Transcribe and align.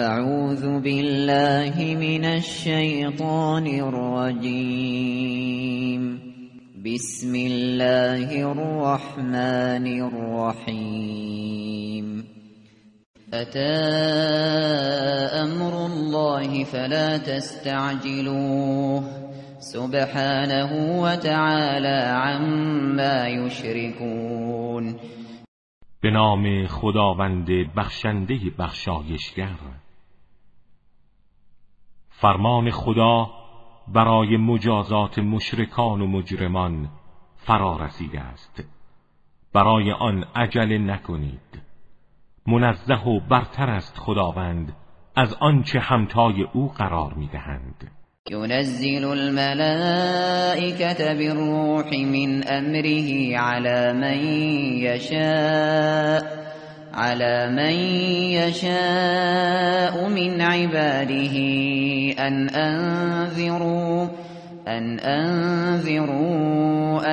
أعوذ 0.00 0.80
بالله 0.80 1.96
من 2.00 2.24
الشیطان 2.24 3.66
الرجیم 3.66 5.00
بسم 6.84 7.34
الله 7.34 8.52
الرحمن 8.52 9.86
الرحیم 10.00 11.30
أتى 13.32 13.60
أمر 15.42 15.86
الله 15.86 16.64
فلا 16.64 17.18
تستعجلوه. 17.18 19.02
سبحانه 19.58 21.02
وتعالى 21.02 21.98
عما 22.16 23.28
يشركون. 23.28 24.96
به 26.02 26.10
نام 26.10 26.66
خداوند 26.66 27.48
بخشنده 27.76 28.40
بخشایشگر. 28.58 29.69
فرمان 32.20 32.70
خدا 32.70 33.30
برای 33.88 34.36
مجازات 34.36 35.18
مشرکان 35.18 36.00
و 36.00 36.06
مجرمان 36.06 36.88
فرا 37.36 37.76
رسیده 37.76 38.20
است. 38.20 38.64
برای 39.54 39.92
آن 39.92 40.24
عجله 40.34 40.78
نکنید. 40.78 41.62
منزه 42.46 43.08
و 43.08 43.20
برتر 43.20 43.70
است 43.70 43.98
خداوند 43.98 44.76
از 45.16 45.36
آنچه 45.40 45.80
همتای 45.80 46.42
او 46.52 46.68
قرار 46.68 47.14
می‌دهند. 47.14 47.90
ينزل 48.30 49.04
الملائكة 49.04 49.94
بالروح 51.14 51.86
من 51.86 52.42
أمره 52.48 53.36
على 53.38 53.92
من 53.92 54.24
يشاء 54.82 56.40
على 57.00 57.50
من 57.56 57.74
يشاء 58.36 60.08
من 60.08 60.40
عباده. 60.40 61.36
أن 62.26 62.48
أنذروا 62.48 64.08
أن 64.68 64.98
أنذروا 64.98 66.50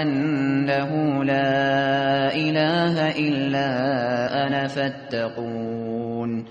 أنه 0.01 1.23
لا 1.23 2.35
إله 2.35 2.95
إلا 3.15 3.67
أنا 4.47 4.67
فاتقون. 4.67 6.45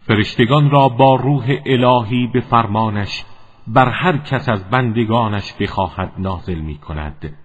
فرشتگان 0.00 0.70
را 0.70 0.88
با 0.88 1.16
روح 1.16 1.44
الهی 1.66 2.26
به 2.34 2.40
فرمانش 2.40 3.24
بر 3.66 3.88
هر 3.88 4.18
کس 4.18 4.48
از 4.48 4.70
بندگانش 4.70 5.54
بخواهد 5.60 6.12
نازل 6.18 6.58
می 6.58 6.78
کند 6.78 7.36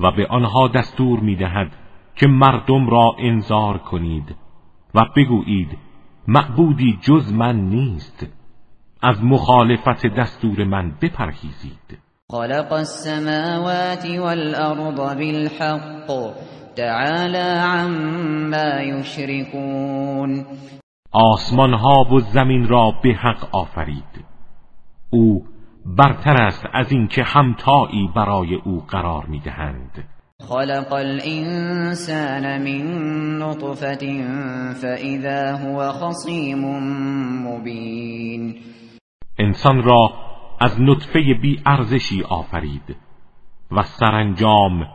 و 0.00 0.10
به 0.16 0.26
آنها 0.30 0.68
دستور 0.68 1.20
می 1.20 1.36
دهد 1.36 1.79
که 2.14 2.26
مردم 2.26 2.90
را 2.90 3.14
انذار 3.18 3.78
کنید 3.78 4.36
و 4.94 5.00
بگویید 5.16 5.78
معبودی 6.28 6.98
جز 7.02 7.32
من 7.32 7.56
نیست. 7.56 8.26
از 9.02 9.24
مخالفت 9.24 10.06
دستور 10.06 10.64
من 10.64 10.92
بپرهیزید. 11.02 11.98
خلق 12.30 12.72
السماوات 12.72 14.06
والأرض 14.06 15.16
بالحق 15.18 16.34
تعالى 16.76 17.60
عما 17.60 18.80
يشركون 18.80 20.44
آسمان 21.12 21.74
ها 21.74 22.04
و 22.12 22.20
زمین 22.20 22.68
را 22.68 22.92
به 23.02 23.12
حق 23.12 23.54
آفرید. 23.54 24.24
او 25.10 25.44
برتر 25.86 26.42
است 26.42 26.66
از 26.72 26.92
اینکه 26.92 27.22
همتایی 27.22 28.08
برای 28.16 28.54
او 28.54 28.82
قرار 28.88 29.26
می‌دهند. 29.26 30.04
خلق 30.48 30.92
الانسان 30.92 32.62
من 32.62 32.84
نطفة 33.38 34.24
فاذا 34.82 35.56
هو 35.56 35.92
خصیم 35.92 36.58
مبین 37.46 38.54
انسان 39.38 39.82
را 39.82 40.12
از 40.60 40.80
نطفه 40.80 41.20
بی 41.42 41.62
ارزشی 41.66 42.22
آفرید 42.22 42.96
و 43.70 43.82
سرانجام 43.82 44.86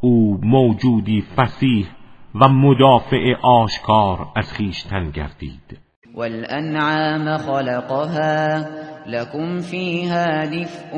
او 0.00 0.40
موجودی 0.42 1.24
فسیح 1.36 1.86
و 2.34 2.48
مدافع 2.48 3.34
آشکار 3.42 4.28
از 4.36 4.52
خیشتن 4.52 5.10
گردید. 5.10 5.85
والانعام 6.16 7.36
خلقها 7.36 8.66
لكم 9.06 9.60
فيها 9.60 10.44
دفء 10.44 10.96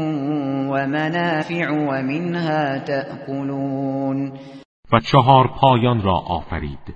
ومنافع 0.70 1.70
ومنها 1.70 2.78
تأكلون. 2.78 4.32
و 4.92 5.00
چهار 5.00 5.48
پایان 5.60 6.02
را 6.02 6.14
آفرید. 6.14 6.94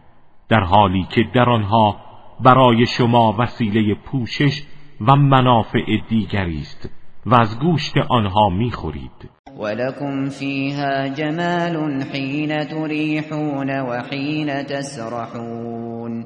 در 0.49 0.61
حالی 0.61 1.06
که 1.15 1.25
در 1.34 1.50
آنها 1.50 1.97
برای 2.41 2.87
شما 2.87 3.37
وسیله 3.38 3.94
پوشش 3.94 4.62
و 5.00 5.16
منافع 5.16 5.97
دیگری 6.09 6.59
است 6.59 6.88
و 7.27 7.34
از 7.34 7.59
گوشت 7.61 7.94
آنها 8.09 8.49
می‌خورید. 8.49 9.31
ولكم 9.59 10.28
فيها 10.28 11.09
جمال 11.09 12.03
حين 12.12 12.65
تريحون 12.65 13.81
وحين 13.81 14.62
تسرحون. 14.62 16.25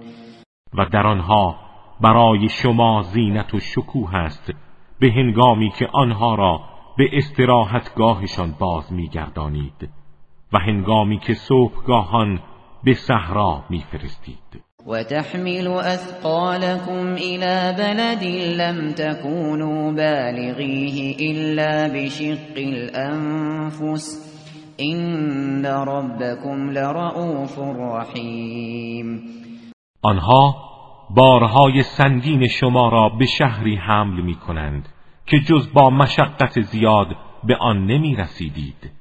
و 0.75 0.85
در 0.93 1.07
آنها 1.07 1.66
برای 2.01 2.49
شما 2.49 3.03
زینت 3.03 3.55
و 3.55 3.59
شکوه 3.61 4.15
است 4.15 4.53
به 5.01 5.13
هنگامی 5.13 5.71
که 5.79 5.89
آنها 5.93 6.35
را 6.35 6.61
به 6.99 7.09
استراحتگاهشان 7.13 8.55
باز 8.61 8.93
میگردانید 8.93 9.89
و 10.53 10.59
هنگامی 10.59 11.19
که 11.19 11.35
صبحگاهان 11.35 12.41
به 12.85 12.95
صحرا 12.95 13.65
میفرستید. 13.71 14.67
و 14.87 15.03
تحمل 15.03 15.67
اثقالكم 15.67 17.15
الى 17.15 17.75
بلد 17.79 18.25
لم 18.61 18.93
تكونوا 18.93 19.93
بالغیه 19.93 21.17
الا 21.31 21.89
بشق 21.95 22.57
الانفس 22.57 24.33
این 24.77 25.65
ربكم 25.65 26.71
لرؤوف 26.71 27.59
رحیم 27.59 29.21
آنها 30.03 30.55
بارهای 31.11 31.83
سنگین 31.83 32.49
شما 32.49 32.89
را 32.89 33.09
به 33.09 33.27
شهری 33.27 33.77
حمل 33.77 34.21
می 34.21 34.35
کنند 34.35 34.89
که 35.27 35.39
جز 35.39 35.73
با 35.73 35.91
مشقت 35.91 36.61
زیاد 36.61 37.07
به 37.45 37.57
آن 37.57 37.87
نمی 37.87 38.17
رسیدید. 38.17 38.93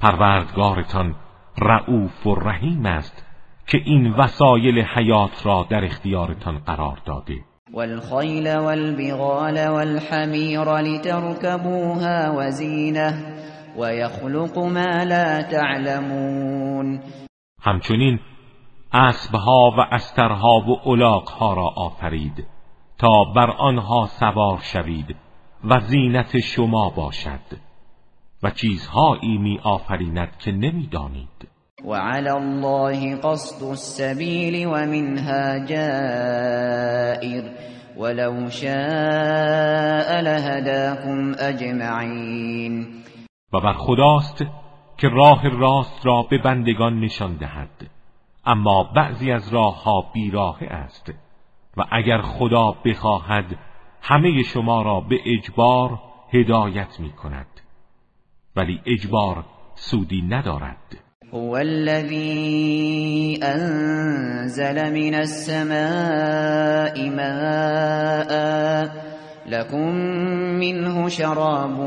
پروردگارتان 0.00 1.14
رعوف 1.58 2.26
و 2.26 2.34
رحیم 2.34 2.86
است 2.86 3.26
که 3.66 3.78
این 3.84 4.10
وسایل 4.10 4.78
حیات 4.78 5.46
را 5.46 5.66
در 5.70 5.84
اختیارتان 5.84 6.58
قرار 6.58 6.98
داده. 7.06 7.34
والخیل 7.74 8.56
والبغال 8.56 9.68
والحمیر 9.68 10.64
لتركبوها 10.80 12.34
وزینه 12.36 13.14
ويخلق 13.78 14.58
ما 14.58 15.04
لا 15.04 15.42
تعلمون. 15.42 17.00
همچنین 17.62 18.18
اسبها 18.92 19.70
و 19.78 19.80
استرها 19.80 20.60
و 20.68 20.88
الاغها 20.88 21.54
را 21.54 21.68
آفرید 21.76 22.46
تا 22.98 23.24
بر 23.36 23.50
آنها 23.50 24.06
سوار 24.06 24.58
شوید 24.62 25.16
و 25.64 25.80
زینت 25.80 26.38
شما 26.38 26.90
باشد 26.90 27.40
و 28.42 28.50
چیزهایی 28.50 29.38
می 29.38 29.58
آفریند 29.62 30.36
که 30.38 30.52
نمی‌دانید. 30.52 31.48
وعلى 31.84 32.30
الله 32.30 33.16
قصد 33.16 33.64
السبيل 33.64 34.66
ومنها 34.66 35.58
جائر 35.66 37.44
ولو 37.98 38.50
شاء 38.50 40.20
لهداكم 40.20 41.32
اجمعین 41.38 42.86
و 43.52 43.60
بر 43.60 43.72
خداست 43.72 44.44
که 44.98 45.08
راه 45.08 45.48
راست 45.48 46.06
را 46.06 46.22
به 46.30 46.38
بندگان 46.38 47.00
نشان 47.00 47.36
دهد. 47.36 47.99
اما 48.50 48.82
بعضی 48.96 49.32
از 49.32 49.52
راه 49.52 49.82
ها 49.82 50.10
بیراه 50.14 50.62
است 50.62 51.12
و 51.76 51.84
اگر 51.92 52.22
خدا 52.22 52.74
بخواهد 52.84 53.44
همه 54.02 54.42
شما 54.42 54.82
را 54.82 55.00
به 55.00 55.16
اجبار 55.26 55.98
هدایت 56.32 57.00
می 57.00 57.12
کند 57.12 57.46
ولی 58.56 58.80
اجبار 58.86 59.44
سودی 59.74 60.22
ندارد. 60.22 60.98
هو 61.32 61.56
الذي 61.56 63.38
انزل 63.42 64.90
من 64.90 65.14
السماء 65.14 67.10
ماء 67.10 68.30
لكم 69.46 69.94
منه 70.58 71.08
شراب 71.08 71.78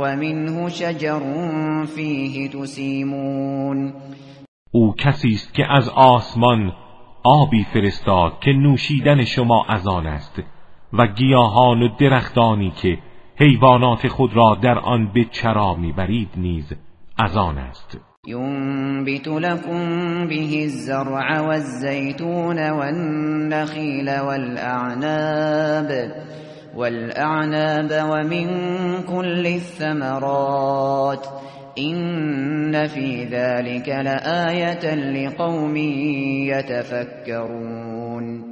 ومنه 0.00 0.68
شجر 0.68 1.20
فيه 1.86 2.48
تسيمون 2.48 3.94
او 4.74 4.94
کسی 4.94 5.28
است 5.28 5.54
که 5.54 5.72
از 5.72 5.88
آسمان 5.88 6.72
آبی 7.24 7.64
فرستاد 7.64 8.32
که 8.40 8.52
نوشیدن 8.52 9.24
شما 9.24 9.64
از 9.68 9.86
آن 9.86 10.06
است 10.06 10.42
و 10.92 11.06
گیاهان 11.06 11.82
و 11.82 11.88
درختانی 12.00 12.70
که 12.70 12.98
حیوانات 13.36 14.08
خود 14.08 14.36
را 14.36 14.58
در 14.62 14.78
آن 14.78 15.12
به 15.12 15.24
چرا 15.24 15.74
می‌برید 15.74 16.28
نیز 16.36 16.72
از 17.18 17.36
آن 17.36 17.58
است. 17.58 18.00
ينبت 18.26 19.28
لكم 19.28 20.28
به 20.28 20.62
الزرع 20.62 21.40
والزيتون 21.40 22.70
والنخيل 22.70 24.20
والأعناب 24.20 25.90
والأعناب 26.76 27.90
ومن 28.10 28.46
كل 29.02 29.46
الثمرات 29.46 31.28
إن 31.78 32.86
في 32.86 33.24
ذلك 33.24 33.88
لآية 33.88 34.94
لقوم 34.94 35.76
يتفكرون 36.46 38.42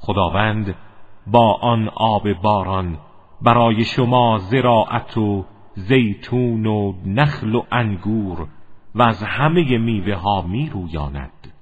خداوند 0.00 0.74
با 1.26 1.58
آن 1.62 1.88
آب 1.88 2.32
باران 2.42 2.98
برای 3.42 3.84
شما 3.84 4.38
زراعت 4.38 5.18
و 5.18 5.44
زیتون 5.74 6.66
و 6.66 6.94
نخل 7.06 7.54
و 7.54 7.62
انگور 7.72 8.48
و 8.94 9.02
از 9.02 9.22
همه 9.22 9.78
میوه 9.78 10.14
ها 10.14 10.42
می 10.42 10.70
رویاند 10.72 11.52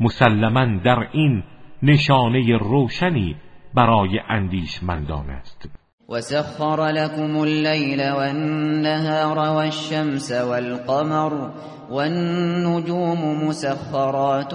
مسلما 0.00 0.64
در 0.64 1.08
این 1.12 1.42
نشانه 1.82 2.56
روشنی 2.56 3.36
برای 3.74 4.20
اندیشمندان 4.28 5.30
است. 5.30 5.85
وسخر 6.08 6.86
لكم 6.86 7.42
الليل 7.42 8.12
والنهار 8.12 9.38
والشمس 9.56 10.32
والقمر 10.32 11.50
والنجوم 11.90 13.48
مسخرات 13.48 14.54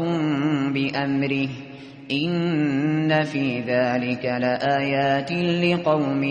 بأمره 0.74 1.50
إن 2.12 3.24
في 3.24 3.62
ذلك 3.62 4.26
لآيات 4.26 5.32
لقوم 5.32 6.24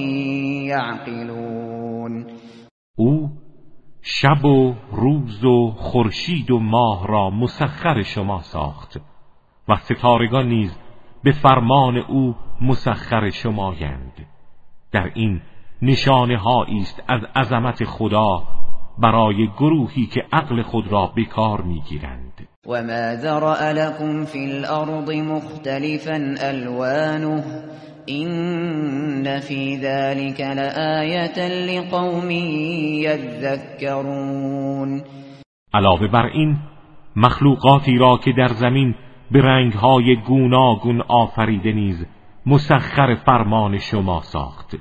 يعقلون. 0.72 2.26
او 2.98 3.28
شب 4.02 4.44
و 4.44 4.74
روز 4.92 5.44
و 5.44 5.70
خورشید 5.70 6.50
و 6.50 6.58
ماه 6.58 7.06
را 7.06 7.30
مسخر 7.30 8.02
شما 8.02 8.40
ساخت 8.40 9.00
و 9.68 9.76
ستارگان 9.76 10.48
نیز 10.48 10.78
به 11.24 11.32
فرمان 11.32 11.96
او 11.96 12.34
مسخر 12.60 13.30
شمایند 13.30 14.29
در 14.92 15.10
این 15.14 15.40
نشانه 15.82 16.38
است 16.48 17.02
از 17.08 17.20
عظمت 17.36 17.84
خدا 17.84 18.42
برای 18.98 19.48
گروهی 19.58 20.06
که 20.06 20.22
عقل 20.32 20.62
خود 20.62 20.92
را 20.92 21.12
به 21.16 21.24
کار 21.24 21.62
می‌گیرند. 21.62 22.48
و 22.66 22.82
ما 22.82 23.16
ذرأ 23.16 23.72
لكم 23.72 24.24
فی 24.24 24.50
الارض 24.50 25.10
مختلفا 25.10 26.34
الوانه 26.40 27.44
این 28.06 29.40
فی 29.40 29.76
ذلك 29.76 30.40
لآیت 30.40 31.38
لقوم 31.38 32.30
یذکرون. 33.50 35.02
علاوه 35.74 36.06
بر 36.06 36.26
این 36.26 36.56
مخلوقاتی 37.16 37.98
را 37.98 38.18
که 38.24 38.32
در 38.32 38.48
زمین 38.48 38.94
به 39.30 39.42
رنگهای 39.42 40.16
گوناگون 40.16 41.00
آفریده 41.00 41.72
نیز 41.72 42.06
مسخر 42.46 43.14
فرمان 43.26 43.78
شما 43.78 44.20
ساخت. 44.20 44.76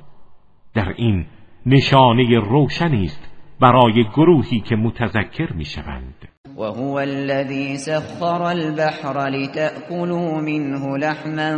در 0.74 0.88
این 0.96 1.26
نشانه 1.66 2.38
روشنی 2.38 3.04
است 3.04 3.28
برای 3.60 4.04
گروهی 4.16 4.60
که 4.60 4.76
متذکر 4.76 5.52
می‌شوند. 5.52 6.14
و 6.56 6.62
هو 6.62 6.94
الذی 6.94 7.76
سخر 7.76 8.42
البحر 8.42 9.28
لتأكلوا 9.28 10.40
منه 10.40 10.96
لحما 10.96 11.56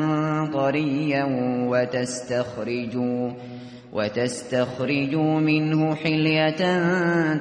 طريا 0.53 1.27
وتستخرجوا 1.71 3.31
وتستخرجوا 3.93 5.41
منه 5.41 5.95
حلية 5.95 6.63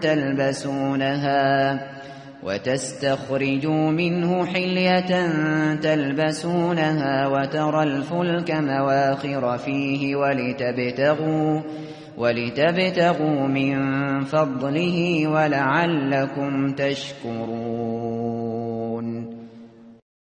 تلبسونها. 0.02 1.80
وتستخرجوا 2.44 3.92
منه 3.92 4.46
حلية 4.46 5.12
تلبسونها 5.76 7.28
وترى 7.28 7.84
الفلك 7.84 8.52
مواخر 8.52 9.58
فيه 9.58 10.16
ولتبتغوا 10.16 11.62
ولتبتغوا 12.18 13.48
من 13.48 13.80
فضله 14.20 15.28
ولعلكم 15.28 16.68
تشكرون. 16.68 18.22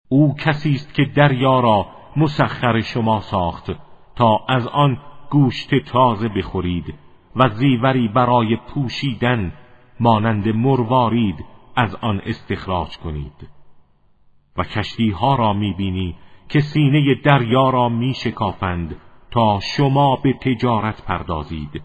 او 0.09 0.35
کسی 0.35 0.71
است 0.71 0.93
که 0.93 1.03
دریا 1.15 1.59
را 1.59 1.85
مسخر 2.17 2.81
شما 2.81 3.19
ساخت 3.19 3.71
تا 4.15 4.39
از 4.49 4.67
آن 4.67 4.97
گوشت 5.31 5.69
تازه 5.91 6.27
بخورید 6.37 6.93
و 7.35 7.49
زیوری 7.49 8.07
برای 8.07 8.57
پوشیدن 8.73 9.53
مانند 9.99 10.47
مروارید 10.47 11.35
از 11.75 11.95
آن 11.95 12.21
استخراج 12.25 12.97
کنید 12.97 13.49
و 14.57 14.63
کشتی 14.63 15.09
ها 15.09 15.35
را 15.35 15.53
می‌بینی 15.53 16.15
که 16.49 16.59
سینه 16.59 17.15
دریا 17.25 17.69
را 17.69 17.89
میشکافند 17.89 18.95
تا 19.31 19.59
شما 19.77 20.15
به 20.23 20.33
تجارت 20.33 21.01
پردازید 21.05 21.81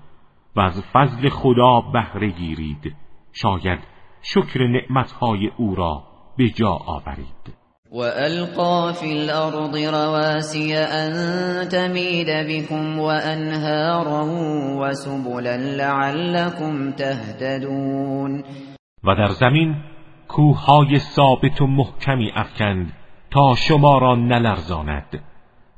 و 0.57 0.61
از 0.61 0.83
فضل 0.93 1.29
خدا 1.29 1.81
بهره 1.81 2.31
گیرید. 2.31 2.97
شاید 3.33 3.79
شکر 4.23 4.67
نعمتهای 4.67 5.51
او 5.57 5.75
را 5.75 6.03
به 6.37 6.49
جا 6.49 6.71
آورید. 6.71 7.59
وألقى 7.93 8.95
في 9.01 9.13
الأرض 9.13 9.77
رواسي 9.77 10.77
أن 10.77 11.13
تميد 11.69 12.31
بكم 12.31 12.99
وأنهارا 12.99 14.25
وسبلا 14.81 15.57
لعلكم 15.57 16.93
تهتدون. 16.93 18.45
و 19.05 19.15
در 19.15 19.29
زمین 19.29 19.77
کوههای 20.29 20.99
ثابت 20.99 21.61
و 21.61 21.67
محکمی 21.67 22.33
افکند 22.35 22.93
تا 23.31 23.55
شما 23.55 23.99
را 23.99 24.15
نلرزاند 24.15 25.23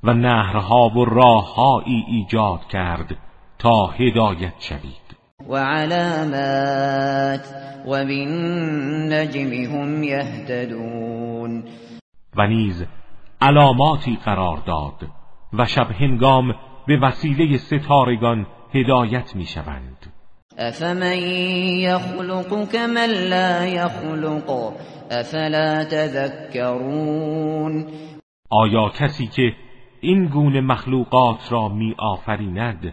و 0.04 0.14
نهرها 0.14 0.88
و 0.88 1.04
راههایی 1.04 2.04
ایجاد 2.08 2.60
کرد 2.64 3.16
تا 3.58 3.86
هدایت 3.86 4.54
شوید. 4.58 5.16
و 5.48 5.56
علامات 5.56 7.54
و 7.86 7.90
بالنجم 7.90 9.52
هم 9.52 10.02
یهتدون. 10.02 11.64
و 12.36 12.46
نیز 12.46 12.86
علاماتی 13.40 14.18
قرار 14.24 14.56
داد 14.56 15.08
و 15.52 15.64
شب 15.64 15.90
هنگام 15.92 16.54
به 16.86 16.98
وسیله 16.98 17.56
ستارگان 17.56 18.46
هدایت 18.74 19.36
می 19.36 19.46
شوند 19.46 19.99
افمن 20.60 21.18
یخلق 21.78 22.70
کمن 22.72 23.10
لا 23.30 23.66
یخلق 23.66 24.72
افلا 25.10 25.84
تذکرون 25.84 27.86
آیا 28.50 28.88
کسی 28.88 29.26
که 29.26 29.52
این 30.00 30.26
گونه 30.26 30.60
مخلوقات 30.60 31.52
را 31.52 31.68
می 31.68 31.94
آفریند 31.98 32.92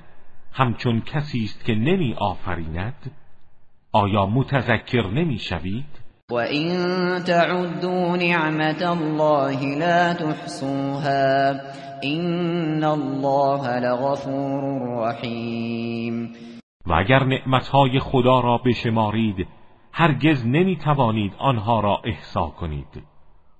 همچون 0.53 1.01
کسی 1.01 1.43
است 1.43 1.65
که 1.65 1.75
نمی 1.75 2.13
آفریند 2.13 3.11
آیا 3.91 4.25
متذکر 4.25 5.07
نمی 5.07 5.39
شوید؟ 5.39 6.07
و 6.31 6.35
این 6.35 7.19
تعدوا 7.19 8.15
نعمت 8.15 8.81
الله 8.81 9.77
لا 9.77 10.13
تحصوها 10.13 11.53
این 12.01 12.83
الله 12.83 13.79
لغفور 13.79 14.99
رحیم 14.99 16.33
و 16.87 16.93
اگر 16.93 17.23
نعمتهای 17.23 17.99
خدا 17.99 18.39
را 18.39 18.57
بشمارید 18.57 19.47
هرگز 19.93 20.45
نمی 20.45 20.75
توانید 20.75 21.33
آنها 21.39 21.79
را 21.79 22.01
احسا 22.05 22.47
کنید. 22.47 23.03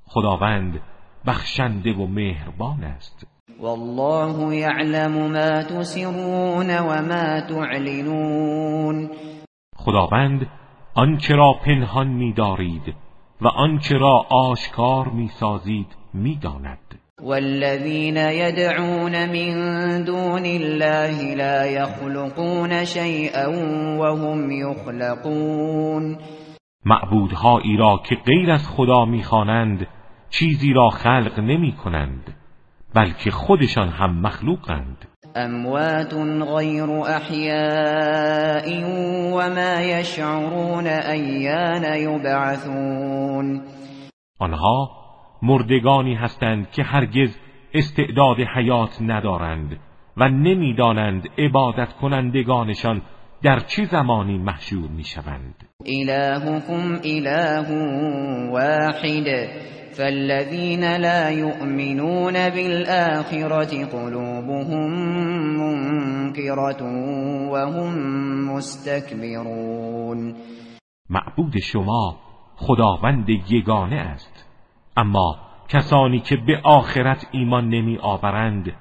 خداوند 0.06 0.82
بخشنده 1.28 1.94
و 1.94 2.08
مهربان 2.08 2.84
است. 2.84 3.28
والله 3.60 4.56
يعلم 4.56 5.32
ما 5.32 5.64
تسرون 5.64 6.80
وما 6.80 7.42
تعلنون. 7.42 9.10
خداوند 9.76 10.48
آنچه 10.94 11.36
را 11.36 11.54
پنهان 11.66 12.08
می‌دارید 12.08 12.96
و 13.42 13.48
آنچه 13.48 13.98
را 13.98 14.26
آشکار 14.30 15.08
می‌سازید 15.08 15.96
می‌داند. 16.14 16.87
والذين 17.22 18.18
يدعون 18.18 19.30
من 19.30 19.54
دون 20.04 20.46
الله 20.46 21.36
لا 21.36 21.66
يخلقون 21.66 22.86
شيئا 22.86 23.48
وهم 24.00 24.52
يخلقون. 24.52 26.18
معبودهایی 26.86 27.78
را 27.78 28.02
که 28.10 28.16
غیر 28.16 28.52
از 28.52 28.68
خدا 28.68 29.06
می‌خوانند 29.06 29.88
چیزی 30.30 30.74
را 30.74 30.90
خلق 30.90 31.40
نمی 31.40 31.72
کنند 31.72 32.36
بلکه 32.94 33.32
خودشان 33.32 33.90
هم 33.90 34.22
مخلوقند. 34.22 35.08
اموات 35.36 36.14
غیر 36.14 37.06
احیاء 37.06 38.68
و 39.34 39.50
ما 39.50 39.82
یشعرون 39.82 40.88
ایان 40.88 41.84
یبعثون 41.84 43.62
آنها 44.40 45.07
مردگانی 45.42 46.16
هستند 46.16 46.72
که 46.72 46.84
هرگز 46.84 47.38
استعداد 47.74 48.38
حیات 48.56 49.02
ندارند 49.02 49.80
و 50.18 50.30
نمی‌دانند 50.30 51.30
عبادت 51.38 51.94
کنندگانشان 51.94 53.02
در 53.44 53.60
چه 53.60 53.86
زمانی 53.86 54.38
محشور 54.38 54.90
می‌شوند. 54.90 55.56
الهكم 55.86 57.00
اله 57.04 57.68
واحد 58.52 59.48
فالذين 59.98 60.84
لا 60.98 61.30
يؤمنون 61.30 62.50
بالآخرة 62.50 63.86
قلوبهم 63.86 64.92
منكرة 65.58 66.84
وهم 67.52 67.94
مستكبرون. 68.54 70.36
معبود 71.10 71.60
شما 71.60 72.16
خداوند 72.56 73.30
یگانه 73.30 73.96
است. 73.96 74.47
اما 74.98 75.36
کسانی 75.70 76.20
که 76.20 76.36
به 76.36 76.62
آخرت 76.64 77.28
ایمان 77.32 77.70
نمی 77.70 77.98
آورند 77.98 78.74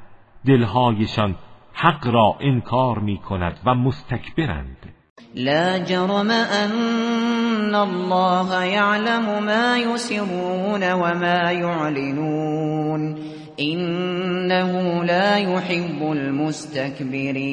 دلهایشان 0.46 1.34
حق 1.72 2.06
را 2.06 2.36
انکار 2.40 2.98
می 2.98 3.18
کند 3.18 3.60
و 3.66 3.74
مستکبرند. 3.74 4.92
لا 5.34 5.78
جرم 5.78 6.30
ان 6.30 7.74
الله 7.74 8.64
يعلم 8.64 9.44
ما 9.44 9.78
يسرون 9.78 10.92
وما 10.92 11.52
يعلنون 11.52 13.16
انه 13.58 15.04
لا 15.04 15.38
يحب 15.38 16.02
المستكبرين 16.12 17.52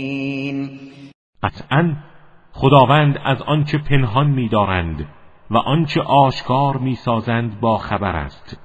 قطعا 1.43 1.96
خداوند 2.51 3.17
از 3.25 3.41
آنچه 3.41 3.77
پنهان 3.77 4.27
می‌دارند 4.27 5.08
و 5.54 5.58
آنچه 5.58 6.02
آشکار 6.02 6.78
می‌سازند 6.78 7.60
با 7.60 7.78
خبر 7.78 8.16
است. 8.16 8.60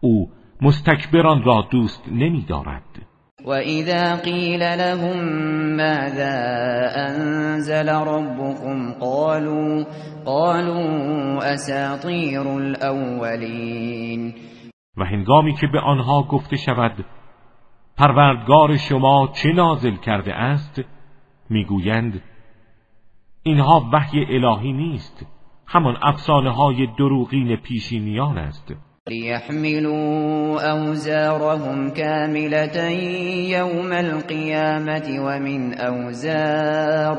او 0.00 0.30
مستکبران 0.62 1.42
را 1.42 1.68
دوست 1.70 2.08
نمی‌دارد. 2.08 2.82
وَإِذَا 3.44 4.16
قِيلَ 4.16 4.62
لَهُم 4.62 5.18
مَّاذَا 5.76 6.36
أَنزَلَ 7.08 7.88
رَبُّكُمْ 7.88 8.92
قَالُوا 9.00 9.84
قَالُوا 10.24 11.54
أَسَاطِيرُ 11.54 12.46
الْأَوَّلِينَ 12.46 14.34
و 14.96 15.04
هنگامی 15.04 15.54
که 15.54 15.66
به 15.66 15.80
آنها 15.80 16.22
گفته 16.22 16.56
شود 16.56 17.04
پروردگار 17.96 18.76
شما 18.76 19.28
چه 19.32 19.48
نازل 19.52 19.96
کرده 19.96 20.34
است؟ 20.34 20.80
می‌گویند 21.50 22.22
اینها 23.42 23.90
وحی 23.92 24.44
الهی 24.44 24.72
نیست. 24.72 25.26
همان 25.74 25.96
افسانه 26.02 26.50
های 26.50 26.86
دروغین 26.98 27.56
پیشینیان 27.56 28.38
است. 28.38 28.72
ليحملوا 29.08 30.60
أوزارهم 30.70 31.90
كاملة 31.90 32.90
يوم 33.50 33.92
القيامة 33.92 35.20
ومن 35.20 35.74
أوزار 35.74 37.18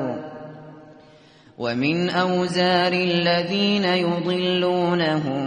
ومن 1.58 2.10
أوزار 2.10 2.94
الذين 2.94 3.86
يضلونهم 3.86 5.44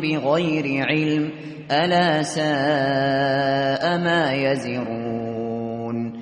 بغير 0.00 0.86
علم 0.88 1.32
ألا 1.70 2.22
ساء 2.22 3.98
ما 3.98 4.32
يزرون 4.32 6.12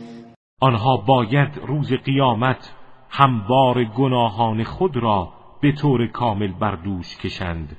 آنها 0.61 0.97
باید 0.97 1.59
روز 1.67 1.93
قیامت 1.93 2.73
هموار 3.11 3.85
گناهان 3.85 4.65
خود 4.65 4.97
را 4.97 5.38
به 5.61 5.73
طور 5.73 6.07
کامل 6.07 6.53
بر 6.53 6.77
دوش 6.77 7.17
کشند 7.17 7.77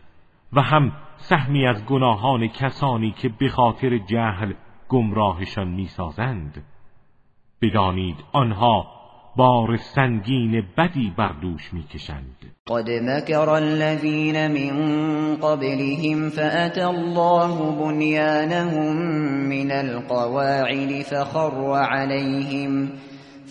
و 0.53 0.61
هم 0.61 0.91
سهمی 1.17 1.67
از 1.67 1.85
گناهان 1.85 2.47
کسانی 2.47 3.11
که 3.11 3.29
به 3.29 3.49
خاطر 3.49 3.97
جهل 3.97 4.53
گمراهشان 4.89 5.67
می‌سازند. 5.67 6.63
بدانید 7.61 8.15
آنها 8.31 8.87
بار 9.35 9.77
سنگین 9.77 10.63
بدی 10.77 11.13
بر 11.17 11.31
دوش 11.41 11.73
می‌کشند. 11.73 12.51
قد 12.67 12.89
مکر 12.89 13.49
الذین 13.49 14.47
من 14.47 15.35
قبلهم 15.35 16.29
فأتى 16.29 16.83
الله 16.83 17.71
بنیانهم 17.71 18.95
من 19.49 19.71
القواعد 19.71 21.01
فخر 21.01 21.73
عليهم 21.73 22.91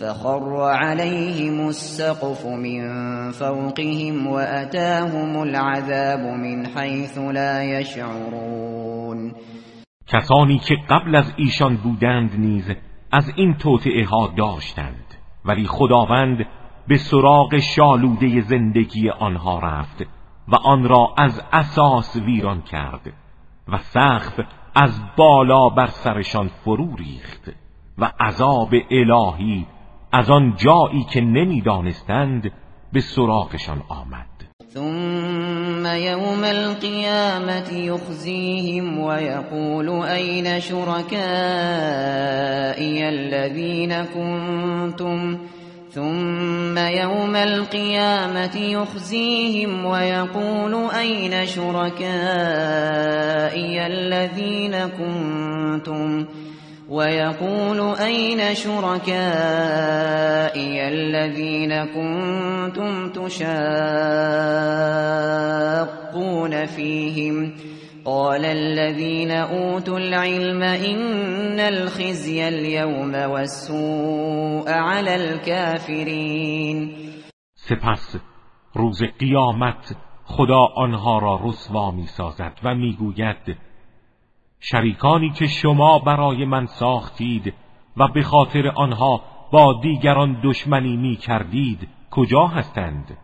فخر 0.01 0.71
عليهم 0.71 1.69
السقف 1.69 2.47
من 2.47 2.81
فوقهم 3.31 4.27
وأتاهم 4.27 5.43
العذاب 5.43 6.21
من 6.21 6.67
حيث 6.67 7.19
لا 7.19 7.63
يشعرون. 7.65 9.35
کسانی 10.07 10.59
که 10.59 10.77
قبل 10.91 11.17
از 11.17 11.33
ایشان 11.37 11.77
بودند 11.77 12.31
نیز 12.39 12.65
از 13.13 13.33
این 13.37 13.55
توطعه 13.55 14.05
ها 14.05 14.33
داشتند 14.37 15.05
ولی 15.45 15.67
خداوند 15.67 16.47
به 16.89 16.97
سراغ 16.97 17.59
شالوده 17.59 18.41
زندگی 18.41 19.11
آنها 19.11 19.59
رفت 19.59 20.03
و 20.49 20.57
آن 20.57 20.89
را 20.89 21.15
از 21.19 21.43
اساس 21.53 22.17
ویران 22.17 22.63
کرد 22.63 23.13
و 23.69 23.79
سقف 23.79 24.41
از 24.75 25.01
بالا 25.17 25.69
بر 25.69 25.87
سرشان 25.87 26.49
فرو 26.65 26.97
ریخت 26.97 27.51
و 27.99 28.13
عذاب 28.21 28.75
الهی 28.91 29.67
از 30.13 30.31
آن 30.31 30.55
جایی 30.57 31.05
که 31.13 31.21
نمی‌دانستند 31.21 32.53
به 32.93 33.01
سراغشان 33.01 33.83
آمد. 33.89 34.27
ثم 34.75 35.87
يوم 35.87 36.45
القيامة 36.45 37.73
يخزيهم 37.73 38.99
ويقول 38.99 40.03
أين 40.03 40.61
شركائي 40.61 41.19
الذين 43.09 44.05
كنتم 44.05 45.39
ثم 45.91 46.79
يوم 46.79 47.37
القيامة 47.37 48.57
يخزيهم 48.57 49.85
ويقول 49.85 50.91
أين 50.91 51.47
شركائي 51.47 52.07
الذين 53.87 54.89
كنتم 54.89 56.27
ويقول 56.89 57.97
أين 57.97 58.55
شركائي 58.55 59.09
الذين 60.89 61.85
كنتم 61.85 63.11
تشاقون 63.11 63.45
فيهم؟ 66.67 67.55
قال 68.05 68.45
الذين 68.45 69.31
أوتوا 69.31 69.99
العلم 69.99 70.63
إن 70.63 71.61
الخزي 71.61 72.49
اليوم 72.49 73.15
والسوء 73.15 74.71
على 74.71 75.15
الكافرين. 75.15 76.99
سپس 77.55 78.17
روز 78.75 79.03
قیامت 79.21 79.97
خدا 80.25 80.67
آنها 80.77 81.19
را 81.19 81.41
رسوا 81.45 81.91
می 81.91 82.07
سازد 82.07 82.53
و 82.65 82.75
می 82.75 82.97
گوید 82.97 83.68
شریکانی 84.61 85.31
که 85.31 85.47
شما 85.47 85.99
برای 85.99 86.45
من 86.45 86.67
ساختید 86.67 87.55
و 87.97 88.09
به 88.09 88.23
خاطر 88.23 88.69
آنها 88.69 89.23
با 89.53 89.81
دیگران 89.83 90.41
دشمنی 90.45 90.97
می 90.97 91.17
کردید 91.17 91.89
کجا 92.11 92.47
هستند؟ 92.47 93.19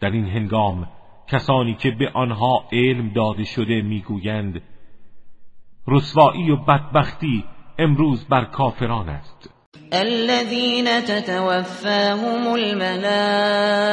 در 0.00 0.10
این 0.10 0.26
هنگام 0.26 0.88
کسانی 1.28 1.74
که 1.74 1.90
به 1.90 2.10
آنها 2.14 2.64
علم 2.72 3.08
داده 3.08 3.44
شده 3.44 3.82
می‌گویند 3.82 4.62
رسوایی 5.88 6.50
و 6.50 6.56
بدبختی 6.56 7.44
امروز 7.78 8.28
بر 8.28 8.44
کافران 8.44 9.08
است 9.08 9.50
الذين 9.92 11.00
تتوفاهم 11.00 12.54
الملائكة 12.54 13.84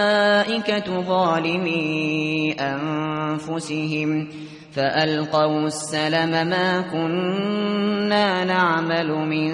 ظالمي 1.02 2.56
أنفسهم 2.60 4.28
فألقوا 4.76 5.66
السلم 5.66 6.48
ما 6.50 6.82
كنا 6.82 8.44
نعمل 8.44 9.08
من 9.08 9.52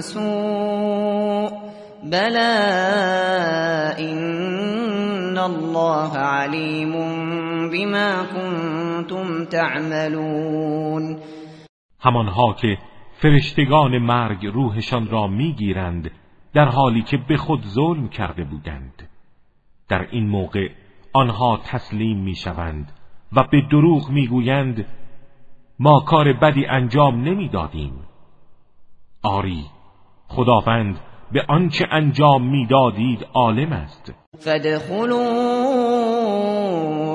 سوء 0.00 1.50
بلى 2.04 2.52
إن 3.98 5.38
الله 5.38 6.12
عليم 6.18 6.92
بما 7.70 8.22
كنتم 8.34 9.44
تعملون. 9.44 11.18
همانها 12.00 12.52
که 12.52 12.78
فرشتگان 13.22 13.98
مرگ 13.98 14.46
روحشان 14.46 15.08
را 15.08 15.26
می‌گیرند 15.26 16.10
در 16.54 16.68
حالی 16.68 17.02
که 17.02 17.16
به 17.28 17.36
خود 17.36 17.62
ظلم 17.66 18.08
کرده 18.08 18.44
بودند. 18.44 19.08
در 19.88 20.06
این 20.10 20.28
موقع 20.28 20.68
آنها 21.12 21.60
تسلیم 21.64 22.24
می‌شوند 22.24 22.92
و 23.32 23.44
به 23.52 23.60
دروغ 23.70 24.10
می‌گویند 24.10 24.86
ما 25.78 26.00
کار 26.00 26.32
بدی 26.32 26.66
انجام 26.66 27.24
نمی‌دادیم. 27.24 27.92
آری 29.22 29.64
خداوند 30.28 31.00
به 31.32 31.44
آنچه 31.48 31.86
انجام 31.90 32.50
می‌دادید 32.50 33.26
عالم 33.34 33.72
است. 33.72 34.12
فدخلوا 34.38 35.26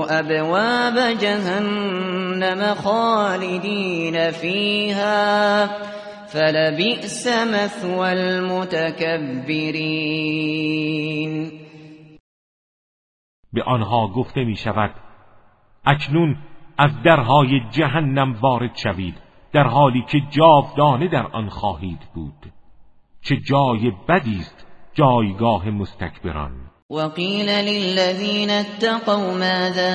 ابواب 0.10 1.14
جهنم 1.22 2.74
خالدین 2.74 4.32
فیها 4.32 5.68
فلبئس 6.28 7.28
مثوى 7.28 8.10
المتكبرین 8.10 9.12
به 13.54 13.64
آنها 13.64 14.08
گفته 14.08 14.44
می 14.44 14.56
شود 14.56 14.92
اکنون 15.86 16.38
از 16.78 16.92
درهای 17.04 17.62
جهنم 17.72 18.36
وارد 18.42 18.76
شوید 18.76 19.16
در 19.54 19.68
حالی 19.68 20.06
که 20.10 20.22
جاودانه 20.30 21.08
در 21.08 21.28
آن 21.28 21.50
خواهید 21.50 22.00
بود. 22.14 22.52
چه 23.22 23.38
جای 23.38 23.92
بدی 24.10 24.38
است 24.40 24.66
جایگاه 24.94 25.70
مستکبران. 25.70 26.52
وقیل 26.92 27.50
للذین 27.50 28.50
اتقوا 28.50 29.34
ماذا 29.34 29.92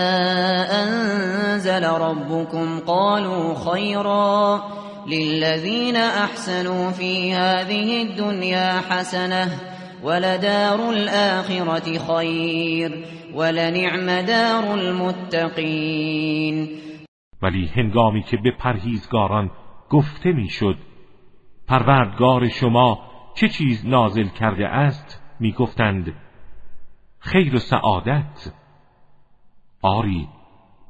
انزل 0.70 1.84
ربكم 1.84 2.80
قالوا 2.80 3.54
خيرا 3.54 4.60
للذین 5.06 5.96
احسنوا 5.96 6.90
في 6.90 7.32
هذه 7.34 8.06
الدنيا 8.08 8.80
حسنه 8.90 9.50
ولدار 10.04 10.80
الآخرة 10.80 11.98
خیر. 11.98 13.04
ولنعم 13.36 14.22
دار 14.26 14.64
المتقین. 14.78 16.68
ولی 17.42 17.66
هنگامی 17.66 18.22
که 18.22 18.36
به 18.36 18.50
پرهیزگاران 18.50 19.50
گفته 19.90 20.32
می‌شد 20.32 20.76
پروردگار 21.68 22.48
شما 22.48 22.98
چه 23.34 23.48
چیز 23.48 23.86
نازل 23.86 24.28
کرده 24.28 24.68
است؟ 24.68 25.22
می‌گفتند 25.40 26.14
خیر 27.18 27.54
و 27.54 27.58
سعادت. 27.58 28.52
آری 29.82 30.28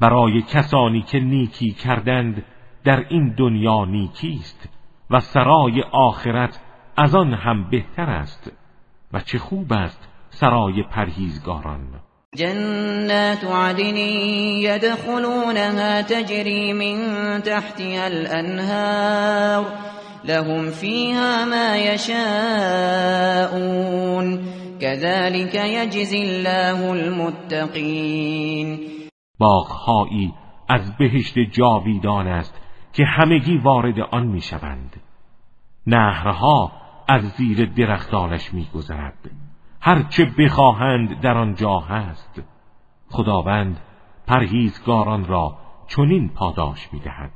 برای 0.00 0.42
کسانی 0.42 1.02
که 1.02 1.20
نیکی 1.20 1.70
کردند 1.70 2.44
در 2.84 3.06
این 3.08 3.34
دنیا 3.34 3.84
نیکی 3.84 4.32
است 4.40 4.68
و 5.10 5.20
سرای 5.20 5.82
آخرت 5.92 6.60
از 6.96 7.14
آن 7.14 7.34
هم 7.34 7.70
بهتر 7.70 8.10
است. 8.10 8.52
و 9.12 9.20
چه 9.20 9.38
خوب 9.38 9.72
است 9.72 10.08
سرای 10.30 10.82
پرهیزگاران. 10.82 12.05
جنات 12.36 13.44
عدن 13.44 13.96
يدخلونها 14.66 16.00
تجري 16.00 16.72
من 16.72 16.96
تحتها 17.42 18.06
الأنهار 18.06 19.64
لهم 20.24 20.70
فيها 20.70 21.44
ما 21.44 21.76
يشاءون 21.76 22.16
كذلك 24.80 25.54
يجزي 25.54 26.22
الله 26.22 26.92
المتقين 26.92 28.78
باغهایی 29.40 30.32
از 30.68 30.96
بهشت 30.98 31.38
جاویدان 31.38 32.26
است 32.26 32.54
که 32.92 33.04
همگی 33.04 33.58
وارد 33.58 34.00
آن 34.12 34.26
می‌شوند. 34.26 34.96
نهرها 35.86 36.72
از 37.08 37.22
زیر 37.22 37.66
درختانش 37.66 38.54
میگذرد. 38.54 39.45
هرچه 39.86 40.24
بخواهند 40.38 41.20
در 41.20 41.38
آنجا 41.38 41.78
هست. 41.78 42.42
خداوند 43.10 43.76
پرهیزگاران 44.26 45.24
را 45.24 45.56
چنین 45.88 46.30
پاداش 46.34 46.88
می‌دهد. 46.92 47.30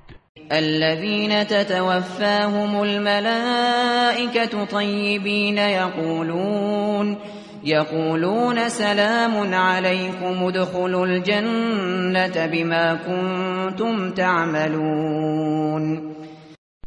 الذين 0.50 1.44
تتوفاهم 1.44 2.80
الملائكة 2.80 4.64
طيبين 4.64 5.58
يقولون 5.58 7.16
يقولون 7.64 8.68
سلام 8.68 9.54
عليكم 9.54 10.44
ادخلوا 10.44 11.06
الجنة 11.06 12.46
بما 12.46 12.96
كنتم 12.96 14.10
تعملون. 14.10 16.00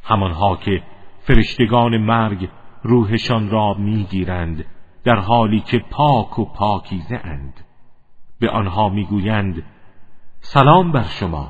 همانها 0.04 0.56
که 0.66 0.82
فرشتگان 1.28 1.98
مرگ 1.98 2.50
روحشان 2.84 3.50
را 3.50 3.74
می‌گیرند 3.74 4.66
در 5.06 5.16
حالی 5.16 5.60
که 5.60 5.80
پاک 5.92 6.40
و 6.40 6.46
پاکیزه 6.46 7.22
اند. 7.24 7.54
به 8.40 8.50
آنها 8.50 8.90
می‌گویند 8.90 9.64
سلام 10.40 10.92
بر 10.92 11.04
شما 11.04 11.50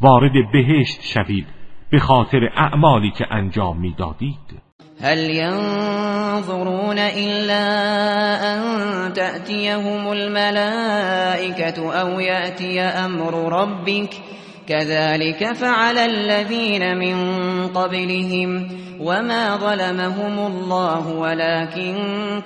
وارد 0.00 0.32
بهشت 0.52 1.02
شوید 1.02 1.46
به 1.90 1.98
خاطر 1.98 2.50
اعمالی 2.56 3.10
که 3.10 3.26
انجام 3.30 3.80
می‌دادید. 3.80 4.62
هل 5.02 5.18
ينظرون 5.18 6.98
الا 6.98 7.64
ان 8.42 9.12
تأتيهم 9.12 10.06
الملائكة 10.06 12.00
او 12.00 12.20
يأتي 12.20 12.80
امر 12.80 13.32
ربك 13.60 14.10
كذلك 14.68 15.52
فعل 15.52 15.98
الذين 15.98 16.98
من 16.98 17.16
قبلهم 17.66 18.68
وما 19.00 19.56
ظلمهم 19.56 20.38
الله 20.38 21.08
ولكن 21.08 21.96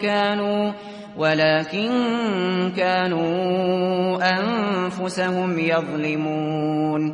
كانوا 0.02 0.72
ولكن 1.18 1.90
كانوا 2.76 4.18
انفسهم 4.22 5.58
يظلمون. 5.58 7.12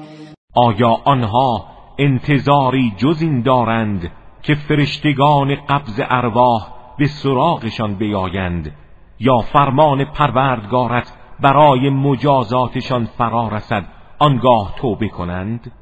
آیا 0.57 0.97
آنها 1.05 1.65
انتظاری 1.99 2.93
جز 2.97 3.23
این 3.23 3.43
دارند 3.43 4.11
که 4.43 4.55
فرشتگان 4.55 5.55
قبض 5.69 6.01
ارواح 6.11 6.69
به 6.99 7.07
سراغشان 7.07 7.95
بیایند 7.95 8.73
یا 9.21 9.39
فرمان 9.39 10.05
پروردگارت 10.05 11.13
برای 11.41 11.91
مجازاتشان 11.91 13.05
فرا 13.05 13.49
رسد 13.49 13.85
آنگاه 14.23 14.75
توبه 14.77 15.09
کنند 15.09 15.73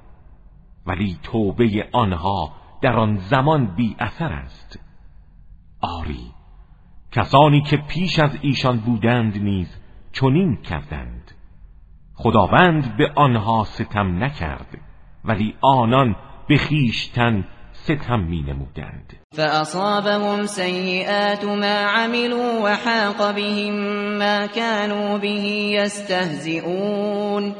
ولی 0.86 1.18
توبه 1.22 1.88
آنها 1.92 2.52
در 2.82 2.96
آن 2.96 3.16
زمان 3.16 3.74
بی 3.76 3.96
اثر 3.98 4.32
است. 4.32 4.78
آری 5.80 6.32
کسانی 7.12 7.62
که 7.62 7.76
پیش 7.76 8.18
از 8.18 8.38
ایشان 8.42 8.76
بودند 8.76 9.42
نیز 9.42 9.80
چنین 10.12 10.56
کردند. 10.56 11.30
خداوند 12.14 12.96
به 12.96 13.12
آنها 13.16 13.64
ستم 13.64 14.24
نکرد 14.24 14.78
ولی 15.24 15.54
آنان 15.60 16.16
به 16.48 16.56
خیشتن 16.56 17.44
ستم 17.72 18.20
می 18.20 18.42
نمودند 18.42 19.16
فأصابهم 19.34 20.46
سیئات 20.46 21.44
ما 21.44 21.90
عملوا 21.96 22.62
وحاق 22.62 23.34
بهم 23.34 23.74
ما 24.18 24.46
كانوا 24.46 25.18
به 25.18 25.30
يستهزئون 25.72 27.54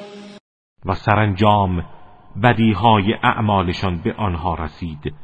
و 0.87 0.95
سرانجام 0.95 1.85
بدیهای 2.43 3.15
اعمالشان 3.23 4.01
به 4.05 4.15
آنها 4.19 4.55
رسید 4.55 5.15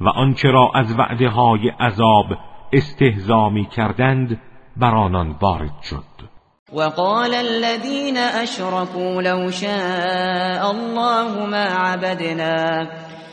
و 0.00 0.08
آنچه 0.08 0.48
را 0.48 0.70
از 0.74 0.98
وعده 0.98 1.28
های 1.28 1.68
عذاب 1.68 2.26
استهزا 2.72 3.48
می 3.48 3.66
کردند 3.66 4.40
بر 4.76 4.94
آنان 4.94 5.36
وارد 5.40 5.82
شد. 5.82 6.04
وقال 6.72 7.34
الذين 7.34 8.16
اشركوا 8.16 9.22
لو 9.22 9.50
شاء 9.50 10.70
الله 10.70 11.46
ما 11.46 11.64
عبدنا 11.64 12.86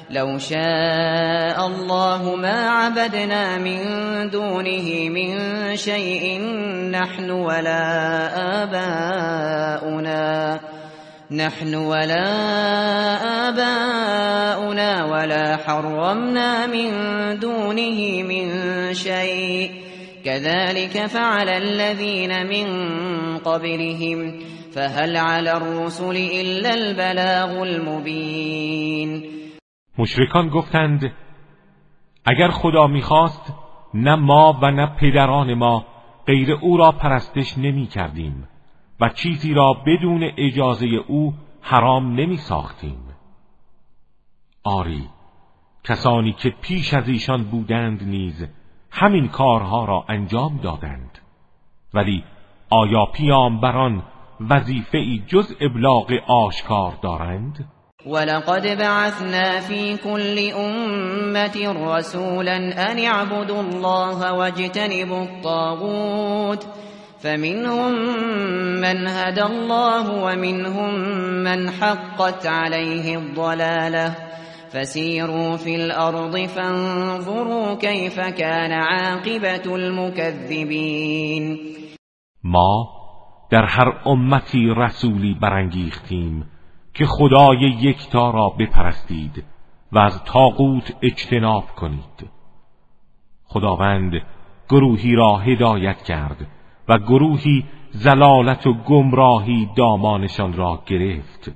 لو 0.09 0.39
شاء 0.39 1.65
الله 1.65 2.35
ما 2.35 2.69
عبدنا 2.69 3.57
من 3.57 3.81
دونه 4.29 5.09
من 5.09 5.75
شيء 5.75 6.41
نحن 6.91 7.31
ولا 7.31 8.29
آباؤنا. 8.63 10.59
نحن 11.31 11.75
ولا 11.75 12.25
آباؤنا 13.47 15.05
ولا 15.05 15.57
حرمنا 15.57 16.67
من 16.67 16.91
دونه 17.39 18.23
من 18.23 18.47
شيء. 18.93 19.71
كذلك 20.25 21.05
فعل 21.05 21.49
الذين 21.49 22.47
من 22.47 22.67
قبلهم. 23.38 24.39
فهل 24.75 25.17
على 25.17 25.51
الرسل 25.51 26.15
إلا 26.15 26.73
البلاغ 26.73 27.61
المبين. 27.61 29.23
مشرکان 29.99 30.49
گفتند 30.49 31.11
اگر 32.25 32.49
خدا 32.49 32.88
می‌خواست 32.88 33.53
نه 33.93 34.15
ما 34.15 34.59
و 34.63 34.71
نه 34.71 34.95
پدران 35.01 35.53
ما 35.53 35.85
غیر 36.27 36.51
او 36.51 36.77
را 36.77 36.91
پرستش 36.91 37.57
نمی 37.57 37.88
کردیم 37.88 38.47
و 38.99 39.10
چیزی 39.10 39.53
را 39.53 39.73
بدون 39.73 40.31
اجازه 40.38 40.88
او 41.08 41.34
حرام 41.62 42.15
نمی 42.15 42.38
ساختیم 42.38 43.05
آری 44.63 45.10
کسانی 45.84 46.34
که 46.34 46.49
پیش 46.62 46.93
از 46.93 47.08
ایشان 47.08 47.43
بودند 47.43 48.03
نیز 48.03 48.47
همین 48.91 49.27
کارها 49.27 49.86
را 49.86 50.05
انجام 50.10 50.58
دادند 50.58 51.19
ولی 51.93 52.23
آیا 52.69 53.05
پیامبران 53.05 54.03
وظیفه 54.49 54.97
ای 54.97 55.23
جز 55.27 55.55
ابلاغ 55.60 56.12
آشکار 56.27 56.93
دارند؟ 57.01 57.71
ولقد 58.05 58.77
بعثنا 58.77 59.60
في 59.60 59.97
كل 59.97 60.51
أمة 60.53 61.73
رسولا 61.95 62.58
أن 62.91 62.99
اعبدوا 62.99 63.60
الله 63.60 64.34
واجتنبوا 64.34 65.21
الطاغوت 65.21 66.65
فمنهم 67.17 67.91
من 68.82 69.08
هدى 69.08 69.41
الله 69.41 70.10
ومنهم 70.10 70.93
من 71.43 71.69
حقت 71.69 72.45
عليه 72.45 73.17
الضلاله. 73.17 74.15
فسیروا 74.75 75.58
فی 75.58 75.75
الارض 75.75 76.36
فانظروا 76.47 77.75
کیف 77.75 78.19
کان 78.19 78.71
عاقبت 78.71 79.67
المكذبین 79.67 81.60
ما 82.43 82.89
در 83.51 83.65
هر 83.65 83.93
امتی 84.06 84.73
رسولی 84.78 85.34
برانگیختیم 85.41 86.45
که 86.93 87.06
خدای 87.06 87.58
یکتا 87.82 88.30
را 88.30 88.49
بپرستید 88.49 89.43
و 89.91 89.97
از 89.97 90.23
تاغوت 90.23 90.93
اجتناب 91.01 91.65
کنید. 91.65 92.30
خداوند 93.43 94.12
گروهی 94.69 95.15
را 95.15 95.38
هدایت 95.38 96.04
کرد 96.04 96.47
و 96.89 96.98
گروهی 96.98 97.63
زلالت 97.91 98.67
و 98.67 98.74
گمراهی 98.74 99.69
دامانشان 99.78 100.54
را 100.54 100.84
گرفت. 100.86 101.52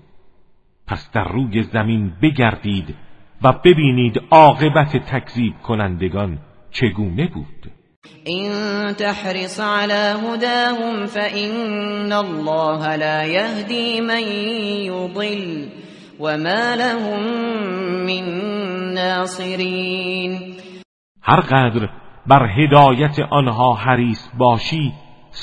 پس 0.88 1.12
در 1.14 1.28
روی 1.28 1.64
زمین 1.64 2.14
بگردید 2.22 2.96
و 3.44 3.54
ببینید 3.66 4.22
عاقبت 4.32 4.98
تکذیب 4.98 5.54
کنندگان 5.64 6.40
چگونه 6.72 7.28
بود. 7.28 7.72
این 8.26 8.52
تحرص 8.94 9.60
على 9.60 10.16
هداهم 10.24 11.06
فإن 11.06 12.14
الله 12.14 12.96
لا 12.96 13.24
يهدي 13.24 14.02
من 14.02 14.24
يضل 14.86 15.70
وما 16.20 16.76
لهم 16.76 17.24
من 18.06 18.24
ناصرین 18.94 20.56
هر 21.22 21.40
قدر 21.40 21.90
بر 22.28 22.50
هدایت 22.58 23.20
آنها 23.20 23.74
حریص 23.74 24.30
باشی 24.38 24.94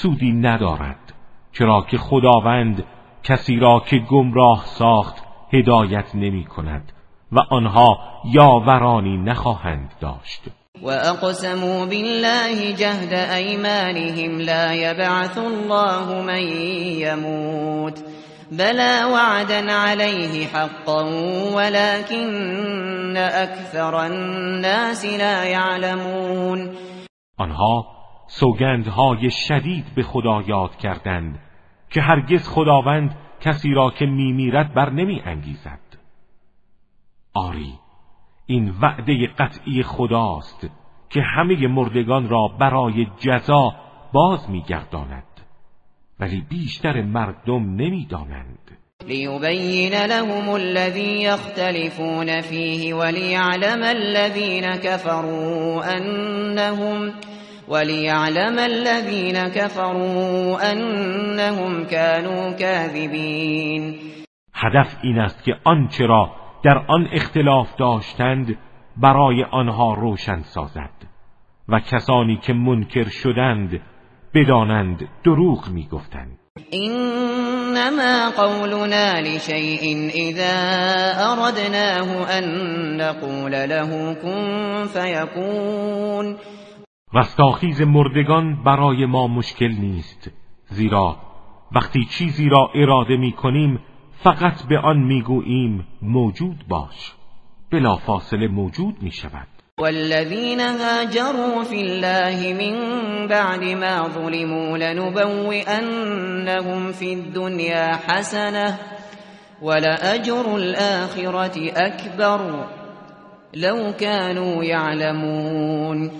سودی 0.02 0.32
ندارد 0.32 1.12
چرا 1.52 1.87
که 1.90 1.98
خداوند 1.98 2.85
کسی 3.22 3.56
را 3.56 3.82
که 3.87 3.98
گمراه 3.98 4.64
ساخت 4.66 5.16
هدایت 5.52 6.14
نمی 6.14 6.44
کند 6.44 6.92
و 7.32 7.38
آنها 7.50 7.98
یاورانی 8.24 9.16
نخواهند 9.16 9.90
داشت. 10.00 10.42
و 10.82 10.88
اقسموا 10.88 11.87
بالله 11.87 12.72
جهد 12.72 13.12
ایمانهم 13.14 14.38
لا 14.38 14.74
يبعث 14.74 15.38
الله 15.38 16.22
من 16.22 16.42
يموت 16.98 18.00
بلا 18.52 19.06
وعدا 19.06 19.72
عليه 19.72 20.46
حقا 20.46 21.02
ولكن 21.54 23.16
اكثر 23.16 24.06
الناس 24.06 25.04
لا 25.04 25.44
يعلمون. 25.44 26.76
آنها 27.40 27.95
سوگندهای 28.26 29.30
شدید 29.30 29.84
به 29.94 30.02
خدا 30.02 30.42
یاد 30.46 30.76
کردند 30.76 31.38
که 31.90 32.00
هرگز 32.00 32.48
خداوند 32.48 33.16
کسی 33.40 33.74
را 33.74 33.90
که 33.90 34.06
میمیرد 34.06 34.74
بر 34.74 34.90
نمی 34.90 35.22
انگیزد. 35.24 35.80
آری 37.34 37.72
این 38.46 38.74
وعده 38.82 39.26
قطعی 39.26 39.82
خداست 39.82 40.70
که 41.10 41.22
همه 41.22 41.66
مردگان 41.66 42.28
را 42.28 42.48
برای 42.48 43.06
جزا 43.18 43.74
باز 44.12 44.50
میگرداند 44.50 45.24
ولی 46.20 46.40
بیشتر 46.48 47.02
مردم 47.02 47.74
نمی‌دانند. 47.74 48.58
لیبین 49.06 49.94
لهم 49.94 50.48
الذي 50.48 51.22
يختلفون 51.22 52.40
فيه 52.40 52.94
وليعلم 52.94 53.82
الذين 53.82 54.76
كفروا 54.76 55.84
انهم 55.84 57.12
وليعلم 57.68 58.59
الذين 58.59 59.48
كفروا 59.48 60.72
انهم 60.72 61.85
كانوا 61.85 62.52
كاذبين. 62.52 63.94
هدف 64.55 64.96
این 65.02 65.18
است 65.18 65.44
که 65.44 65.52
آنچه 65.64 66.07
را 66.07 66.31
در 66.64 66.79
آن 66.88 67.09
اختلاف 67.12 67.76
داشتند 67.79 68.59
برای 68.96 69.44
آنها 69.50 69.94
روشن 69.94 70.40
سازد 70.42 70.90
و 71.68 71.81
کسانی 71.81 72.37
که 72.37 72.52
منکر 72.52 73.09
شدند 73.09 73.81
بدانند 74.35 75.09
دروغ 75.24 75.68
می‌گفتند. 75.68 76.38
انما 76.72 78.31
قولنا 78.31 79.20
لشيء 79.20 80.11
اذا 80.14 80.57
اردناه 81.33 82.31
ان 82.38 82.44
نقول 82.96 83.52
له 83.52 84.14
كن 84.14 84.85
فيكون. 84.85 86.37
رستاخیز 87.16 87.83
مردگان 87.83 88.62
برای 88.64 89.07
ما 89.07 89.26
مشکل 89.26 89.72
نیست 89.81 90.31
زیرا 90.66 91.16
وقتی 91.74 92.05
چیزی 92.05 92.48
را 92.48 92.70
اراده 92.74 93.16
می 93.16 93.33
کنیم 93.33 93.81
فقط 94.24 94.62
به 94.68 94.79
آن 94.79 94.98
می‌گوییم 94.98 95.87
موجود 96.02 96.64
باش 96.68 97.12
بلا 97.72 97.96
فاصله 97.96 98.48
موجود 98.48 99.02
می 99.02 99.12
شود. 99.12 99.46
والذین 99.81 100.61
هاجروا 100.61 101.62
فی 101.62 101.76
الله 101.76 102.55
من 102.55 102.76
بعد 103.29 103.64
ما 103.64 104.09
ظلموا 104.09 104.76
لنبوئنهم 104.76 106.12
فی 106.92 107.14
الدنیا 107.14 107.96
حسنه 108.09 108.79
ولأجر 109.62 110.48
الآخرة 110.55 111.72
اکبر 111.76 112.66
لو 113.55 113.92
كانوا 113.92 114.64
يعلمون 114.64 116.11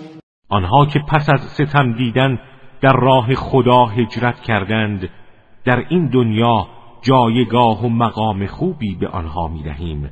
آنها 0.49 0.85
که 0.85 0.99
پس 0.99 1.29
از 1.29 1.41
ستم 1.41 1.93
دیدن 1.93 2.39
در 2.81 2.93
راه 2.93 3.35
خدا 3.35 3.85
هجرت 3.85 4.39
کردند 4.39 5.09
در 5.65 5.85
این 5.89 6.07
دنیا 6.07 6.67
جایگاه 7.01 7.85
و 7.85 7.89
مقام 7.89 8.45
خوبی 8.45 8.95
به 8.95 9.07
آنها 9.07 9.47
می 9.47 9.63
دهیم 9.63 10.11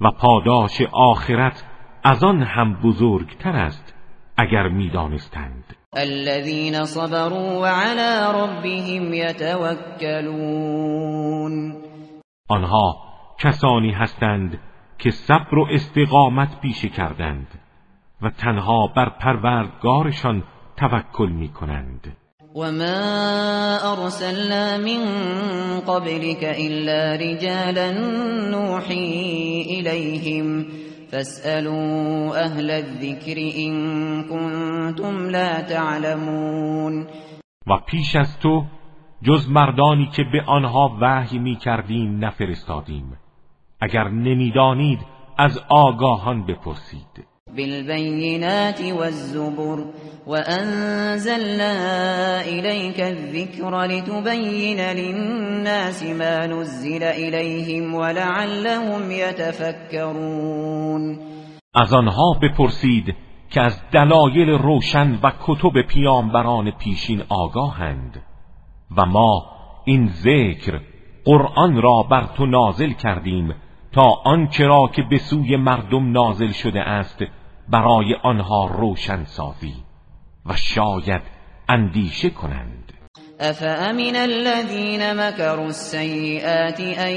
و 0.00 0.10
پاداش 0.10 0.82
آخرت 0.92 1.64
از 2.04 2.24
آن 2.24 2.42
هم 2.42 2.74
بزرگتر 2.74 3.56
است 3.56 3.94
اگر 4.36 4.68
می 4.68 4.90
دانستند 4.90 5.64
الذين 5.96 6.84
صبروا 6.84 7.60
وعلى 7.60 8.32
ربهم 8.34 9.14
يتوكلون. 9.14 10.62
آنها 12.48 12.96
کسانی 13.38 13.90
هستند 13.90 14.60
که 14.98 15.10
صبر 15.10 15.58
و 15.58 15.66
استقامت 15.70 16.60
پیشه 16.60 16.88
کردند. 16.88 17.46
و 18.22 18.30
تنها 18.30 18.86
بر 18.96 19.08
پروردگارشان 19.08 20.42
توکل 20.76 21.28
می 21.28 21.48
کنند 21.48 22.16
وما 22.54 23.78
ارسلنا 23.92 24.78
من 24.78 25.02
قبلك 25.80 26.42
الا 26.42 27.14
رجالا 27.14 27.90
نوحي 28.50 29.62
اليهم 29.70 30.66
فاسالوا 31.12 32.36
اهل 32.36 32.70
الذكر 32.70 33.36
ان 33.56 33.74
كنتم 34.22 35.28
لا 35.30 35.62
تعلمون. 35.62 37.06
و 37.66 37.78
پیش 37.86 38.16
از 38.16 38.38
تو 38.38 38.64
جز 39.22 39.48
مردانی 39.48 40.06
که 40.06 40.24
به 40.32 40.42
آنها 40.46 40.98
وحی 41.00 41.38
می 41.38 41.56
کردیم 41.56 42.24
نفرستادیم. 42.24 43.18
اگر 43.80 44.08
نمی‌دانید 44.08 44.98
از 45.38 45.60
آگاهان 45.68 46.46
بپرسید. 46.46 47.29
بالبينات 47.56 48.80
والزبر 48.82 49.84
وأنزلنا 50.26 51.74
إليك 52.40 53.00
الذكر 53.00 53.84
لتبين 53.84 54.80
للناس 54.80 56.02
ما 56.02 56.46
نزل 56.46 57.02
إليهم 57.02 57.94
ولعلهم 57.94 59.10
يتفكرون. 59.10 60.50
از 61.74 61.92
آنها 61.92 62.38
بپرسید 62.42 63.14
که 63.50 63.60
از 63.60 63.82
دلایل 63.92 64.48
روشن 64.48 65.18
و 65.22 65.32
کتب 65.46 65.82
پیامبران 65.88 66.70
پیشین 66.70 67.22
آگاهند 67.28 68.22
و 68.96 69.06
ما 69.06 69.46
این 69.84 70.08
ذکر 70.08 70.80
قرآن 71.24 71.82
را 71.82 72.02
بر 72.02 72.26
تو 72.36 72.46
نازل 72.46 72.92
کردیم 72.92 73.54
تا 73.92 74.08
آنچه 74.24 74.66
را 74.66 74.90
که 74.94 75.02
به 75.02 75.18
سوی 75.18 75.56
مردم 75.56 76.12
نازل 76.12 76.50
شده 76.52 76.80
است 76.80 77.24
برای 77.70 78.14
آنها 78.22 78.66
روشن 78.66 79.24
سازی 79.24 79.74
و 80.46 80.56
شاید 80.56 81.22
اندیشه 81.68 82.30
کنند. 82.30 82.92
افامن 83.40 84.16
الذين 84.16 85.12
مكروا 85.16 85.66
السيئات 85.66 86.80
ان 86.80 87.14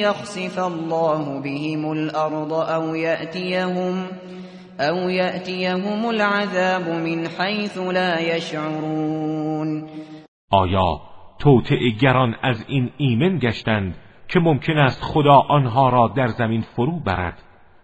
يخسف 0.00 0.58
الله 0.58 1.40
بهم 1.40 1.90
الارض 1.90 2.52
او 2.52 2.94
ياتيهم 2.94 4.06
او 4.80 5.08
ياتيهم 5.08 6.08
العذاب 6.08 6.88
من 6.88 7.28
حيث 7.28 7.78
لا 7.78 8.20
يشعرون 8.20 9.88
آیا 10.50 11.00
گران 12.00 12.34
از 12.42 12.64
این 12.68 12.90
ایمن 12.96 13.38
گشتند 13.38 13.94
که 14.28 14.40
ممکن 14.40 14.78
است 14.78 15.02
خدا 15.02 15.38
آنها 15.48 15.88
را 15.88 16.12
در 16.16 16.28
زمین 16.28 16.60
فرو 16.60 17.00
برد 17.00 17.42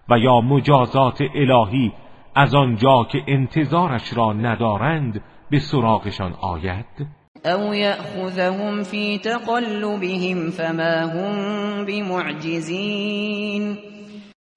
و 0.09 0.19
یا 0.19 0.41
مجازات 0.41 1.21
الهی 1.35 1.93
از 2.35 2.55
آنجا 2.55 3.05
که 3.05 3.23
انتظارش 3.27 4.17
را 4.17 4.33
ندارند 4.33 5.21
به 5.51 5.59
سراغشان 5.59 6.33
آید؟ 6.33 7.07
او 7.45 7.75
یأخذهم 7.75 8.83
فی 8.83 9.19
تقلبهم 9.19 10.51
فما 10.51 11.07
هم 11.13 11.85
بمعجزین. 11.85 13.79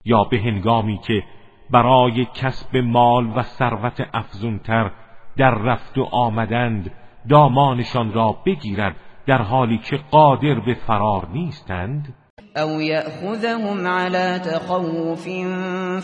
یا 0.06 0.24
به 0.24 0.38
هنگامی 0.38 1.00
که 1.08 1.24
برای 1.72 2.26
کسب 2.26 2.78
مال 2.78 3.26
و 3.36 3.44
ثروت 3.44 4.08
افزونتر 4.14 4.92
در 5.38 5.52
رفت 5.52 5.98
و 5.98 6.04
آمدند 6.04 6.92
دامانشان 7.30 8.14
را 8.14 8.38
بگیرد 8.46 8.96
در 9.28 9.42
حالی 9.42 9.78
که 9.78 10.00
قادر 10.12 10.60
به 10.60 10.74
فرار 10.74 11.28
نیستند؟ 11.34 12.14
او 12.58 12.82
یأخذهم 12.82 13.88
على 13.88 14.40
تخوف 14.40 15.24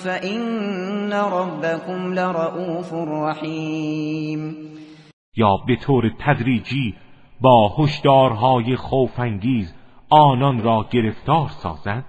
فإن 0.03 1.13
ربكم 1.13 2.13
لرؤوف 2.13 2.93
رحیم 2.93 4.55
یا 5.35 5.57
به 5.67 5.75
طور 5.75 6.11
تدریجی 6.19 6.95
با 7.41 7.75
هشدارهای 7.77 8.75
خوفانگیز 8.75 9.73
آنان 10.09 10.63
را 10.63 10.85
گرفتار 10.91 11.49
سازد؟ 11.49 12.05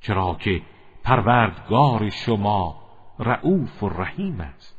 چرا 0.00 0.36
که 0.40 0.62
پروردگار 1.04 2.10
شما 2.10 2.74
رعوف 3.18 3.82
و 3.82 3.88
رحیم 3.88 4.40
است. 4.40 4.71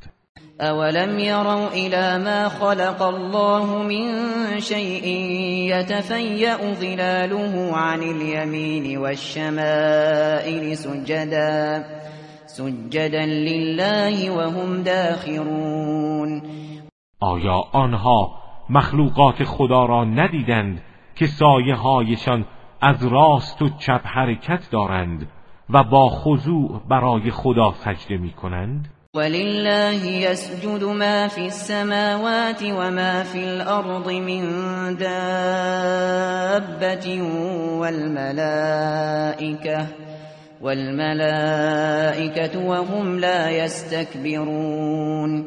اولم 0.64 1.20
يروا 1.20 1.68
الى 1.68 2.24
ما 2.24 2.50
خلق 2.50 3.02
الله 3.02 3.84
من 3.84 4.06
شيء 4.60 5.08
يتفيأ 5.76 6.74
ظلاله 6.74 7.78
عن 7.78 8.04
اليمين 8.04 8.98
والشمائل 8.98 10.78
سجدا 10.78 11.84
سجدا 12.46 13.26
لله 13.26 14.32
وهم 14.32 14.84
داخرون 14.84 16.42
آیا 17.22 17.64
آنها 17.74 18.30
مخلوقات 18.70 19.44
خدا 19.44 19.86
را 19.86 20.04
ندیدند 20.04 20.82
که 21.16 21.28
سایه 21.28 21.76
هایشان 21.76 22.46
از 22.82 23.06
راست 23.06 23.62
و 23.62 23.70
چپ 23.70 24.02
حرکت 24.04 24.70
دارند 24.72 25.28
و 25.70 25.84
با 25.84 26.10
خضوع 26.10 26.82
برای 26.90 27.32
خدا 27.32 27.72
سجده 27.72 28.18
می 28.18 28.32
کنند 28.32 28.93
ولله 29.16 30.06
يسجد 30.06 30.84
ما 30.84 31.28
في 31.28 31.46
السماوات 31.46 32.64
وما 32.64 33.24
في 33.24 33.44
الأرض 33.44 34.12
من 34.12 34.42
دابة 34.98 36.42
والملائكة 37.80 39.08
والملائكة 40.62 41.80
وهم 42.60 43.20
لا 43.20 43.50
يستكبرون. 43.64 45.46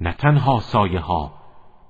نه 0.00 0.12
تنها 0.12 0.58
سایه 0.60 1.00
ها 1.00 1.32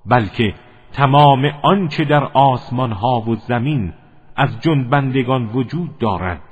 بلکه 0.06 0.54
تمام 0.92 1.44
آنچه 1.62 2.04
در 2.04 2.24
آسمان 2.34 2.92
ها 2.92 3.20
و 3.20 3.34
زمین 3.36 3.92
از 4.36 4.60
جنبندگان 4.60 5.46
وجود 5.46 5.98
دارد 5.98 6.42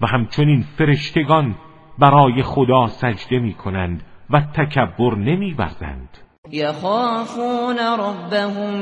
و 0.00 0.06
همچنین 0.06 0.64
فرشتگان 0.78 1.54
برای 1.98 2.42
خدا 2.42 2.86
سجده 2.86 3.38
می 3.38 3.54
کنند 3.54 4.02
و 4.30 4.40
تکبر 4.40 5.14
نمی 5.14 5.54
ورزند 5.54 6.18
یخافون 6.50 7.78
ربهم 7.78 8.74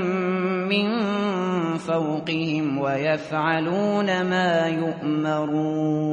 من 0.68 1.77
فوقهم 1.77 2.79
و 2.79 2.98
یفعلون 2.98 4.22
ما 4.22 4.68
یؤمرون. 4.68 6.12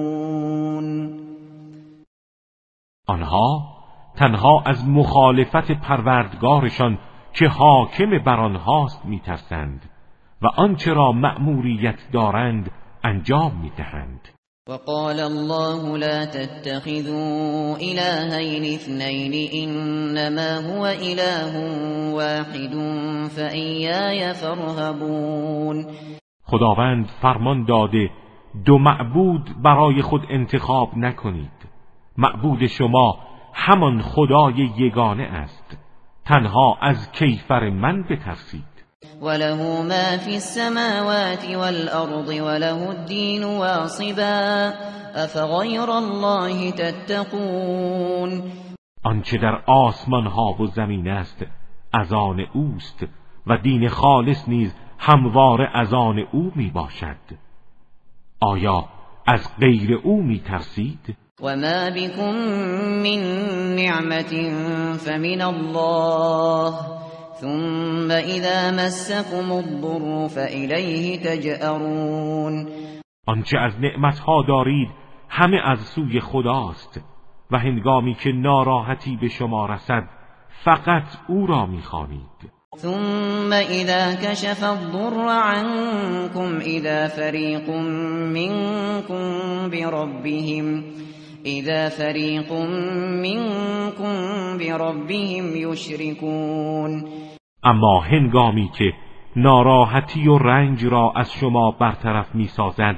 آنها 3.08 3.62
تنها 4.16 4.64
از 4.66 4.90
مخالفت 4.90 5.72
پروردگارشان 5.72 7.00
که 7.34 7.48
حاکم 7.48 8.24
بر 8.26 8.40
آنهاست 8.40 9.06
میترسند 9.06 9.90
و 10.42 10.48
آنچه 10.48 10.94
را 10.94 11.12
مأموریت 11.12 12.12
دارند 12.12 12.72
انجام 13.04 13.62
می‌دهند. 13.62 14.39
وقال 14.70 15.20
الله 15.20 15.98
لا 15.98 16.26
تتخذوا 16.26 17.76
إلهين 17.76 18.64
اثنين 18.74 19.34
إنما 19.64 20.52
هو 20.70 20.86
إله 20.86 21.54
واحد 22.14 22.74
فإياي 23.36 24.34
فارهبون. 24.34 25.86
خداوند 26.44 27.06
فرمان 27.22 27.66
داده 27.66 28.10
دو 28.66 28.78
معبود 28.78 29.62
برای 29.64 30.02
خود 30.02 30.22
انتخاب 30.30 30.98
نکنید. 30.98 31.70
معبود 32.18 32.66
شما 32.66 33.20
همان 33.54 34.02
خدای 34.02 34.70
یگانه 34.78 35.24
است. 35.24 35.78
تنها 36.26 36.78
از 36.82 37.12
کیفر 37.12 37.70
من 37.70 38.04
بترسید. 38.04 38.69
وله 39.22 39.82
ما 39.82 40.18
في 40.18 40.36
السماوات 40.36 41.46
والأرض 41.46 42.28
وله 42.28 42.90
الدين 42.92 43.44
واصبا 43.44 44.74
أفغير 45.16 45.90
الله 45.90 46.72
تتقون 46.72 48.44
آنچه 49.04 49.38
در 49.38 49.64
آسمان 49.66 50.28
ها 50.28 50.56
و 50.60 50.68
زمین 50.68 51.08
است 51.08 51.46
از 51.94 52.14
آن 52.14 52.40
اوست 52.54 53.06
و 53.48 53.58
دین 53.58 53.90
خالص 53.90 54.48
نیز 54.48 54.76
هموار 54.98 55.70
از 55.74 55.94
آن 55.94 56.20
او 56.32 56.52
می 56.56 56.70
باشد 56.70 57.18
آیا 58.42 58.86
از 59.28 59.50
غیر 59.60 59.94
او 60.04 60.24
می 60.24 60.40
ترسید؟ 60.40 61.18
و 61.42 61.56
ما 61.56 61.90
بكم 61.96 62.32
من 63.04 63.22
نعمت 63.76 64.34
فمن 64.98 65.42
الله 65.42 66.74
ثم 67.42 68.12
اذا 68.12 68.72
مسكم 68.72 69.52
الضر 69.52 70.28
فإليه 70.28 71.18
تجأرون. 71.18 72.68
آنچه 73.28 73.58
از 73.58 73.74
نعمتها 73.82 74.44
دارید 74.48 74.90
همه 75.30 75.58
از 75.64 75.80
سوی 75.80 76.20
خداست 76.20 77.02
و 77.52 77.58
هنگامی 77.60 78.14
که 78.14 78.32
ناراحتی 78.32 79.18
به 79.22 79.28
شما 79.28 79.66
رسد 79.66 80.04
فقط 80.64 81.04
او 81.28 81.48
را 81.48 81.66
می‌خوانید. 81.66 82.60
ثم 82.78 83.54
اذا 83.54 84.16
كشف 84.16 84.64
الضر 84.64 85.28
عنكم 85.28 86.58
اذا 86.58 87.08
فريق 87.08 87.70
منكم 88.36 89.24
بربهم 89.70 90.84
اذا 91.46 91.90
فريق 91.90 92.54
منكم 93.24 94.14
بربهم 94.58 95.56
يشركون. 95.56 97.04
اما 97.64 98.00
هنگامی 98.00 98.70
که 98.78 98.94
ناراحتی 99.36 100.28
و 100.28 100.38
رنج 100.38 100.86
را 100.86 101.14
از 101.16 101.32
شما 101.32 101.72
برطرف 101.72 102.36
می‌سازد 102.36 102.96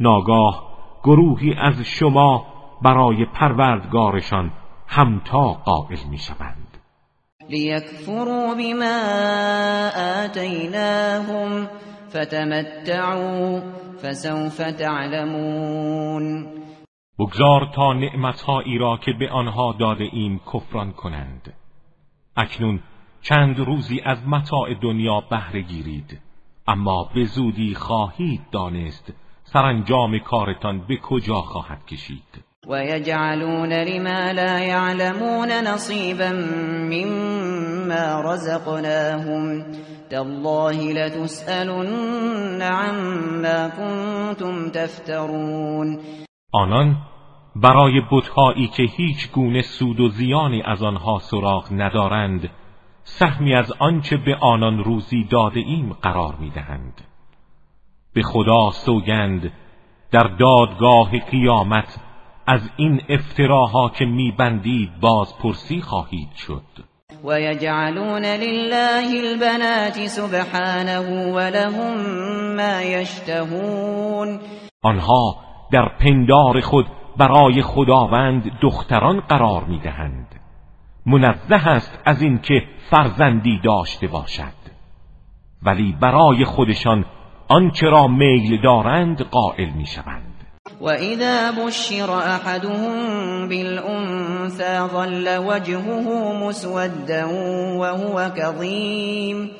ناگاه 0.00 0.70
گروهی 1.04 1.54
از 1.54 1.80
شما 1.82 2.46
برای 2.82 3.24
پروردگارشان 3.24 4.52
همتا 4.86 5.52
قائل 5.52 5.98
می‌شوند. 6.10 6.78
لیکفروا 7.50 8.54
بما 8.54 9.90
آتیناهم 10.24 11.68
فتمتعوا 12.08 13.60
فسوف 14.02 14.56
تعلمون 14.56 16.46
بگذار 17.18 17.68
تا 17.74 17.92
نعمتهایی 17.92 18.78
را 18.78 18.96
که 18.96 19.12
به 19.12 19.30
آنها 19.30 19.72
داده 19.78 20.04
ایم 20.12 20.40
کفران 20.54 20.92
کنند. 20.92 21.52
اکنون 22.36 22.80
چند 23.22 23.58
روزی 23.58 24.00
از 24.04 24.18
متاع 24.26 24.74
دنیا 24.82 25.20
بهره 25.30 25.62
گیرید. 25.62 26.20
اما 26.68 27.10
به 27.14 27.24
زودی 27.24 27.74
خواهید 27.74 28.40
دانست 28.52 29.12
سرانجام 29.42 30.18
کارتان 30.18 30.86
به 30.88 30.96
کجا 30.96 31.42
خواهد 31.42 31.86
کشید. 31.86 32.50
و 32.68 32.84
یجعلون 32.84 33.72
لما 33.72 34.30
لا 34.30 34.58
یعلمون 34.58 35.50
نصیبا 35.50 36.30
مما 36.90 38.32
رزقناهم 38.32 39.64
تالله 40.10 40.92
لتسألن 40.92 42.62
عما 42.62 43.70
کنتم 43.70 44.70
تفترون 44.70 45.98
آنان 46.52 46.96
برای 47.56 48.00
بتهایی 48.12 48.66
که 48.68 48.82
هیچ 48.82 49.32
گونه 49.32 49.62
سود 49.62 50.00
و 50.00 50.08
زیانی 50.08 50.62
از 50.62 50.82
آنها 50.82 51.18
سراغ 51.18 51.68
ندارند 51.72 52.50
سهمی 53.04 53.54
از 53.54 53.72
آنچه 53.78 54.16
به 54.16 54.36
آنان 54.40 54.84
روزی 54.84 55.24
داده 55.24 55.60
ایم 55.60 55.92
قرار 55.92 56.34
می‌دهند. 56.40 57.00
به 58.14 58.22
خدا 58.22 58.70
سوگند 58.70 59.52
در 60.10 60.36
دادگاه 60.38 61.18
قیامت 61.18 61.98
از 62.46 62.70
این 62.76 63.02
افتراها 63.08 63.88
که 63.88 64.04
میبندید 64.04 65.00
بازپرسی 65.00 65.80
خواهید 65.80 66.32
شد. 66.34 66.62
و 67.24 67.40
یجعلون 67.40 68.24
لله 68.24 69.20
البنات 69.24 70.06
سبحانه 70.06 70.98
ولهم 71.34 71.96
ما 72.56 72.82
یشتهون 72.82 74.40
آنها 74.82 75.36
در 75.72 75.88
پندار 76.00 76.60
خود 76.60 76.86
برای 77.16 77.62
خداوند 77.62 78.58
دختران 78.62 79.20
قرار 79.20 79.64
می‌دهند. 79.64 80.39
منزه 81.06 81.68
است 81.68 81.98
از 82.04 82.22
اینکه 82.22 82.62
فرزندی 82.90 83.60
داشته 83.64 84.06
باشد. 84.06 84.60
ولی 85.62 85.96
برای 86.00 86.44
خودشان 86.44 87.04
آنچه 87.48 87.86
را 87.86 88.06
میل 88.06 88.62
دارند 88.62 89.22
قائل 89.22 89.70
می‌شوند. 89.70 90.30
وإذا 90.80 91.52
بشر 91.66 92.10
أحدهم 92.10 93.48
بالأنثى 93.48 94.88
ظل 94.88 95.38
وجهه 95.38 96.32
مسودا 96.44 97.28
وهو 97.78 98.28
كظيم. 98.28 99.50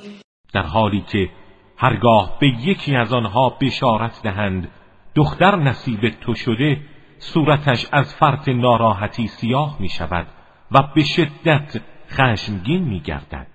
در 0.55 0.63
حالی 0.63 1.05
که 1.13 1.29
هرگاه 1.77 2.37
به 2.41 2.47
یکی 2.47 2.97
از 2.97 3.13
آنها 3.13 3.57
بشارت 3.61 4.23
دهند 4.23 4.69
دختر 5.15 5.57
نصیب 5.57 6.09
تو 6.21 6.35
شده 6.35 6.81
صورتش 7.19 7.87
از 7.93 8.15
فرط 8.15 8.49
ناراحتی 8.49 9.27
سیاه 9.27 9.77
می 9.81 9.89
شود 9.89 10.27
و 10.73 10.83
به 10.95 11.03
شدت 11.05 11.81
خشمگین 12.11 12.85
می 12.85 13.01
گردد 13.01 13.47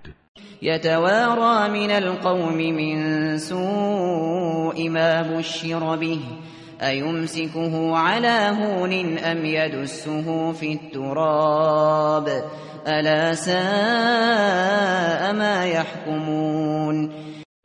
یتوارا 0.62 1.68
من 1.68 1.92
القوم 1.92 2.58
من 2.58 3.38
سوء 3.38 4.90
ما 4.90 5.38
بشر 5.38 5.96
به. 5.96 6.18
ایمسکه 6.82 7.94
على 7.96 8.56
هون 8.58 9.18
ام 9.24 9.46
یدسه 9.46 10.54
فی 10.54 10.80
التراب. 10.84 12.30
الا 12.88 13.34
ساء 13.36 13.56
ما 15.34 15.66
يحكمون 15.66 17.10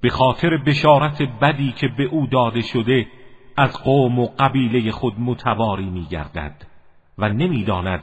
به 0.02 0.10
خاطر 0.10 0.56
بشارت 0.66 1.22
بدی 1.42 1.72
که 1.72 1.88
به 1.98 2.04
او 2.04 2.26
داده 2.26 2.60
شده 2.60 3.06
از 3.56 3.72
قوم 3.72 4.18
و 4.18 4.26
قبیله 4.38 4.90
خود 4.90 5.14
متواری 5.18 5.90
می 5.90 6.06
گردد 6.10 6.54
و 7.18 7.28
نمی‌داند 7.28 8.02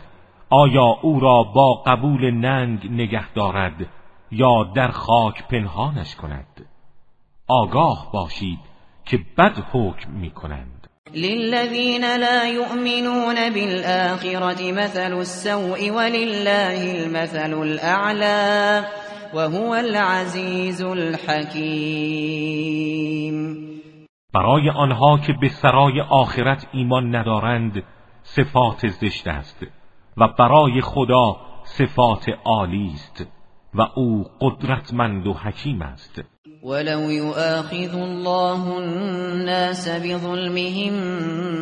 آیا 0.50 0.98
او 1.02 1.20
را 1.20 1.44
با 1.44 1.74
قبول 1.74 2.32
ننگ 2.32 2.92
نگه 2.92 3.34
دارد 3.34 3.88
یا 4.32 4.64
در 4.76 4.88
خاک 4.88 5.48
پنهانش 5.48 6.16
کند؟ 6.16 6.66
آگاه 7.48 8.10
باشید 8.14 8.60
که 9.06 9.20
بد 9.38 9.58
حکم 9.72 10.12
می 10.12 10.32
کنند. 10.32 10.88
للذین 11.16 12.06
لا 12.06 12.46
یؤمنون 12.46 13.36
بالآخرة 13.54 14.72
مثل 14.72 15.14
السوء 15.14 15.92
ولله 15.92 17.04
المثل 17.04 17.54
الأعلى 17.54 18.86
وهو 19.34 19.72
العزیز 19.72 20.82
الحکیم. 20.82 22.18
برای 24.34 24.70
آنها 24.70 25.18
که 25.18 25.34
به 25.42 25.50
سرای 25.50 26.02
آخرت 26.02 26.68
ایمان 26.72 27.16
ندارند 27.16 27.84
صفات 28.24 28.88
زشت 28.88 29.28
است. 29.28 29.66
و 30.18 30.28
برای 30.40 30.82
خدا 30.82 31.38
صفات 31.64 32.26
عالی 32.46 32.92
است 32.94 33.26
و 33.74 33.82
او 33.96 34.26
قدرتمند 34.42 35.28
و 35.28 35.34
حکیم 35.34 35.82
است. 35.82 36.22
ولو 36.64 37.12
يؤاخذ 37.12 37.96
الله 37.96 38.78
الناس 38.78 39.90
بظلمهم 39.90 40.94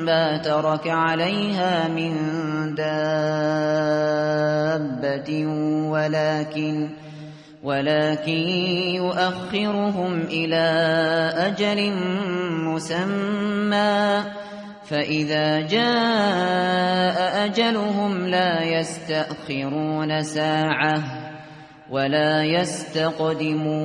ما 0.05 0.37
ترك 0.37 0.87
عليها 0.87 1.87
من 1.87 2.13
دابة 2.75 3.45
ولكن 5.91 6.89
ولكن 7.63 8.47
يؤخرهم 8.95 10.21
إلى 10.21 10.65
أجل 11.37 11.93
مسمى. 12.63 14.23
فإذا 14.89 15.67
جاء 15.67 17.45
أجلهم 17.45 18.25
لا 18.27 18.63
يستأخرون 18.63 20.21
ساعة 20.21 21.03
ولا 21.91 22.43
يستقدمون 22.43 23.75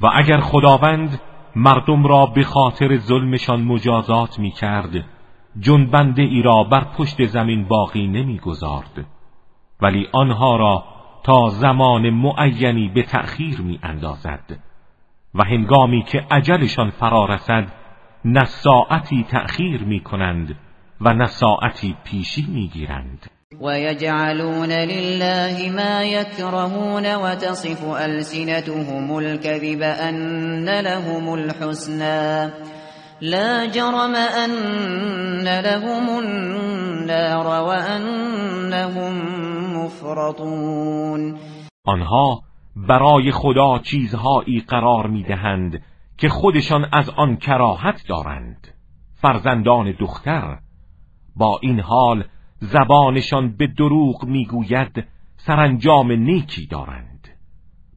و 0.00 0.06
اگر 0.14 0.40
خداوند 0.40 1.20
مردم 1.56 2.06
را 2.06 2.26
به 2.26 2.42
خاطر 2.42 2.96
ظلمشان 2.96 3.62
مجازات 3.62 4.38
می 4.38 4.50
کرد 4.50 5.04
جنبنده 5.60 6.22
ای 6.22 6.42
را 6.42 6.64
بر 6.64 6.84
پشت 6.98 7.24
زمین 7.24 7.68
باقی 7.68 8.06
نمی 8.06 8.38
گذارد 8.38 9.06
ولی 9.82 10.08
آنها 10.12 10.56
را 10.56 10.84
تا 11.24 11.48
زمان 11.48 12.10
معینی 12.10 12.88
به 12.94 13.02
تأخیر 13.02 13.60
می 13.60 13.78
اندازد 13.82 14.58
و 15.34 15.44
هنگامی 15.44 16.02
که 16.02 16.26
عجلشان 16.30 16.90
فرا 16.90 17.24
رسد 17.24 17.81
نه 18.24 18.44
ساعتی 18.44 19.26
تأخیر 19.30 19.82
می 19.82 20.00
کنند 20.00 20.54
و 21.00 21.12
نه 21.12 21.26
ساعتی 21.26 21.96
پیشی 22.04 22.46
می 22.48 22.68
گیرند 22.68 23.30
ويجعلون 23.60 24.72
لله 24.72 25.70
ما 25.70 26.02
يكرهون 26.02 27.14
وتصف 27.14 27.84
ألسنتهم 27.84 29.16
الكذب 29.16 29.82
أن 29.82 30.64
لهم 30.64 31.32
الحسنى. 31.32 32.50
لا 33.20 33.66
جرم 33.66 34.14
أن 34.14 35.44
لهم 35.44 36.18
النار 36.18 37.46
وأنهم 37.46 39.14
مفرطون. 39.76 41.38
آنها 41.84 42.42
برای 42.76 43.30
خدا 43.30 43.78
چیزهایی 43.78 44.60
قرار 44.68 45.06
می‌دهند 45.06 45.82
که 46.22 46.28
خودشان 46.28 46.88
از 46.92 47.10
آن 47.10 47.36
کراهت 47.36 48.06
دارند. 48.08 48.68
فرزندان 49.14 49.94
دختر 49.98 50.58
با 51.36 51.58
این 51.62 51.80
حال 51.80 52.24
زبانشان 52.60 53.56
به 53.56 53.66
دروغ 53.66 54.24
می‌گوید 54.24 55.04
سرانجام 55.36 56.12
نیکی 56.12 56.66
دارند. 56.66 57.28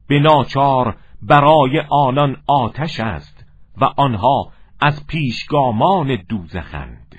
به 0.08 0.18
ناچار 0.18 0.96
برای 1.22 1.82
آنان 1.90 2.36
آتش 2.46 3.00
است 3.00 3.44
و 3.80 3.84
آنها 3.84 4.52
از 4.80 5.06
پیشگامان 5.06 6.16
دوزخند. 6.28 7.14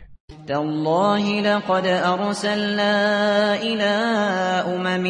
تالله 0.48 1.42
لقد 1.42 1.88
ارسلنا 1.88 3.52
الى 3.54 3.84
امم 4.76 5.04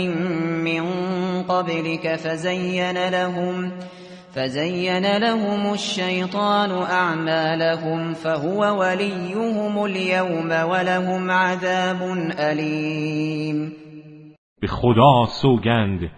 من 0.63 1.43
قبلك 1.43 2.15
فزين 2.15 2.97
لهم 2.97 3.71
فزين 4.35 5.17
لهم 5.17 5.71
الشيطان 5.71 6.71
اعمالهم 6.71 8.13
فهو 8.13 8.79
وليهم 8.79 9.77
اليوم 9.77 10.49
ولهم 10.49 11.31
عذاب 11.31 12.01
الیم 12.39 13.73
به 14.61 14.67
خدا 14.67 15.25
سوگند 15.25 16.11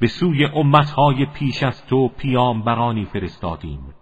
به 0.00 0.06
سوی 0.06 0.44
امتهای 0.44 1.26
پیش 1.26 1.62
از 1.62 1.86
تو 1.86 2.08
پیامبرانی 2.08 3.04
فرستادیم. 3.04 3.94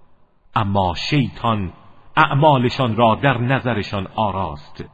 اما 0.55 0.95
شیطان 0.95 1.73
اعمالشان 2.17 2.97
را 2.97 3.15
در 3.15 3.39
نظرشان 3.39 4.07
آراست 4.17 4.85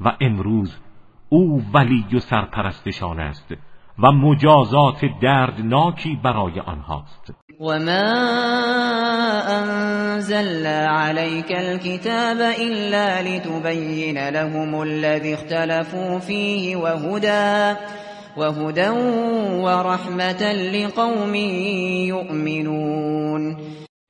و 0.00 0.16
امروز 0.20 0.80
او 1.28 1.62
ولی 1.74 2.04
و 2.14 2.18
سرپرستشان 2.18 3.20
است 3.20 3.54
و 3.98 4.12
مجازات 4.12 5.04
دردناکی 5.22 6.16
برای 6.24 6.60
آنهاست. 6.60 7.43
و 7.64 7.78
ما 7.78 8.10
انزلنا 9.60 10.88
عليك 10.88 11.52
الكتاب 11.52 12.36
الا 12.36 13.22
لتبين 13.22 14.28
لهم 14.28 14.82
الذي 14.82 15.34
اختلفوا 15.34 16.18
فيه 16.18 16.76
وهدى 16.76 17.78
وهدى 18.36 18.88
ورحمة 19.64 20.42
لقوم 20.52 21.34
يؤمنون 22.14 23.56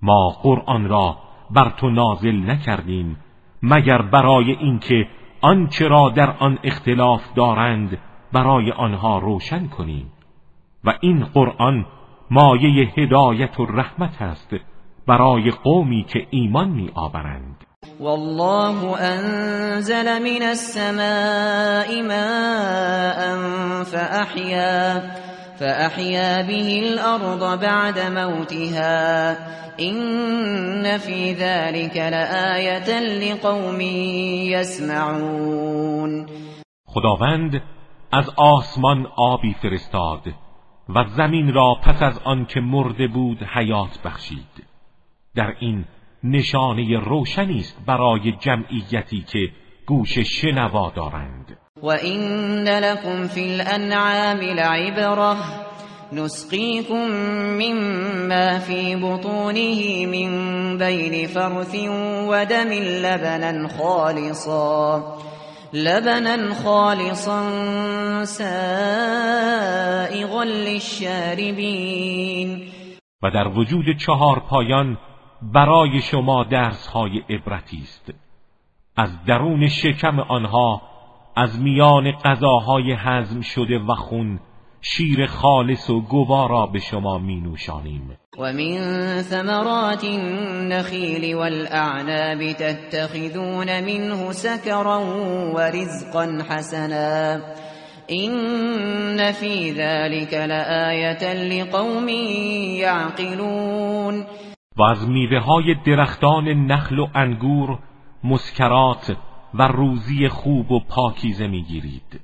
ما 0.03 0.29
قرآن 0.43 0.89
را 0.89 1.17
بر 1.51 1.71
تو 1.81 1.91
نازل 1.91 2.37
نکردیم 2.51 3.17
مگر 3.63 4.03
برای 4.03 4.51
اینکه 4.51 5.07
آنچه 5.41 5.89
را 5.89 6.13
در 6.17 6.31
آن 6.41 6.59
اختلاف 6.65 7.21
دارند 7.37 7.99
برای 8.33 8.73
آنها 8.73 9.19
روشن 9.19 9.69
کنیم. 9.69 10.13
و 10.85 10.95
این 11.01 11.25
قرآن 11.25 11.87
مایه 12.35 12.89
هدایت 12.97 13.61
و 13.61 13.67
رحمت 13.67 14.23
است 14.23 14.49
برای 15.07 15.51
قومی 15.51 16.05
که 16.09 16.27
ایمان 16.31 16.69
می 16.69 16.91
آورند 16.95 17.57
والله 18.01 19.03
انزل 19.03 20.23
من 20.23 20.43
السماء 20.43 22.03
ماء 22.03 23.21
فأحيا 23.85 25.03
فأحيا 25.61 26.43
به 26.43 26.79
الأرض 26.79 27.61
بعد 27.61 27.99
موتها. 27.99 29.37
إن 29.81 30.99
في 30.99 31.33
ذلك 31.33 31.97
لآية 31.97 33.01
لقوم 33.01 33.81
يسمعون. 34.51 36.27
خداوند 36.87 37.63
از 38.13 38.31
آسمان 38.37 39.07
آبی 39.17 39.55
فرستاد. 39.63 40.44
و 40.89 41.05
زمین 41.17 41.55
را 41.55 41.75
پس 41.83 42.03
از 42.03 42.21
آن 42.25 42.47
که 42.47 42.61
مرده 42.61 43.09
بود 43.09 43.43
حیات 43.43 44.03
بخشید. 44.05 44.65
در 45.35 45.55
این 45.59 45.85
نشانه 46.25 46.99
روشنی 46.99 47.59
است 47.59 47.79
برای 47.87 48.33
جمعیتی 48.33 49.25
که 49.33 49.49
گوش 49.87 50.19
شنوا 50.19 50.93
دارند. 50.97 51.59
و 51.83 51.87
این 51.87 52.21
لکم 52.69 53.27
فی 53.27 53.53
الانعام 53.53 54.41
لعبره 54.41 55.37
نسقيكم 56.13 57.07
مما 57.59 58.59
في 58.59 58.97
بطونه 58.97 60.07
من 60.07 60.79
بين 60.79 61.27
فرث 61.27 61.75
ودم 62.29 62.71
لبنا 63.03 63.69
خالصا. 63.69 65.03
لبنا 65.75 66.55
خالصا 66.55 67.51
سائغا 68.25 68.45
للشاربين. 70.45 71.91
و 73.23 73.31
در 73.31 73.49
وجود 73.49 73.97
چهار 73.97 74.41
پایان 74.41 74.99
برای 75.43 76.01
شما 76.01 76.45
درس 76.45 76.87
های 76.87 77.19
عبرتی 77.31 77.79
است. 77.83 78.15
از 78.97 79.25
درون 79.25 79.69
شکم 79.69 80.21
آنها 80.21 80.83
از 81.37 81.61
میان 81.61 82.13
غذاهای 82.13 82.93
هضم 82.93 83.41
شده 83.41 83.79
و 83.79 83.95
خون 83.95 84.41
شیر 84.81 85.27
خالص 85.27 85.91
و 85.91 86.01
گوارا 86.01 86.67
به 86.67 86.79
شما 86.79 87.19
می 87.19 87.41
نوشانیم 87.41 88.19
و 88.39 88.53
من 88.53 89.23
ثمرات 89.23 90.05
النخیل 90.05 91.35
والاعناب 91.35 92.53
تتخذون 92.53 93.81
منه 93.81 94.33
سکرا 94.33 95.01
و 95.55 95.61
رزقا 95.61 96.39
حسنا. 96.49 97.41
این 98.07 99.33
فی 99.33 99.73
ذلك 99.73 100.35
لآیتا 100.35 101.33
لقوم 101.33 102.09
یعقلون 102.79 104.27
و 104.77 104.83
از 104.83 105.09
میوه 105.09 105.39
های 105.39 105.75
درختان 105.87 106.49
نخل 106.49 106.99
و 106.99 107.07
انگور 107.15 107.79
مسکرات 108.25 109.17
و 109.55 109.63
روزی 109.63 110.29
خوب 110.29 110.73
و 110.73 110.81
پاکیزه 110.81 111.47
می‌گیرید. 111.47 112.21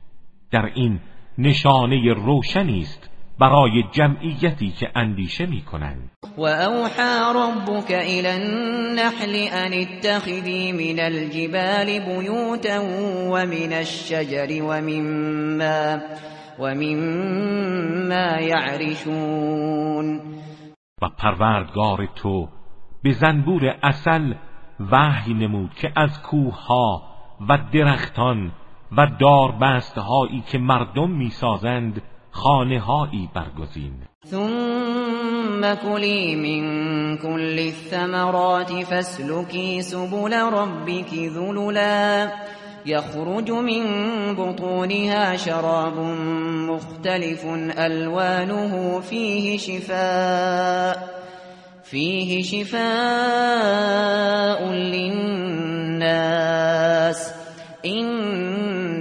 در 0.50 0.70
این 0.74 1.00
نشانه 1.38 2.12
روشنی 2.12 2.80
است 2.80 3.09
برای 3.40 3.84
جمعیتی 3.92 4.70
که 4.70 4.90
اندیشه 4.94 5.46
می‌کنند. 5.46 6.10
و 6.38 6.42
اوحى 6.42 7.32
ربك 7.34 7.90
الى 7.90 8.28
النحل 8.28 9.48
ان 9.52 9.72
اتخذي 9.72 10.72
من 10.72 11.00
الجبال 11.00 12.00
بيوتا 12.00 12.80
ومن 13.30 13.72
الشجر 13.72 14.62
ومما 14.62 16.00
ومما 16.58 18.38
يعرشون. 18.40 20.20
و 21.02 21.08
پروردگار 21.18 22.08
تو 22.16 22.48
به 23.02 23.12
زنبور 23.12 23.74
اصل 23.82 24.34
وحی 24.92 25.34
نمود 25.34 25.74
که 25.74 25.92
از 25.96 26.22
کوه 26.22 26.66
ها 26.66 27.02
و 27.48 27.58
درختان 27.72 28.52
و 28.96 29.06
داربست 29.20 29.98
هایی 29.98 30.40
که 30.40 30.58
مردم 30.58 31.10
می‌سازند 31.10 32.02
خانه 32.30 32.80
هایی 32.80 33.28
برگزین. 33.34 33.92
ثم 34.30 35.74
کلی 35.74 36.36
من 36.36 37.16
كل 37.16 37.58
الثمرات 37.58 38.84
فاسلکی 38.84 39.82
سبل 39.82 40.34
ربك 40.34 41.14
ذللا. 41.14 42.28
يخرج 42.86 43.50
من 43.50 43.84
بطونها 44.34 45.36
شراب 45.36 45.98
مختلف 46.70 47.44
ألوانه 47.78 49.00
فيه 49.00 49.58
شفاء. 49.58 51.20
فيه 51.84 52.42
شفاء 52.42 52.80
للناس. 54.72 55.80
إن 57.86 58.10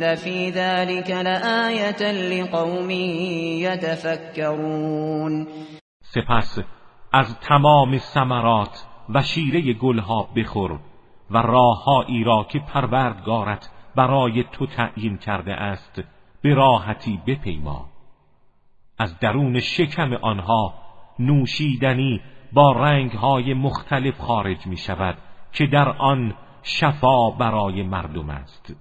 في 0.03 0.51
ذلك 0.51 1.09
لآية 1.09 2.11
لقوم 2.11 2.89
يتفكرون. 3.65 5.47
سپس 6.01 6.59
از 7.13 7.39
تمام 7.39 7.97
ثمرات 7.97 8.85
و 9.09 9.21
شیره 9.21 9.73
گلها 9.73 10.29
بخور 10.35 10.79
و 11.31 11.37
راههایی 11.37 12.23
را 12.23 12.43
که 12.49 12.59
پروردگارت 12.59 13.69
برای 13.95 14.43
تو 14.51 14.65
تعیین 14.65 15.17
کرده 15.17 15.53
است 15.53 16.03
به 16.41 16.53
راحتی 16.53 17.19
بپیما. 17.27 17.89
از 18.97 19.19
درون 19.19 19.59
شکم 19.59 20.13
آنها 20.13 20.73
نوشیدنی 21.19 22.21
با 22.53 22.71
رنگهای 22.71 23.53
مختلف 23.53 24.17
خارج 24.17 24.67
می 24.67 24.77
شود 24.77 25.17
که 25.53 25.67
در 25.67 25.89
آن 25.89 26.35
شفا 26.63 27.29
برای 27.29 27.83
مردم 27.83 28.29
است. 28.29 28.75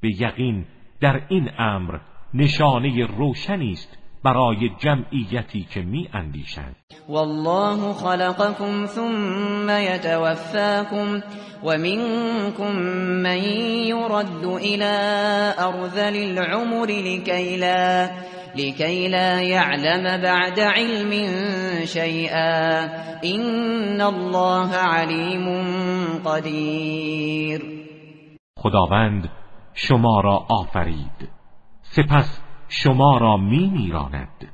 به 0.00 0.08
یقین 0.20 0.64
در 1.00 1.22
این 1.28 1.50
امر 1.58 1.98
نشانه 2.34 3.06
روشنی 3.06 3.72
است 3.72 3.98
برای 4.24 4.70
جمعیتی 4.78 5.66
که 5.74 5.82
می 5.82 6.08
اندیشند 6.12 6.76
والله 7.08 7.92
خلقكم 7.92 8.86
ثم 8.86 9.70
يتوفاكم 9.70 11.20
ومنكم 11.64 12.76
من 13.22 13.42
يرد 13.86 14.44
الى 14.44 14.94
ارذل 15.58 16.16
العمر 16.16 16.86
لكي 16.86 17.56
لا 17.56 18.10
لكي 18.56 19.08
لا 19.08 19.40
يعلم 19.40 20.22
بعد 20.22 20.60
علم 20.60 21.10
شيئا. 21.84 22.84
ان 23.24 24.00
الله 24.00 24.74
عليم 24.74 25.46
قدیر 26.24 27.62
خداوند 28.56 29.39
شما 29.88 30.20
را 30.20 30.46
آفرید. 30.48 31.28
سپس 31.82 32.40
شما 32.68 33.18
را 33.18 33.36
می 33.36 33.70
میراند. 33.70 34.48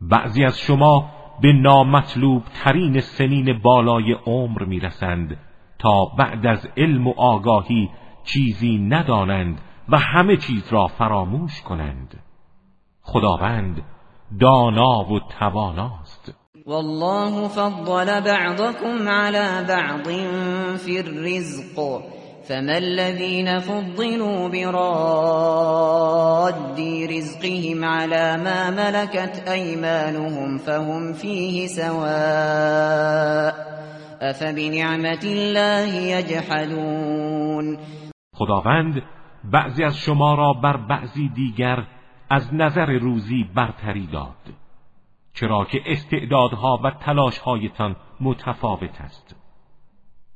بعضی 0.00 0.44
از 0.44 0.58
شما 0.58 1.10
به 1.42 1.52
نامطلوب 1.52 2.42
ترین 2.64 3.00
سنین 3.00 3.58
بالای 3.62 4.12
عمر 4.12 4.64
می‌رسند 4.64 5.36
تا 5.78 6.04
بعد 6.04 6.46
از 6.46 6.68
علم 6.76 7.06
و 7.06 7.14
آگاهی 7.16 7.90
چیزی 8.24 8.78
ندانند 8.78 9.60
و 9.88 9.98
همه 9.98 10.36
چیز 10.36 10.72
را 10.72 10.86
فراموش 10.86 11.62
کنند. 11.62 12.22
خداوند 13.02 13.82
دانا 14.40 15.12
و 15.12 15.20
تواناست. 15.38 16.34
والله 16.66 17.48
فضل 17.48 18.20
بعضكم 18.20 19.08
على 19.08 19.66
بعض 19.68 20.08
في 20.84 20.98
الرزق. 20.98 22.17
فما 22.48 22.76
الذين 22.78 23.58
فضلوا 23.58 24.48
براد 24.48 25.78
رزقهم 27.10 27.84
على 27.84 28.36
ما 28.36 28.70
ملكت 28.70 29.48
أيمانهم 29.48 30.58
فهم 30.58 31.12
فيه 31.12 31.66
سواء 31.66 33.54
أفبنعمة 34.22 35.20
الله 35.24 35.94
يجحدون 35.94 37.78
خداوند 38.34 39.02
بعضی 39.44 39.84
از 39.84 39.96
شما 39.96 40.34
را 40.34 40.52
بر 40.52 40.76
بعضی 40.76 41.28
دیگر 41.28 41.84
از 42.30 42.54
نظر 42.54 42.86
روزی 42.86 43.44
برتری 43.54 44.06
داد 44.06 44.54
چرا 45.34 45.64
که 45.64 45.80
استعدادها 45.86 46.80
و 46.84 46.90
تلاشهایتان 46.90 47.96
متفاوت 48.20 49.00
است. 49.00 49.36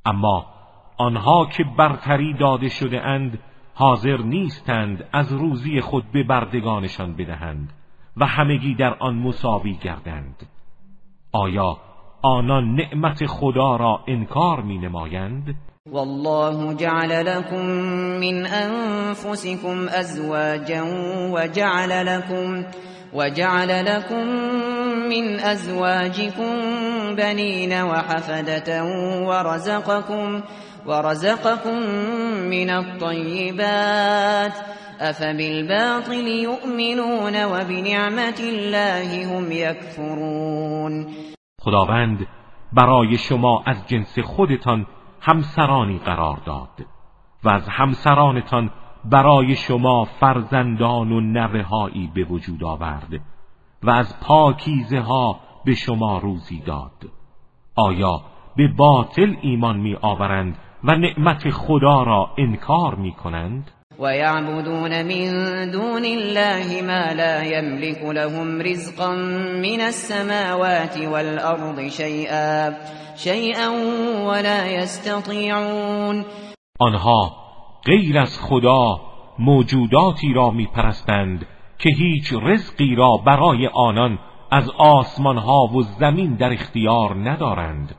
اما 0.05 0.52
آنها 1.03 1.47
که 1.47 1.65
برتری 1.79 2.35
داده 2.35 2.69
شده 2.69 3.01
اند 3.01 3.39
حاضر 3.75 4.17
نیستند 4.17 5.05
از 5.13 5.33
روزی 5.33 5.81
خود 5.81 6.05
به 6.13 6.23
بردگانشان 6.23 7.17
بدهند 7.17 7.73
و 8.17 8.27
همگی 8.27 8.75
در 8.75 8.95
آن 9.01 9.15
مساوی 9.15 9.75
گردند 9.75 10.47
آیا 11.33 11.77
آنان 12.23 12.75
نعمت 12.75 13.27
خدا 13.27 13.77
را 13.77 14.01
انکار 14.09 14.61
می 14.61 14.79
نمایند؟ 14.79 15.55
والله 15.93 16.75
جعل 16.75 17.27
لكم 17.27 17.67
من 18.21 18.47
انفسكم 18.47 19.89
ازواجا 19.89 20.85
وجعل 21.33 22.07
لكم 22.07 22.65
وجعل 23.15 23.85
لكم 23.85 24.27
من 25.09 25.41
ازواجكم 25.41 26.55
بنين 27.17 27.83
وحفدة 27.83 28.85
ورزقكم 29.29 30.43
ورزقكم 30.87 31.79
من 32.51 32.71
الطيبات 32.71 34.53
افبالباطل 35.01 36.27
يؤمنون 36.27 37.45
وبنعمت 37.45 38.41
الله 38.41 39.27
هم 39.27 39.53
يكفرون. 39.53 41.07
خداوند 41.61 42.27
برای 42.73 43.19
شما 43.19 43.63
از 43.67 43.87
جنس 43.87 44.19
خودتان 44.19 44.87
همسرانی 45.21 45.99
قرار 45.99 46.39
داد 46.47 46.87
و 47.45 47.49
از 47.49 47.69
همسرانتان 47.69 48.71
برای 49.05 49.55
شما 49.55 50.05
فرزندان 50.05 51.13
و 51.13 51.21
نوههایی 51.21 52.11
به 52.15 52.25
وجود 52.25 52.65
آورد 52.65 53.21
و 53.83 53.91
از 53.91 54.21
پاکیزه 54.21 55.01
ها 55.01 55.41
به 55.65 55.75
شما 55.75 56.19
روزی 56.19 56.61
داد. 56.61 57.11
آیا 57.77 58.21
به 58.57 58.69
باطل 58.69 59.37
ایمان 59.41 59.77
می 59.77 59.97
آورند 60.03 60.59
و 60.85 60.97
نعمت 60.97 61.51
خدا 61.51 62.03
را 62.03 62.31
انکار 62.39 62.95
می 62.95 63.13
کنند 63.13 63.71
ويعبدون 63.99 65.03
من 65.03 65.31
دون 65.71 66.05
الله 66.05 66.83
ما 66.83 67.13
لا 67.13 67.43
يملك 67.45 68.03
لهم 68.05 68.61
رزقا 68.61 69.15
من 69.63 69.81
السماوات 69.81 70.97
والأرض 70.99 71.89
شيئا 71.89 72.73
شيئا 73.17 73.69
ولا 74.27 74.67
يستطيعون. 74.67 76.25
آنها 76.81 77.33
غیر 77.87 78.19
از 78.19 78.39
خدا 78.41 79.01
موجوداتی 79.39 80.33
را 80.33 80.51
میپرستند 80.51 81.47
که 81.79 81.91
هیچ 81.91 82.33
رزقی 82.43 82.95
را 82.95 83.17
برای 83.27 83.67
آنان 83.67 84.19
از 84.51 84.71
آسمان 84.79 85.39
ها 85.39 85.65
و 85.65 85.83
زمین 85.83 86.35
در 86.35 86.53
اختیار 86.53 87.31
ندارند. 87.31 87.95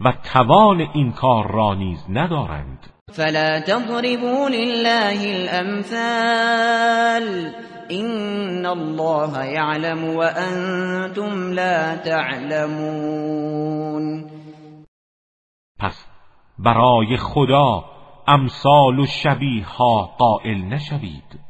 و 0.00 0.12
توان 0.32 0.80
این 0.80 1.12
کار 1.12 1.50
را 1.52 1.74
نیز 1.74 2.06
ندارند. 2.08 2.90
فلا 3.12 3.60
تضربوا 3.60 4.48
لله 4.48 5.48
الامثال 5.50 7.24
این 7.88 8.66
الله 8.66 9.46
يعلم 9.46 10.16
وانتم 10.16 11.52
لا 11.52 11.96
تعلمون. 11.96 13.10
پس 15.78 16.06
برای 16.58 17.16
خدا 17.16 17.84
امثال 18.26 18.98
و 18.98 19.06
شبیه 19.06 19.66
ها 19.66 20.14
قائل 20.18 20.58
نشوید. 20.58 21.40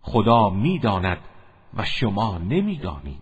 خدا 0.00 0.50
می‌داند 0.50 1.18
و 1.74 1.84
شما 1.84 2.38
نمی‌دانید. 2.38 3.21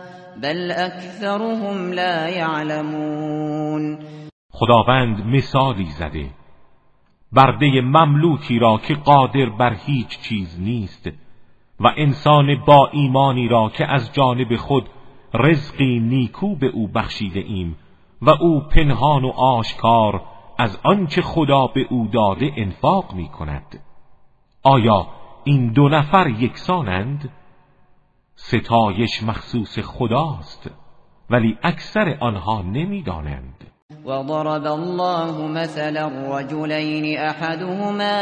بل 0.41 0.71
اکثرهم 0.71 1.91
لا 1.91 2.29
یعلمون. 2.29 3.99
خداوند 4.51 5.25
مثالی 5.25 5.89
زده. 5.89 6.29
برده 7.31 7.81
مملوکی 7.81 8.59
را 8.59 8.77
که 8.77 8.93
قادر 8.93 9.49
بر 9.49 9.73
هیچ 9.85 10.19
چیز 10.19 10.59
نیست 10.59 11.09
و 11.79 11.93
انسان 11.97 12.65
با 12.65 12.89
ایمانی 12.91 13.47
را 13.47 13.69
که 13.69 13.93
از 13.93 14.13
جانب 14.13 14.55
خود 14.55 14.89
رزقی 15.33 15.99
نیکو 15.99 16.55
به 16.55 16.67
او 16.67 16.87
بخشیده 16.87 17.39
ایم 17.39 17.75
و 18.21 18.29
او 18.29 18.59
پنهان 18.59 19.23
و 19.23 19.29
آشکار 19.29 20.21
از 20.57 20.79
آنچه 20.83 21.21
خدا 21.21 21.67
به 21.67 21.87
او 21.89 22.07
داده 22.13 22.51
انفاق 22.57 23.13
می 23.13 23.27
کند 23.27 23.79
آیا 24.63 25.07
این 25.43 25.67
دو 25.67 25.89
نفر 25.89 26.27
یکسانند؟ 26.27 27.29
ستایش 28.35 29.23
مخصوص 29.23 29.79
خداست 29.79 30.69
ولی 31.29 31.57
اکثر 31.63 32.17
آنها 32.21 32.61
نمی‌دانند. 32.61 33.71
وضرب 34.05 34.65
الله 34.65 35.47
مثلا 35.47 36.37
رجلين 36.39 37.17
احدهما 37.17 38.15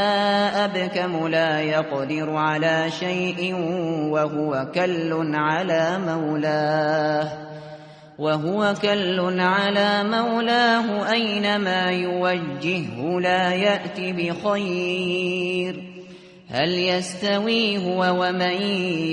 ابكم 0.66 1.28
لا 1.28 1.62
يقدر 1.62 2.36
على 2.36 2.92
شيء 2.92 3.56
وهو 4.12 4.72
كل 4.76 5.36
على 5.36 6.00
مولاه 6.00 7.50
وهو 8.20 8.74
كل 8.82 9.40
على 9.40 10.04
مولاه 10.04 11.12
أينما 11.12 11.92
يوجهه 11.92 13.20
لا 13.20 13.54
يأتي 13.54 14.14
بخير. 14.14 15.99
هل 16.52 16.70
يستوي 16.70 17.78
هو 17.78 18.02
ومن 18.22 18.62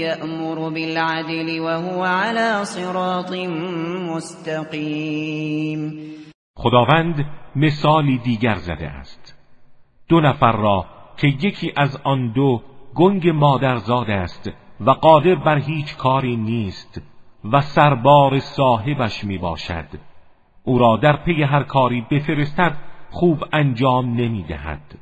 يأمر 0.00 0.68
بالعدل 0.68 1.60
وهو 1.60 2.04
على 2.04 2.64
صراط 2.64 3.32
مستقیم 4.14 5.80
خداوند 6.56 7.26
مثالی 7.56 8.18
دیگر 8.18 8.54
زده 8.54 8.88
است. 8.88 9.34
دو 10.08 10.20
نفر 10.20 10.52
را 10.52 10.84
که 11.16 11.26
یکی 11.26 11.72
از 11.76 12.00
آن 12.04 12.32
دو 12.32 12.62
گنگ 12.94 13.28
مادرزاد 13.28 14.10
است 14.10 14.50
و 14.80 14.90
قادر 14.90 15.34
بر 15.34 15.58
هیچ 15.58 15.96
کاری 15.96 16.36
نیست 16.36 17.02
و 17.52 17.60
سربار 17.60 18.38
صاحبش 18.38 19.24
می 19.24 19.38
باشد 19.38 19.86
او 20.64 20.78
را 20.78 20.96
در 20.96 21.16
پی 21.16 21.42
هر 21.42 21.62
کاری 21.62 22.06
بفرستد 22.10 22.76
خوب 23.10 23.44
انجام 23.52 24.14
نمی 24.14 24.42
دهد 24.42 24.98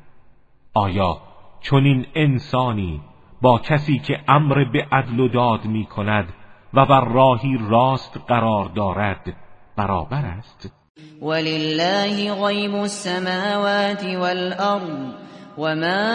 آیا 0.73 1.24
چنین 1.69 2.05
انسانی 2.15 3.01
با 3.41 3.59
کسی 3.59 3.99
که 3.99 4.19
امر 4.27 4.63
به 4.73 4.87
عدل 4.91 5.19
و 5.19 5.27
داد 5.27 5.65
می 5.65 5.85
کند 5.85 6.33
و 6.73 6.85
بر 6.85 7.05
راهی 7.05 7.59
راست 7.69 8.17
قرار 8.27 8.65
دارد 8.75 9.33
برابر 9.77 10.25
است. 10.25 10.73
ولله 11.21 12.33
غیب 12.33 12.75
السماوات 12.75 14.03
والارض 14.03 15.13
وما 15.57 16.07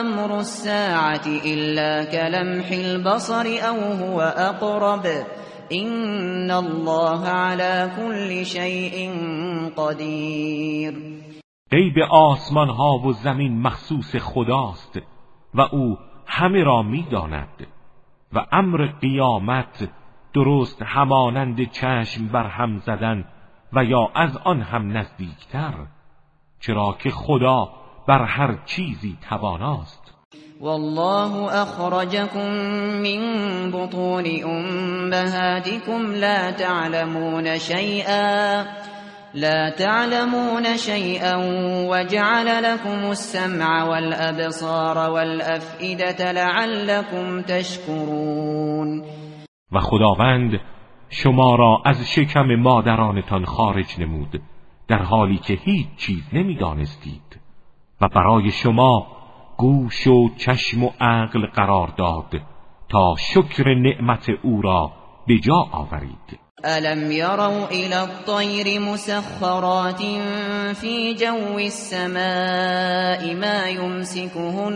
امر 0.00 0.32
الساعة 0.32 1.26
الا 1.44 2.04
كلمح 2.04 2.66
البصر 2.70 3.46
او 3.68 3.76
هو 3.92 4.20
اقرب. 4.20 5.06
ان 5.72 6.50
الله 6.50 7.28
على 7.28 7.90
كل 7.96 8.46
شيء 8.46 9.10
قدیر. 9.76 11.23
غیب 11.74 11.98
آسمان 12.10 12.68
ها 12.68 12.98
و 12.98 13.12
زمین 13.12 13.62
مخصوص 13.62 14.16
خداست 14.16 15.00
و 15.54 15.60
او 15.60 15.98
همه 16.26 16.62
را 16.62 16.82
می‌داند 16.82 17.66
و 18.32 18.46
امر 18.52 18.86
قیامت 19.00 19.88
درست 20.34 20.82
همانند 20.82 21.70
چشم 21.70 22.28
بر 22.28 22.46
هم 22.46 22.78
زدن 22.78 23.24
و 23.72 23.84
یا 23.84 24.10
از 24.14 24.36
آن 24.36 24.60
هم 24.60 24.96
نزدیکتر 24.96 25.74
چرا 26.60 26.96
که 26.98 27.10
خدا 27.10 27.68
بر 28.08 28.24
هر 28.24 28.58
چیزی 28.66 29.18
تواناست. 29.28 30.14
والله 30.60 31.60
اخرجكم 31.62 32.48
من 33.02 33.20
بطون 33.70 34.24
امهاتكم 34.44 36.12
لا 36.12 36.52
تعلمون 36.52 37.58
شيئا. 37.58 38.64
لا 39.34 39.70
تعلمون 39.70 40.76
شيئا 40.76 41.36
وجعل 41.90 42.62
لكم 42.62 43.10
السمع 43.10 43.84
والابصار 43.84 45.10
والافئده 45.10 46.32
لعلكم 46.32 47.42
تشكرون. 47.42 49.02
و 49.72 49.80
خداوند 49.80 50.60
شما 51.08 51.56
را 51.56 51.82
از 51.86 52.10
شکم 52.10 52.54
مادرانتان 52.54 53.44
خارج 53.44 54.00
نمود 54.00 54.42
در 54.88 55.02
حالی 55.02 55.38
که 55.38 55.54
هیچ 55.54 55.86
چیز 55.96 56.22
نمی‌دانستید. 56.32 57.40
و 58.00 58.08
برای 58.08 58.50
شما 58.50 59.06
گوش 59.56 60.06
و 60.06 60.28
چشم 60.36 60.84
و 60.84 60.90
عقل 61.00 61.46
قرار 61.46 61.88
داد 61.98 62.40
تا 62.88 63.14
شکر 63.18 63.74
نعمت 63.74 64.26
او 64.42 64.62
را 64.62 64.92
به 65.26 65.38
جا 65.38 65.66
آورید. 65.72 66.43
ألم 66.64 67.12
يروا 67.12 67.66
إلى 67.70 68.04
الطير 68.04 68.80
مسخرات 68.80 70.02
في 70.74 71.14
جو 71.14 71.58
السماء 71.58 73.34
ما 73.34 73.68
يمسكهن 73.68 74.74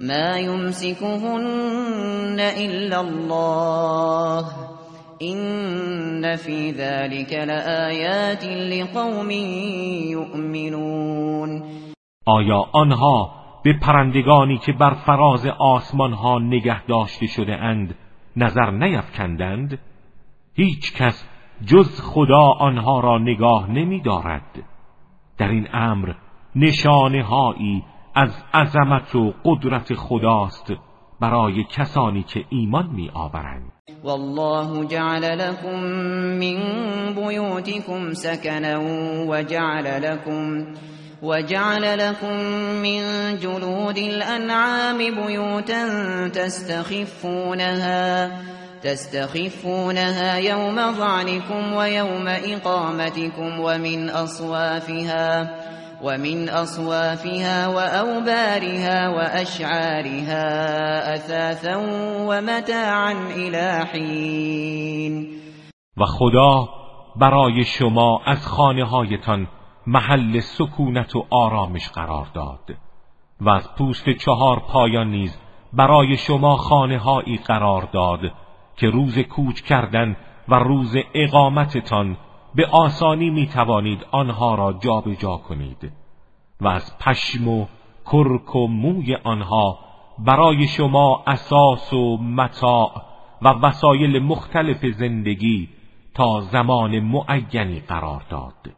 ما 0.00 0.38
يمسكهن 0.38 2.40
إلا 2.40 3.00
الله 3.00 4.44
إن 5.22 6.36
في 6.36 6.70
ذلك 6.70 7.32
لآيات 7.32 8.44
لقوم 8.44 9.30
يؤمنون 10.10 11.62
آیا 12.26 12.64
آنها 12.72 13.30
به 13.64 13.72
پرندگانی 13.82 14.58
که 14.58 14.72
بر 14.72 14.94
فراز 14.94 15.46
آسمان 15.58 16.12
ها 16.12 16.38
نگه 16.38 16.86
داشته 16.86 17.26
شده 17.26 17.56
اند 17.56 17.94
نظر 18.36 18.70
نیفکندند 18.70 19.78
هیچ 20.58 20.92
کس 20.92 21.24
جز 21.66 22.00
خدا 22.00 22.52
آنها 22.58 23.00
را 23.00 23.18
نگاه 23.18 23.70
نمی 23.70 24.00
دارد 24.00 24.62
در 25.38 25.48
این 25.48 25.68
امر 25.72 26.12
نشانه 26.56 27.24
هایی 27.24 27.84
از 28.14 28.30
عظمت 28.54 29.14
و 29.14 29.34
قدرت 29.44 29.94
خداست 29.94 30.72
برای 31.20 31.64
کسانی 31.64 32.22
که 32.22 32.44
ایمان 32.48 32.86
می 32.86 33.10
آورند 33.14 33.72
والله 34.04 34.86
جعل 34.86 35.38
لكم 35.38 35.80
من 36.40 36.58
بيوتكم 37.14 38.12
سكنا 38.12 38.78
وجعل 39.28 40.02
لكم 40.02 40.66
وجعل 41.22 41.98
لكم 41.98 42.36
من 42.82 43.02
جلود 43.36 43.98
الأنعام 43.98 44.98
بيوتا 44.98 45.88
تستخفونها 46.28 48.30
تستخفونها 48.82 50.36
يوم 50.38 50.92
ظعنكم 50.92 51.72
ويوم 51.72 52.28
إقامتكم 52.28 53.60
ومن 53.60 54.10
أصوافها 54.10 55.50
ومن 56.02 56.48
أصوافها 56.48 57.68
وأوبارها 57.68 59.08
وأشعارها 59.08 60.44
أثاثا 61.14 61.76
ومتاعا 62.28 63.12
إلى 63.12 63.86
حين. 63.92 65.28
و 65.96 66.04
خدا 66.04 66.68
برای 67.16 67.64
شما 67.64 68.20
از 68.26 68.46
خانه 68.46 68.84
هایتان 68.84 69.46
محل 69.86 70.40
سکونت 70.40 71.16
و 71.16 71.26
آرامش 71.30 71.88
قرار 71.88 72.26
داد 72.34 72.76
و 73.40 73.48
از 73.48 73.74
پوست 73.78 74.10
چهار 74.10 74.62
پایان 74.72 75.10
نیز 75.10 75.38
برای 75.72 76.16
شما 76.16 76.56
خانه 76.56 76.98
هایی 76.98 77.36
قرار 77.36 77.88
داد 77.92 78.20
که 78.78 78.90
روز 78.90 79.18
کوچ 79.18 79.60
کردن 79.60 80.16
و 80.48 80.54
روز 80.54 80.96
اقامتتان 81.14 82.16
به 82.54 82.66
آسانی 82.66 83.30
می 83.30 83.46
توانید 83.46 84.06
آنها 84.10 84.54
را 84.54 84.72
جابجا 84.72 85.14
جا 85.14 85.36
کنید 85.36 85.92
و 86.60 86.68
از 86.68 86.98
پشم 86.98 87.48
و 87.48 87.66
کرک 88.06 88.56
و 88.56 88.66
موی 88.66 89.14
آنها 89.14 89.78
برای 90.18 90.68
شما 90.68 91.22
اساس 91.26 91.92
و 91.92 92.16
متاع 92.16 93.02
و 93.42 93.48
وسایل 93.48 94.22
مختلف 94.22 94.86
زندگی 94.86 95.68
تا 96.14 96.40
زمان 96.40 97.00
معینی 97.00 97.80
قرار 97.80 98.22
داد. 98.30 98.77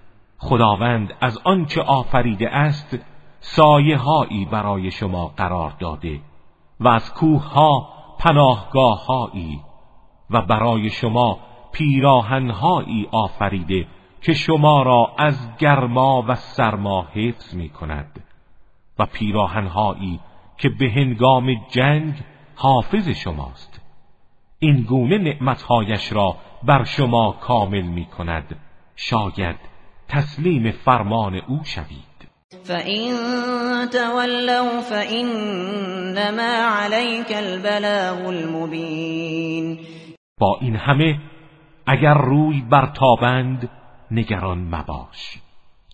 خداوند 0.43 1.13
از 1.21 1.39
آنچه 1.43 1.81
آفریده 1.81 2.49
است 2.49 2.99
سایه 3.39 3.97
هایی 3.97 4.45
برای 4.45 4.91
شما 4.91 5.27
قرار 5.27 5.73
داده 5.79 6.19
و 6.79 6.87
از 6.87 7.13
کوه 7.13 7.53
ها 7.53 7.89
پناهگاه 8.19 9.05
هایی 9.05 9.61
و 10.29 10.41
برای 10.41 10.89
شما 10.89 11.39
پیراهنهایی 11.71 13.07
آفریده 13.11 13.87
که 14.21 14.33
شما 14.33 14.83
را 14.83 15.11
از 15.17 15.57
گرما 15.57 16.25
و 16.27 16.35
سرما 16.35 17.07
حفظ 17.13 17.55
می 17.55 17.69
کند 17.69 18.23
و 18.99 19.05
پیراهنهایی 19.05 20.19
که 20.57 20.69
به 20.69 20.89
هنگام 20.89 21.53
جنگ 21.69 22.13
حافظ 22.55 23.09
شماست. 23.09 23.81
این 24.59 24.81
گونه 24.81 25.17
نعمتهایش 25.17 26.13
را 26.13 26.35
بر 26.63 26.83
شما 26.83 27.31
کامل 27.31 27.81
می 27.81 28.05
کند 28.05 28.55
شاید 28.95 29.70
تسلیم 30.11 30.71
فرمان 30.71 31.35
او 31.35 31.63
شوید. 31.63 32.11
فَإِن 32.63 33.09
تَوَلَّوْا 33.89 34.81
فَإِنَّمَا 34.81 36.53
عَلَيْكَ 36.77 37.31
الْبَلَاغُ 37.31 38.27
الْمُبِينُ 38.27 39.79
با 40.39 40.57
این 40.61 40.75
همه 40.75 41.19
اگر 41.87 42.13
روی 42.13 42.61
برتابند 42.61 43.69
نگران 44.11 44.57
مباش. 44.57 45.37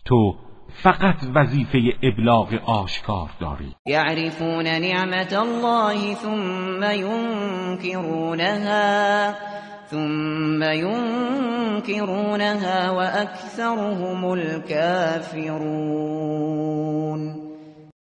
تو 0.06 0.36
فقط 0.84 1.16
وظیفه 1.36 1.80
ابلاغ 2.04 2.54
آشکار 2.66 3.30
داری. 3.40 3.76
یعرفون 3.86 4.66
نعمت 4.66 5.34
الله 5.34 6.14
ثم 6.14 6.84
ينكرونها 7.84 8.46
ثم 9.88 10.64
ينكرونها 11.84 12.92
واكثرهم 12.92 14.32
الكافرون 14.32 15.68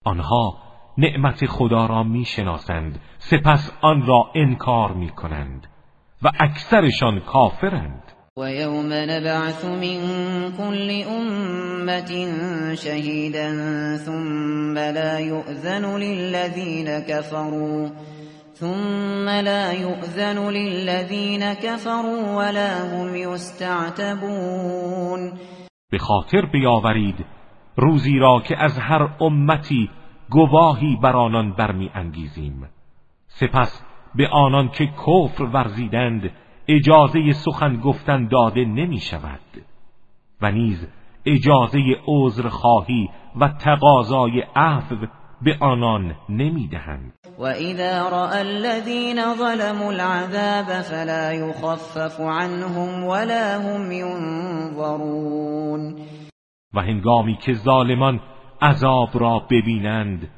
آنها 0.05 0.55
نعمت 0.99 1.47
خدا 1.47 1.87
را 1.87 2.03
می‌شناسند 2.03 3.01
سپس 3.19 3.73
آن 3.83 4.07
را 4.07 4.31
انکار 4.35 4.93
می‌کنند 4.93 5.67
و 6.23 6.31
اکثرشان 6.41 7.21
کافرند. 7.21 8.08
و 8.39 8.51
یوم 8.51 8.93
نبعث 8.93 9.65
من 9.65 10.01
كل 10.59 11.05
امت 11.09 12.13
شهیدا 12.75 13.49
ثم 13.97 14.79
لا 14.79 15.19
يؤذن 15.19 15.97
للذین 15.97 17.01
كفروا 17.01 17.89
ثم 18.53 19.29
لا 19.29 19.73
يؤذن 19.73 20.51
للذین 20.51 21.55
كفروا 21.55 22.37
ولا 22.37 22.93
هم 22.93 23.17
يستعتبون. 23.17 25.33
به 25.91 25.99
خاطر 25.99 26.47
بیاورید 26.53 27.25
روزی 27.77 28.19
را 28.19 28.43
که 28.49 28.65
از 28.65 28.79
هر 28.79 29.09
امتی 29.21 29.91
گواهی 30.31 30.97
بر 31.03 31.17
آنان 31.17 31.53
برمی 31.53 31.91
انگیزیم 31.95 32.69
سپس 33.27 33.83
به 34.15 34.29
آنان 34.29 34.69
که 34.69 34.87
کفر 34.87 35.45
ورزیدند 35.45 36.31
اجازه 36.69 37.33
سخن 37.33 37.77
گفتن 37.77 38.29
داده 38.29 38.65
نمی 38.65 39.01
شود 39.01 39.41
و 40.43 40.51
نیز 40.51 40.89
اجازه 41.27 41.81
عذر 42.07 42.49
خواهی 42.49 43.09
و 43.41 43.49
تقاضای 43.49 44.41
عفو 44.57 44.97
به 45.43 45.57
آنان 45.61 46.15
نمی 46.29 46.69
دهند. 46.69 47.13
و 47.39 47.43
اذا 47.43 48.09
رأى 48.09 48.41
الذين 48.41 49.17
ظلموا 49.35 49.93
العذاب 49.93 50.83
فلا 50.83 51.33
يخفف 51.33 52.21
عنهم 52.21 53.05
ولا 53.05 53.59
هم 53.59 53.93
ينظرون 53.93 55.29
و 56.75 56.81
هنگامی 56.81 57.37
که 57.37 57.53
ظالمان 57.53 58.21
عذاب 58.63 59.09
را 59.15 59.39
ببینند 59.51 60.31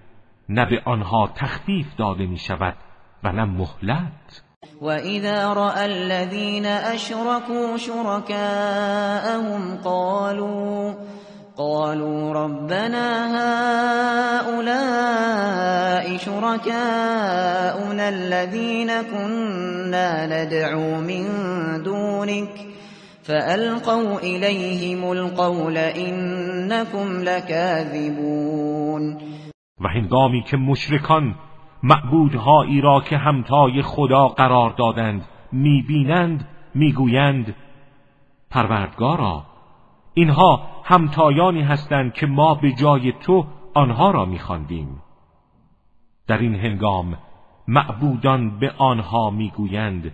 نه 0.49 0.67
به 0.67 0.83
آنها 0.85 1.27
تخفیف 1.35 1.97
داده 1.97 2.27
می 2.27 2.39
شود 2.39 2.77
و 3.25 3.33
نه 3.33 3.45
مهلت. 3.45 4.50
وإذا 4.81 5.53
رأى 5.53 5.87
الذين 5.87 6.67
أشركوا 6.67 7.77
شركاءهم 7.77 9.77
قالوا 9.85 10.95
قالوا 11.57 12.33
ربنا 12.33 13.07
هؤلاء 14.41 16.17
شركاؤنا 16.17 18.09
الذين 18.09 19.03
كنا 19.03 20.27
ندعو 20.27 21.01
من 21.01 21.25
دونك 21.83 22.51
فألقوا 23.23 24.19
إليهم 24.19 25.13
القول 25.13 25.77
إنكم 25.77 27.23
لكاذبون. 27.23 29.19
معبودهایی 31.83 32.81
را 32.81 33.01
که 33.01 33.17
همتای 33.17 33.83
خدا 33.83 34.29
قرار 34.29 34.71
دادند 34.71 35.27
می‌بینند 35.53 36.49
می‌گویند 36.75 37.55
پروردگارا 38.51 39.45
اینها 40.15 40.63
همتایانی 40.85 41.63
هستند 41.63 42.13
که 42.13 42.27
ما 42.27 42.55
به 42.55 42.73
جای 42.73 43.13
تو 43.13 43.47
آنها 43.75 44.11
را 44.11 44.25
میخواندیم. 44.25 45.03
در 46.27 46.39
این 46.39 46.55
هنگام 46.55 47.19
معبودان 47.69 48.59
به 48.59 48.73
آنها 48.79 49.31
می‌گویند 49.31 50.13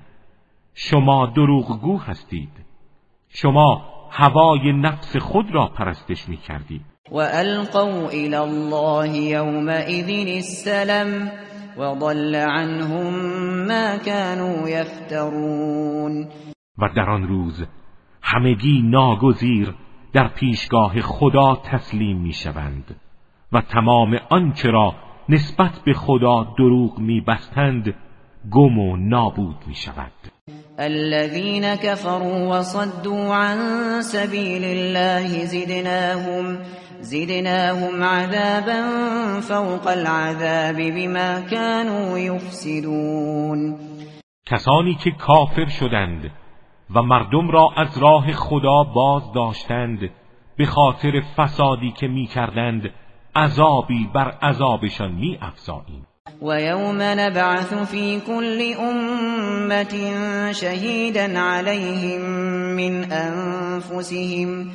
شما 0.75 1.27
دروغگو 1.27 1.99
هستید 1.99 2.53
شما 3.29 3.83
هوای 4.11 4.73
نفس 4.73 5.17
خود 5.17 5.55
را 5.55 5.67
پرستش 5.67 6.29
می‌کردید. 6.29 6.96
و 7.11 7.19
القوا 7.19 8.09
الى 8.09 8.37
الله 8.37 9.17
یومئذ 9.17 10.09
السلام 10.37 11.31
وضل 11.79 12.35
عنهم 12.35 13.15
ما 13.67 13.99
كانوا 13.99 14.69
يفترون. 14.69 16.29
و 16.79 16.89
در 16.97 17.11
آن 17.11 17.29
روز 17.29 17.65
همگی 18.23 18.83
ناگزیر 18.85 19.75
در 20.13 20.29
پیشگاه 20.29 21.01
خدا 21.01 21.63
تسلیم 21.73 22.23
می‌شوند 22.23 22.97
و 23.53 23.61
تمام 23.61 24.19
آنچه 24.31 24.71
را 24.71 24.95
نسبت 25.29 25.73
به 25.87 25.93
خدا 25.93 26.55
دروغ 26.59 26.99
میبستند 26.99 27.95
گم 28.51 28.79
و 28.79 28.97
نابود 28.97 29.57
می 29.67 29.75
شود 29.75 30.13
الذين 30.79 31.77
كفروا 31.77 32.59
وصدوا 32.59 33.35
عن 33.35 33.59
سبيل 34.03 34.65
الله 34.65 35.45
زدناهم 35.47 36.59
زدناهم 37.11 38.03
عذابا 38.03 38.81
فوق 39.41 39.89
العذاب 39.89 40.77
بما 40.77 41.41
كانوا 41.41 42.19
يفسدون. 42.19 43.77
کسانی 44.47 44.95
که 44.95 45.11
کافر 45.11 45.67
شدند 45.69 46.31
و 46.95 47.03
مردم 47.03 47.51
را 47.51 47.71
از 47.77 47.99
راه 47.99 48.33
خدا 48.33 48.85
باز 48.85 49.23
داشتند 49.35 50.11
به 50.57 50.67
خاطر 50.67 51.23
فسادی 51.37 51.93
که 51.93 52.07
می 52.09 52.27
کردند 52.27 52.91
عذابی 53.37 54.09
بر 54.15 54.31
عذابشان 54.43 55.13
می 55.13 55.39
افزاییم 55.43 56.07
و 56.43 56.61
یوم 56.61 57.03
نبعث 57.03 57.73
فی 57.73 58.21
کل 58.27 58.75
امت 58.81 59.95
شهیدا 60.53 61.41
علیهم 61.41 62.21
من 62.77 63.13
انفسهم 63.13 64.71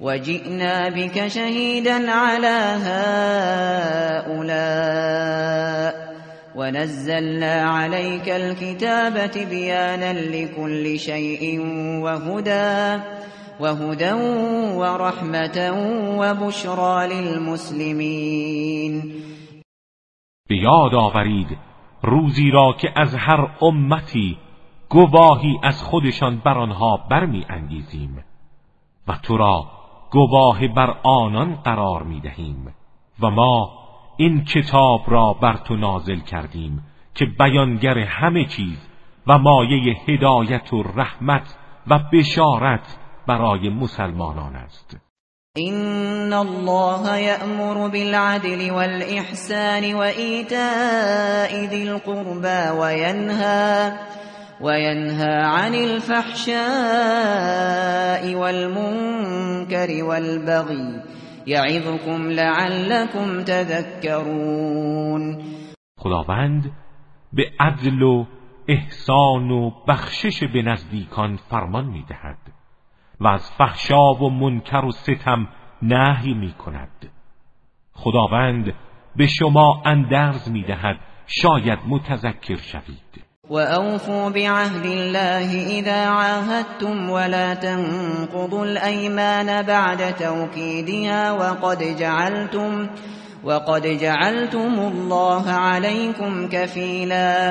وجئنا 0.00 0.88
بك 0.88 1.26
شهيدا 1.28 2.10
على 2.10 2.78
هؤلاء. 4.36 4.94
ونزلنا 6.56 7.62
عليك 7.62 8.28
الكتاب 8.28 9.30
تبيانا 9.30 10.12
لكل 10.12 10.98
شيء 10.98 11.60
وهدى 12.02 13.02
وهدى 13.60 14.12
ورحمة 14.80 15.58
وبشرى 16.18 17.08
للمسلمين. 17.08 18.92
بیاد 20.48 20.94
آورید 20.94 21.58
روزی 22.02 22.50
را 22.50 22.74
که 22.80 22.88
از 22.96 23.14
هر 23.14 23.48
امتی 23.62 24.38
گواهی 24.88 25.58
از 25.62 25.82
خودشان 25.82 26.42
بر 26.44 26.58
آنها 26.58 27.06
برمی 27.10 27.46
انگیزیم 27.50 28.24
و 29.08 29.18
تو 29.22 29.36
را 29.36 29.66
گواه 30.14 30.68
بر 30.68 30.94
آنان 31.02 31.54
قرار 31.54 32.02
می 32.02 32.20
دهیم 32.20 32.74
و 33.20 33.30
ما 33.30 33.70
این 34.16 34.44
کتاب 34.44 35.00
را 35.06 35.32
بر 35.32 35.56
تو 35.56 35.76
نازل 35.76 36.20
کردیم 36.20 36.84
که 37.14 37.24
بیانگر 37.38 37.98
همه 37.98 38.44
چیز 38.44 38.78
و 39.26 39.38
مایه 39.38 39.96
هدایت 40.08 40.72
و 40.72 40.82
رحمت 40.82 41.56
و 41.86 41.98
بشارت 42.12 42.98
برای 43.26 43.68
مسلمانان 43.68 44.56
است. 44.56 44.96
این 45.56 46.32
الله 46.32 47.22
یأمر 47.22 47.88
بالعدل 47.88 48.70
والإحسان 48.70 49.94
وإیتاء 49.94 51.66
ذی 51.66 51.88
القربى 51.88 52.80
وینهى 52.80 53.92
وينهى 54.60 55.42
عن 55.42 55.74
الفحشاء 55.74 56.64
والمنكر 58.34 60.04
والبغي 60.04 61.02
يعظكم 61.46 62.30
لعلكم 62.30 63.44
تذكرون 63.44 65.42
خداوند 65.98 66.72
به 67.32 67.44
عدل 67.60 68.02
و 68.02 68.26
احسان 68.68 69.50
و 69.50 69.70
بخشش 69.88 70.44
به 70.44 70.62
نزدیکان 70.62 71.36
فرمان 71.36 71.84
می‌دهد 71.84 72.38
و 73.20 73.26
از 73.26 73.50
فحشا 73.50 74.14
و 74.14 74.30
منکر 74.30 74.84
و 74.84 74.90
ستم 74.90 75.48
نهی 75.82 76.34
می 76.34 76.52
کند 76.52 77.10
خداوند 77.92 78.74
به 79.16 79.26
شما 79.26 79.82
اندرز 79.84 80.50
می 80.50 80.62
دهد 80.62 80.96
شاید 81.26 81.78
متذکر 81.88 82.56
شوید. 82.56 83.23
وأوفوا 83.50 84.28
بعهد 84.28 84.86
الله 84.86 85.78
إذا 85.78 86.06
عاهدتم 86.06 87.10
ولا 87.10 87.54
تنقضوا 87.54 88.64
الأيمان 88.64 89.62
بعد 89.62 90.14
توكيدها 90.14 91.32
وقد 93.44 93.84
جعلتم 94.00 94.78
الله 94.78 95.50
عليكم 95.50 96.48
كفيلا 96.48 97.50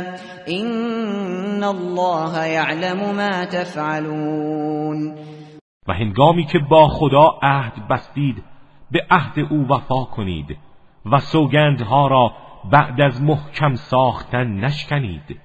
إن 0.50 1.64
الله 1.64 2.46
يعلم 2.46 3.16
ما 3.16 3.46
تفعلون. 3.46 5.16
و 5.88 5.94
هنگامی 5.94 6.46
که 6.46 6.60
با 6.60 6.88
خدا 6.88 7.40
عهد 7.42 7.88
بستید 7.90 8.44
به 8.92 9.00
عهد 9.12 9.40
او 9.52 9.68
وفا 9.70 10.04
کنید 10.04 10.58
و 11.12 11.20
سوگندها 11.20 12.08
را 12.08 12.32
بعد 12.72 13.02
از 13.02 13.22
محکم 13.22 13.76
ساختن 13.76 14.48
نشکنید. 14.48 15.43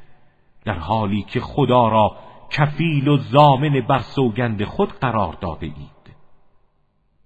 در 0.64 0.78
حالی 0.78 1.22
که 1.22 1.40
خدا 1.40 1.88
را 1.88 2.16
کفیل 2.50 3.08
و 3.08 3.16
زامن 3.16 3.86
بر 3.88 3.98
سوگند 3.98 4.64
خود 4.64 4.92
قرار 4.92 5.36
داده 5.40 5.66
اید. 5.66 6.16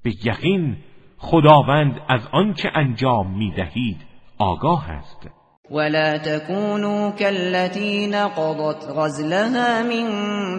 به 0.02 0.10
یقین 0.24 0.76
خداوند 1.18 2.00
از 2.08 2.28
آنچه 2.32 2.70
انجام 2.74 3.38
می 3.38 3.50
دهید 3.50 3.96
آگاه 4.38 4.90
است. 4.90 5.28
ولا 5.70 6.18
تكونوا 6.18 7.10
كالتي 7.10 8.06
نقضت 8.06 8.84
غزلها 8.88 9.82
من 9.82 10.06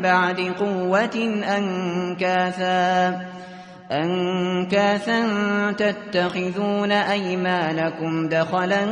بعد 0.01 0.39
قوة 0.39 1.43
أنكاثا 1.57 3.21
أنكاثا 3.91 5.21
تتخذون 5.71 6.91
أيمانكم 6.91 8.29
دخلا 8.29 8.85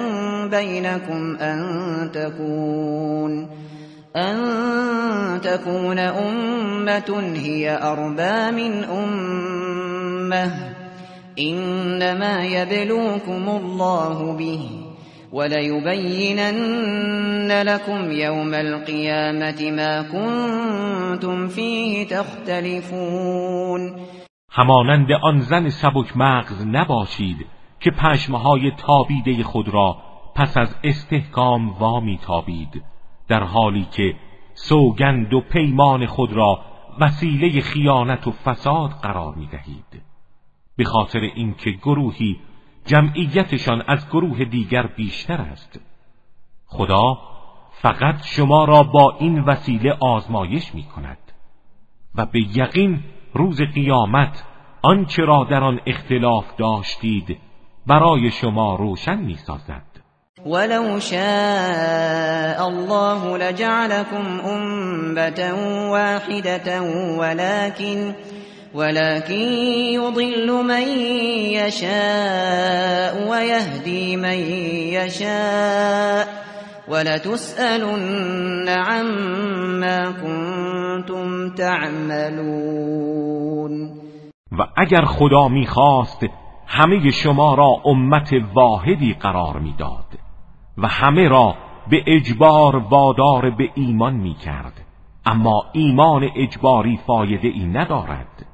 بينكم 0.47 1.35
أن 1.35 1.59
تكون 2.13 3.49
أن 4.15 5.41
تكون 5.41 5.99
أمة 5.99 7.33
هي 7.35 7.79
أربى 7.83 8.51
من 8.51 8.83
أمة 8.83 10.51
إنما 11.39 12.45
يبلوكم 12.45 13.49
الله 13.49 14.37
به 14.37 14.69
وليبينن 15.31 16.71
لكم 17.61 18.11
يوم 18.11 18.53
القيامة 18.53 19.71
ما 19.71 20.01
كنتم 20.01 21.47
فيه 21.47 22.07
تختلفون 22.07 23.95
همانند 24.53 25.11
آن 25.23 25.39
زن 25.41 25.69
سبک 25.69 26.17
مغز 26.17 26.65
نباشید 26.65 27.37
که 27.79 27.91
پشمهای 27.91 28.71
تابیده 28.77 29.43
خود 29.43 29.69
را 29.69 29.97
پس 30.35 30.57
از 30.57 30.75
استحکام 30.83 31.69
وامی 31.79 32.19
تابید 32.25 32.90
در 33.31 33.43
حالی 33.43 33.87
که 33.91 34.15
سوگند 34.53 35.33
و 35.33 35.41
پیمان 35.41 36.05
خود 36.05 36.33
را 36.33 36.59
وسیله 36.99 37.61
خیانت 37.61 38.27
و 38.27 38.31
فساد 38.31 38.89
قرار 38.89 39.35
می 39.35 39.47
دهید 39.47 40.01
به 40.75 40.83
خاطر 40.83 41.19
اینکه 41.19 41.71
گروهی 41.71 42.39
جمعیتشان 42.85 43.83
از 43.87 44.09
گروه 44.09 44.45
دیگر 44.45 44.87
بیشتر 44.87 45.41
است. 45.41 45.79
خدا 46.65 47.17
فقط 47.71 48.25
شما 48.25 48.65
را 48.65 48.83
با 48.83 49.15
این 49.19 49.39
وسیله 49.39 49.97
آزمایش 49.99 50.75
می 50.75 50.83
کند 50.83 51.31
و 52.15 52.25
به 52.25 52.39
یقین 52.57 53.03
روز 53.33 53.61
قیامت 53.61 54.45
آنچه 54.81 55.25
را 55.25 55.43
در 55.43 55.63
آن 55.63 55.79
اختلاف 55.85 56.55
داشتید 56.55 57.37
برای 57.87 58.31
شما 58.31 58.75
روشن 58.75 59.21
می 59.21 59.35
سازد 59.35 59.90
ولو 60.45 60.99
شاء 60.99 62.67
الله 62.67 63.37
لجعلكم 63.37 64.39
أمة 64.45 65.53
واحدة 65.91 66.81
ولكن 67.17 68.13
ولكن 68.73 69.41
يضل 69.93 70.63
من 70.63 70.87
يشاء 71.59 73.29
ويهدي 73.29 74.17
من 74.17 74.39
يشاء 74.97 76.27
ولتسألن 76.87 78.69
عما 78.69 80.11
كنتم 80.11 81.49
تعملون 81.55 83.01
و 84.59 84.61
اگر 84.77 85.05
خدا 85.05 85.47
میخواست 85.47 86.25
همه 86.67 87.11
شما 87.11 87.55
را 87.55 87.81
امت 87.85 88.33
واحدی 88.53 89.13
قرار 89.13 89.59
میداد. 89.59 90.20
و 90.77 90.87
همه 90.87 91.27
را 91.27 91.55
به 91.89 92.03
اجبار 92.07 92.75
وادار 92.75 93.49
به 93.49 93.69
ایمان 93.75 94.13
می 94.13 94.33
کرد. 94.33 94.85
اما 95.25 95.65
ایمان 95.73 96.29
اجباری 96.35 96.97
فایده 96.97 97.47
ای 97.47 97.65
ندارد. 97.65 98.45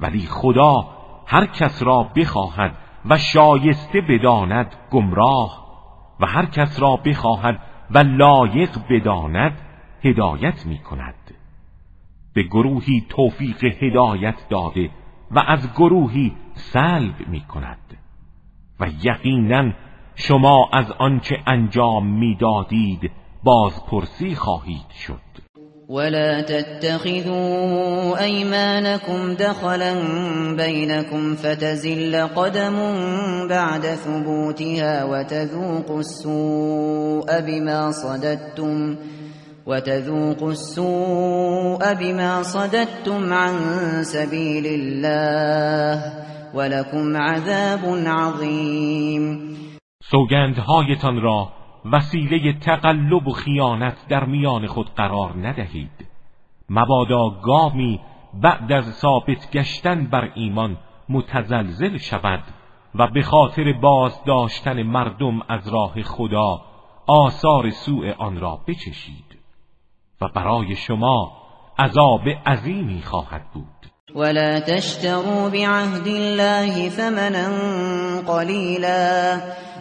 ولی 0.00 0.26
خدا 0.26 0.88
هر 1.26 1.46
کس 1.46 1.82
را 1.82 2.02
بخواهد 2.16 2.74
و 3.10 3.18
شایسته 3.18 4.00
بداند 4.00 4.74
گمراه 4.90 5.66
و 6.20 6.26
هر 6.26 6.46
کس 6.46 6.80
را 6.80 6.96
بخواهد 6.96 7.60
و 7.90 7.98
لایق 7.98 8.78
بداند 8.90 9.60
هدایت 10.04 10.66
می 10.66 10.78
کند. 10.78 11.14
به 12.34 12.42
گروهی 12.42 13.06
توفیق 13.08 13.64
هدایت 13.64 14.48
داده 14.48 14.90
و 15.30 15.38
از 15.38 15.72
گروهی 15.72 16.32
سلب 16.54 17.28
می 17.28 17.40
کند. 17.40 17.78
و 18.80 18.86
یقینا 19.02 19.72
شما 20.18 20.68
از 20.72 20.86
آنچه 20.98 21.36
انجام 21.46 22.06
می‌دادید 22.06 23.10
بازپرسی 23.44 24.34
خواهید 24.34 24.90
شد. 25.06 25.26
ولا 25.88 26.42
تتخذوا 26.42 28.18
أيمانكم 28.18 29.34
دخلا 29.34 29.94
بينكم 30.56 31.34
فتزل 31.34 32.26
قدم 32.26 32.76
بعد 33.48 33.86
ثبوتها 33.86 35.04
وتذوقوا 35.04 35.98
السوء 35.98 37.40
بما 37.40 37.92
صددتم 37.92 38.96
وتذوقوا 39.66 40.50
السوء 40.50 41.94
بما 41.94 42.42
صددتم 42.42 43.32
عن 43.32 43.54
سبيل 44.02 44.66
الله 44.66 46.02
ولكم 46.54 47.16
عذاب 47.16 47.80
عظیم 48.06 49.45
سوگندهایتان 50.10 51.20
را 51.20 51.48
وسیله 51.92 52.52
تقلب 52.52 53.28
و 53.28 53.32
خیانت 53.32 54.08
در 54.08 54.24
میان 54.24 54.66
خود 54.66 54.90
قرار 54.94 55.32
ندهید. 55.36 56.06
مبادا 56.70 57.30
گامی 57.30 58.00
بعد 58.34 58.72
از 58.72 58.84
ثابت 58.84 59.50
گشتن 59.52 60.06
بر 60.06 60.30
ایمان 60.34 60.76
متزلزل 61.08 61.98
شود 61.98 62.42
و 62.94 63.06
به 63.06 63.22
خاطر 63.22 63.72
باز 63.72 64.24
داشتن 64.24 64.82
مردم 64.82 65.40
از 65.48 65.68
راه 65.68 66.02
خدا 66.02 66.60
آثار 67.06 67.70
سوء 67.70 68.12
آن 68.18 68.40
را 68.40 68.60
بچشید 68.68 69.38
و 70.20 70.28
برای 70.28 70.76
شما 70.76 71.32
عذاب 71.78 72.28
عظیمی 72.46 73.02
خواهد 73.02 73.42
بود. 73.54 73.66
ولا 74.14 74.60
تشتروا 74.60 75.48
بعهد 75.48 76.06
الله 76.06 76.88
ثمنا 76.88 77.50
قليلا. 78.26 79.40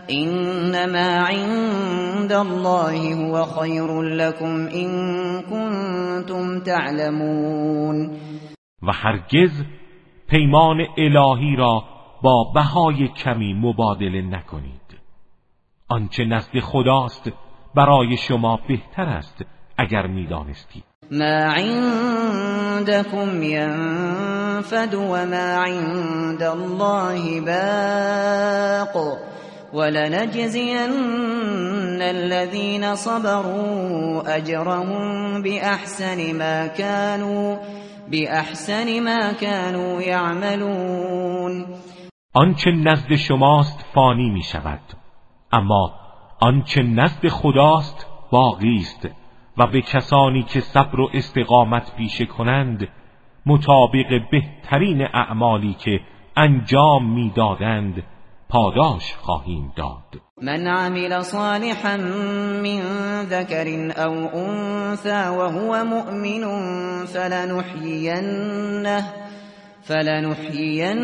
انما 0.09 1.25
عند 1.25 2.31
الله 2.31 3.13
هو 3.13 3.45
خير 3.45 4.01
لكم 4.01 4.67
ان 4.67 5.41
كنتم 5.41 6.59
تعلمون. 6.59 8.09
و 8.81 8.91
هرگز 8.91 9.63
پیمان 10.27 10.77
الهی 10.97 11.55
را 11.55 11.83
با 12.23 12.51
بهای 12.55 13.07
کمی 13.07 13.53
مبادله 13.53 14.21
نکنید. 14.21 14.81
آنچه 15.89 16.25
نزد 16.25 16.59
خداست 16.59 17.31
برای 17.75 18.17
شما 18.17 18.59
بهتر 18.67 19.09
است 19.09 19.45
اگر 19.77 20.07
می‌دانستید. 20.07 20.83
ما 21.11 21.53
عندكم 21.55 23.43
ينفد 23.43 24.93
وما 24.93 25.63
عند 25.65 26.43
الله 26.43 27.41
باق. 28.93 29.34
ولنجزين 29.75 30.77
الذين 32.01 32.95
صبروا 32.95 34.37
اجرهم 34.37 35.41
باحسن 35.41 36.37
ما 36.37 36.67
كانوا 36.67 37.57
باحسن 38.11 39.03
ما 39.03 39.33
كانوا 39.33 40.01
يعملون. 40.01 41.65
آنچه 42.35 42.71
نزد 42.71 43.15
شماست 43.15 43.85
فانی 43.93 44.29
می 44.29 44.43
شود 44.43 44.79
اما 45.53 45.93
آنچه 46.41 46.81
نزد 46.81 47.27
خداست 47.27 48.07
باقی 48.31 48.75
است 48.75 49.09
و 49.57 49.67
به 49.67 49.81
کسانی 49.81 50.43
که 50.43 50.61
صبر 50.61 50.99
و 50.99 51.09
استقامت 51.13 51.95
پیشه 51.95 52.25
کنند 52.25 52.87
مطابق 53.45 54.21
بهترین 54.31 55.01
اعمالی 55.01 55.73
که 55.73 55.99
انجام 56.37 57.13
می‌دادند 57.13 58.03
پاداش 58.55 59.15
خواهیم 59.21 59.73
داد. 59.77 60.21
من 60.41 60.67
عمل 60.67 61.23
صالحا 61.23 61.97
من 62.63 62.81
ذكر 63.21 63.93
او 63.97 64.13
انثى 64.13 65.29
وهو 65.29 65.83
مؤمن 65.83 66.45
فلنحيينه 67.05 68.33
فلنحيينه 69.83 71.01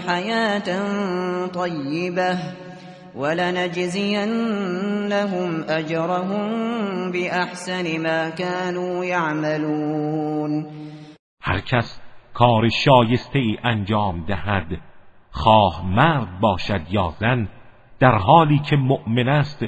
حياة 0.00 0.82
طيبة 1.46 2.38
ولنجزينهم 3.16 4.44
اجرهم 5.68 6.50
باحسن 7.12 8.02
ما 8.02 8.30
كانوا 8.30 9.04
يعملون 9.04 10.66
هر 11.42 11.60
کس 11.60 12.00
کار 12.34 12.68
شایسته 12.68 13.38
ای 13.38 13.58
انجام 13.64 14.24
دهد 14.28 14.93
خواه 15.34 15.86
مرد 15.86 16.40
باشد 16.40 16.80
یا 16.90 17.14
زن 17.20 17.48
در 17.98 18.18
حالی 18.18 18.58
که 18.58 18.76
مؤمن 18.76 19.28
است 19.28 19.64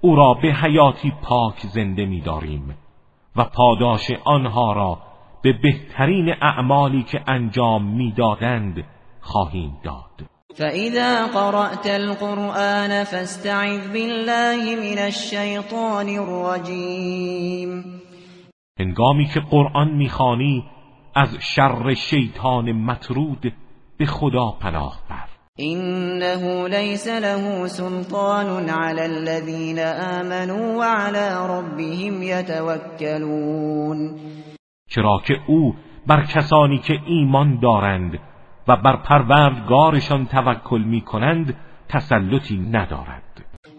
او 0.00 0.16
را 0.16 0.34
به 0.34 0.48
حیاتی 0.48 1.12
پاک 1.22 1.58
زنده 1.58 2.06
می‌داریم 2.06 2.76
و 3.36 3.44
پاداش 3.44 4.10
آنها 4.24 4.72
را 4.72 4.98
به 5.42 5.52
بهترین 5.52 6.34
اعمالی 6.42 7.02
که 7.02 7.20
انجام 7.26 7.84
می‌دادند 7.84 8.84
خواهیم 9.20 9.76
داد. 9.82 10.28
فإذا 10.54 11.26
قرأت 11.26 11.86
القرآن 11.86 13.04
فاستعذ 13.04 13.88
بالله 13.88 14.76
من 14.76 14.98
الشیطان 14.98 16.08
الرجیم 16.08 17.84
هنگامی 18.78 19.24
که 19.24 19.40
قرآن 19.40 19.90
می‌خوانی 19.90 20.64
از 21.14 21.36
شر 21.40 21.94
شیطان 21.94 22.72
مطرود 22.72 23.52
به 24.00 24.06
خدا 24.06 24.50
پناه 24.60 24.98
بر. 25.10 25.28
انه 25.58 26.68
ليس 26.68 27.08
له 27.08 27.66
سلطان 27.66 28.70
على 28.70 29.06
الذين 29.06 29.78
آمنوا 29.78 30.76
وعلى 30.76 31.46
ربهم 31.48 32.22
يتوكلون 32.22 33.98
چرا 34.88 35.20
که 35.26 35.34
او 35.46 35.74
بر 36.06 36.24
کسانی 36.24 36.78
که 36.78 36.94
ایمان 37.06 37.60
دارند 37.62 38.18
و 38.68 38.76
بر 38.76 38.96
پروردگارشان 38.96 40.26
توکل 40.26 40.82
می 40.82 41.00
کنند 41.00 41.56
تسلطی 41.88 42.56
ندارد. 42.56 43.22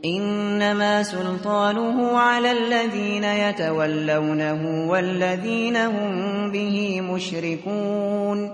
انما 0.04 1.04
سلطانه 1.04 2.18
على 2.18 2.50
الذين 2.50 3.24
يتولونه 3.24 4.88
والذين 4.90 5.76
هم 5.76 6.52
به 6.52 7.02
مشركون 7.02 8.52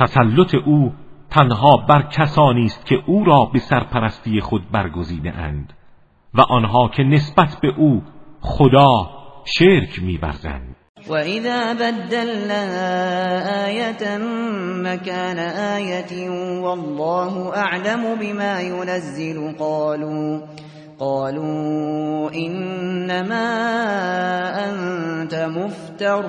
تسلط 0.00 0.54
او 0.54 0.92
تنها 1.30 1.76
بر 1.88 2.02
کسانی 2.02 2.64
است 2.64 2.86
که 2.86 2.96
او 3.06 3.24
را 3.24 3.44
به 3.52 3.58
سرپرستی 3.58 4.40
خود 4.40 4.70
برگزیده 4.72 5.32
اند 5.32 5.72
و 6.34 6.40
آنها 6.40 6.88
که 6.88 7.02
نسبت 7.02 7.56
به 7.62 7.68
او 7.76 8.02
خدا 8.40 9.10
شرک 9.44 10.02
می‌ورزند. 10.02 10.76
وَإِذَا 11.08 11.74
بَدَّلْنَا 11.74 12.62
آيَةً 13.66 14.18
مَكَانَ 14.84 15.38
آيَةٍ 15.78 16.12
وَاللَّهُ 16.64 17.56
أَعْلَمُ 17.56 18.02
بِمَا 18.20 18.60
يُنَزِّلُ 18.60 19.54
قَالُوا 19.58 20.40
قَالُوا 20.98 22.30
إِنَّمَا 22.34 23.48
أَنْتَ 24.68 25.34
مُفْتَرٍ 25.34 26.24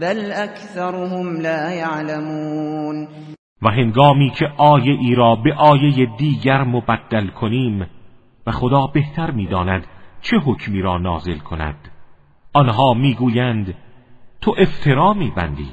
بَلْ 0.00 0.32
أَكْثَرُهُمْ 0.32 1.40
لَا 1.40 1.72
يَعْلَمُونَ 1.72 3.08
و 3.62 3.68
هنگامی 3.68 4.30
که 4.30 4.46
آیه 4.56 4.98
ای 5.00 5.14
را 5.14 5.36
به 5.36 5.54
آیه 5.54 6.06
دیگر 6.18 6.62
مبدل 6.62 7.26
کنیم 7.26 7.86
و 8.46 8.52
خدا 8.52 8.86
بهتر 8.86 9.30
می‌داند 9.30 9.86
چه 10.22 10.36
حکمی 10.36 10.82
را 10.82 10.98
نازل 10.98 11.38
کند. 11.38 11.88
آنها 12.52 12.94
می‌گویند 12.94 13.74
تو 14.40 14.54
افترا 14.58 15.12
میبندی 15.12 15.70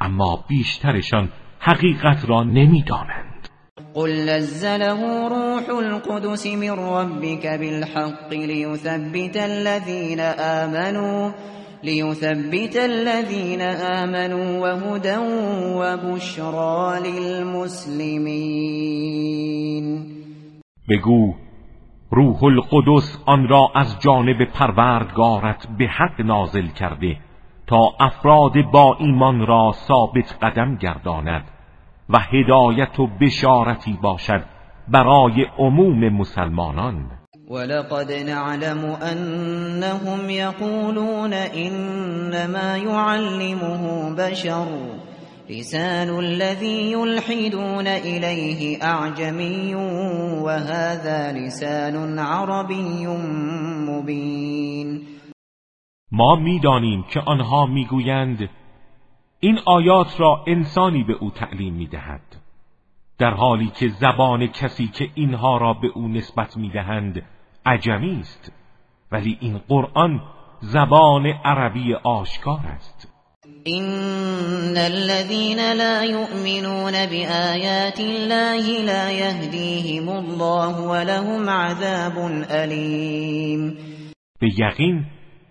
اما 0.00 0.44
بیشترشان 0.48 1.28
حقیقت 1.60 2.28
را 2.28 2.42
نمی‌دانند. 2.42 3.48
قل 3.94 4.28
نزله 4.28 5.28
روح 5.28 5.70
القدس 5.70 6.46
من 6.46 6.70
ربك 6.70 7.46
بالحق 7.46 8.32
ليثبت 8.32 9.36
الذين 9.36 10.20
آمنوا 10.38 11.32
ليثبت 11.84 12.76
الذين 12.76 13.60
آمنوا 14.02 14.58
وهدى 14.60 15.16
وبشرى 15.80 17.00
للمسلمين. 17.10 18.18
بگو 20.88 21.34
روح 22.10 22.44
القدس 22.44 23.22
آن 23.26 23.48
را 23.48 23.68
از 23.74 24.00
جانب 24.00 24.44
پروردگارت 24.44 25.68
به 25.78 25.86
حق 25.86 26.20
نازل 26.20 26.66
کرده 26.66 27.16
تا 27.66 27.90
افراد 28.00 28.52
با 28.72 28.96
ایمان 29.00 29.46
را 29.46 29.72
ثابت 29.72 30.38
قدم 30.42 30.76
گرداند 30.76 31.44
و 32.08 32.18
هدایت 32.18 33.00
و 33.00 33.06
بشارتی 33.06 33.98
باشد 34.02 34.44
برای 34.88 35.46
عموم 35.58 36.08
مسلمانان. 36.08 37.17
ولقد 37.50 38.12
نعلم 38.12 38.84
انهم 38.84 40.30
يقولون 40.30 41.32
انما 41.32 42.76
يعلمه 42.76 44.14
بشر. 44.18 44.66
لسان 45.50 46.18
الذي 46.18 46.92
يلحدون 46.92 47.86
إليه 47.86 48.82
أعجمي 48.82 49.74
وهذا 50.44 51.32
لسان 51.32 52.18
عربي 52.18 53.06
مبين. 53.88 55.02
ما 56.12 56.36
می‌دانیم 56.36 57.04
که 57.10 57.20
آنها 57.20 57.66
می‌گویند 57.66 58.48
این 59.40 59.58
آیات 59.66 60.20
را 60.20 60.44
انسانی 60.46 61.04
به 61.04 61.12
او 61.12 61.30
تعلیم 61.30 61.74
می‌دهد. 61.74 62.20
در 63.18 63.30
حالی 63.30 63.66
که 63.66 63.88
زبان 63.88 64.46
کسی 64.46 64.88
که 64.88 65.08
اینها 65.14 65.58
را 65.58 65.72
به 65.72 65.88
او 65.94 66.08
نسبت 66.08 66.56
می‌دهند 66.56 67.22
عجمی 67.68 68.20
است. 68.20 68.52
ولی 69.12 69.38
این 69.40 69.58
قرآن 69.68 70.20
زبان 70.60 71.26
عربی 71.26 71.94
آشکار 71.94 72.60
است. 72.76 73.08
این 73.64 74.76
الذين 74.76 75.72
لا 75.72 76.04
يؤمنون 76.04 76.92
بآيات 76.92 78.00
الله 78.00 78.84
لا 78.84 79.10
يهديهم 79.10 80.08
الله 80.08 80.74
ولهم 80.90 81.50
عذاب 81.50 82.18
علیم 82.50 83.76
به 84.40 84.48
یقین 84.58 85.06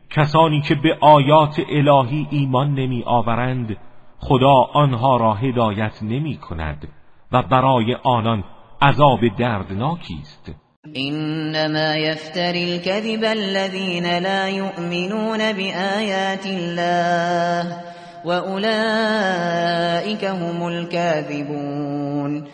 کسانی 0.09 0.61
که 0.61 0.76
به 0.76 0.97
آیات 1.01 1.59
الهی 1.70 2.28
ایمان 2.32 2.74
نمی 2.74 3.03
آورند 3.03 3.78
خدا 4.20 4.61
آنها 4.74 5.18
را 5.18 5.34
هدایت 5.34 6.03
نمی 6.03 6.38
کند 6.38 6.88
و 7.32 7.43
برای 7.43 7.95
آنان 8.03 8.43
عذاب 8.82 9.20
دردناکی 9.38 10.18
است. 10.22 10.66
انما 10.95 11.95
يفتري 11.95 12.75
الكذب 12.75 13.23
الذين 13.23 14.17
لا 14.17 14.49
يؤمنون 14.49 15.53
بآيات 15.53 16.45
الله 16.45 17.81
واولئك 18.25 20.25
هم 20.25 20.67
الكاذبون. 20.67 22.47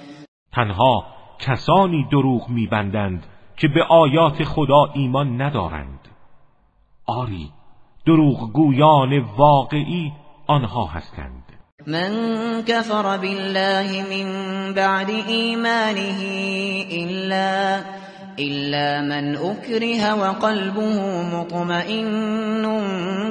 تنها 0.54 1.06
کسانی 1.40 2.08
دروغ 2.12 2.50
میبندند 2.50 3.24
که 3.58 3.68
به 3.68 3.84
آیات 3.84 4.44
خدا 4.44 4.90
ایمان 4.94 5.42
ندارند. 5.42 6.00
آری 7.08 7.50
دروغ 8.06 8.52
گویان 8.52 9.20
واقعی 9.38 10.12
آنها 10.48 10.86
هستند. 10.86 11.44
من 11.88 12.12
كفر 12.68 13.18
بالله 13.18 14.04
من 14.10 14.74
بعد 14.74 15.10
ایمانه 15.10 16.20
الا 16.92 17.82
إلا 18.40 19.02
من 19.02 19.36
أكره 19.36 20.16
وقلبه 20.16 21.24
مطمئن 21.36 22.64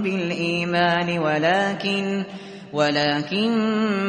بالإيمان 0.02 1.18
ولكن 1.18 2.24
ولكن 2.72 3.50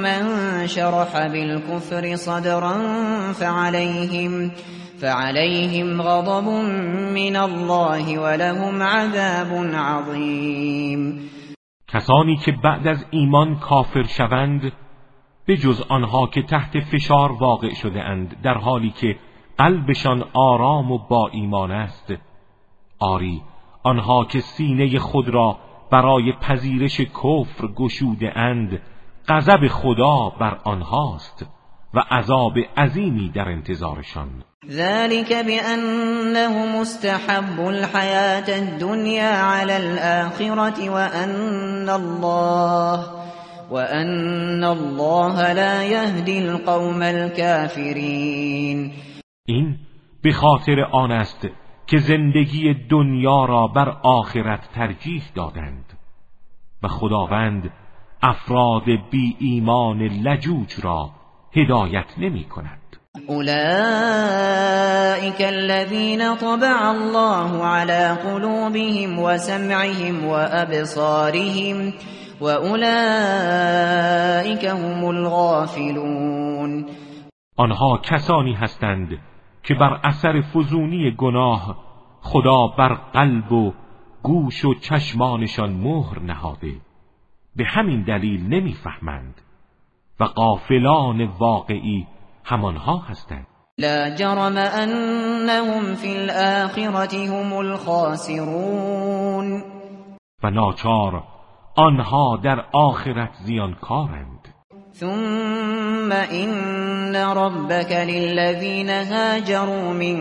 من 0.02 0.22
شرح 0.68 1.28
بالكفر 1.28 2.16
صدرا 2.16 2.78
فعليهم 3.34 4.52
فعليهم 5.02 6.02
غضب 6.02 6.48
من 7.14 7.36
الله 7.36 8.20
ولهم 8.20 8.82
عذاب 8.82 9.66
عظیم 9.74 11.30
کسانی 11.88 12.38
که 12.46 12.52
بعد 12.64 12.88
از 12.88 13.06
ایمان 13.12 13.56
کافر 13.60 14.04
شوند 14.04 14.72
به 15.46 15.58
جز 15.58 15.82
آنها 15.90 16.28
که 16.28 16.42
تحت 16.42 16.80
فشار 16.80 17.32
واقع 17.32 17.74
شده 17.74 18.02
اند 18.02 18.42
در 18.44 18.54
حالی 18.54 18.90
که 18.90 19.16
قلبشان 19.58 20.24
آرام 20.34 20.92
و 20.92 20.98
با 20.98 21.30
ایمان 21.34 21.72
است. 21.72 22.14
آری 23.00 23.42
آنها 23.84 24.26
که 24.26 24.40
سینه 24.40 25.00
خود 25.00 25.30
را 25.30 25.58
برای 25.92 26.34
پذیرش 26.42 27.02
کفر 27.02 27.68
گشوده 27.76 28.38
اند 28.38 28.82
غضب 29.28 29.68
خدا 29.68 30.30
بر 30.40 30.58
آنهاست 30.64 31.46
و 31.94 32.00
عذاب 32.12 32.54
عظیمی 32.78 33.30
در 33.30 33.50
انتظارشان. 33.50 34.44
ذلك 34.70 35.34
بأنه 35.34 36.82
مستحب 36.82 37.60
الحياة 37.60 38.60
الدنيا 38.60 39.38
على 39.38 39.78
الآخرة 39.78 40.90
وأن 40.90 41.90
الله 41.90 43.06
وأن 43.72 44.64
الله 44.64 45.54
لا 45.54 45.84
يهدي 45.84 46.40
القوم 46.40 47.04
الكافرين 47.04 48.94
این 49.46 49.80
به 50.22 50.32
خاطر 50.32 50.82
آن 50.82 51.12
است 51.12 51.48
که 51.88 51.98
زندگی 51.98 52.74
دنیا 52.74 53.46
را 53.46 53.68
بر 53.68 53.90
آخرت 54.04 54.70
ترجیح 54.76 55.24
دادند 55.36 55.86
و 56.84 56.88
خداوند 56.88 57.72
افراد 58.22 58.84
بی 59.12 59.36
ایمان 59.40 60.02
لجوج 60.02 60.76
را 60.84 61.10
هدایت 61.56 62.06
نمی 62.18 62.44
کند 62.44 62.80
اولئك 63.28 63.52
الذين 65.42 66.36
طبع 66.36 66.90
الله 66.90 67.64
على 67.64 68.18
قلوبهم 68.24 69.20
وسمعهم 69.20 70.26
وابصارهم 70.26 71.94
واولئك 72.42 72.66
هم 74.66 75.06
الغافلون. 75.06 76.86
آنها 77.58 77.98
کسانی 78.04 78.54
هستند 78.54 79.20
که 79.64 79.74
بر 79.74 80.00
اثر 80.04 80.42
فزونی 80.42 81.12
گناه 81.12 81.78
خدا 82.22 82.68
بر 82.68 82.94
قلب 82.94 83.52
و 83.52 83.74
گوش 84.24 84.66
و 84.66 84.74
چشمانشان 84.74 85.74
مهر 85.74 86.20
نهاده. 86.20 86.82
به 87.56 87.66
همین 87.66 88.04
دلیل 88.04 88.48
نمی‌فهمند 88.48 89.42
و 90.20 90.24
قافلان 90.24 91.26
واقعی 91.26 92.08
همانها 92.44 92.98
هستند. 92.98 93.48
لا 93.78 94.16
جرم 94.16 94.58
انهم 94.58 95.96
فی 95.96 96.28
هم 97.28 97.54
الخاسرون. 97.54 98.84
و 100.44 100.50
ناچار 100.50 101.24
آنها 101.76 102.38
در 102.44 102.66
آخرت 102.74 103.34
زیانکارند. 103.34 104.43
ثم 104.94 106.12
إن 106.12 107.16
ربك 107.16 107.92
للذين 107.92 108.90
هاجروا 108.90 109.94
من 109.94 110.18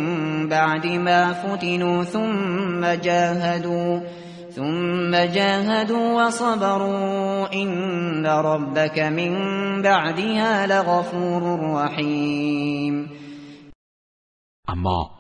بعد 0.49 0.87
ما 0.87 1.33
فتنوا 1.33 2.05
ثم 2.05 2.95
جاهدوا 3.05 4.01
ثم 4.51 5.11
جاهدوا 5.35 6.27
وصبروا 6.27 7.53
إن 7.55 8.27
ربك 8.27 8.99
من 8.99 9.33
بعدها 9.83 10.67
لغفور 10.67 11.43
رحیم 11.75 13.11
اما 14.69 15.11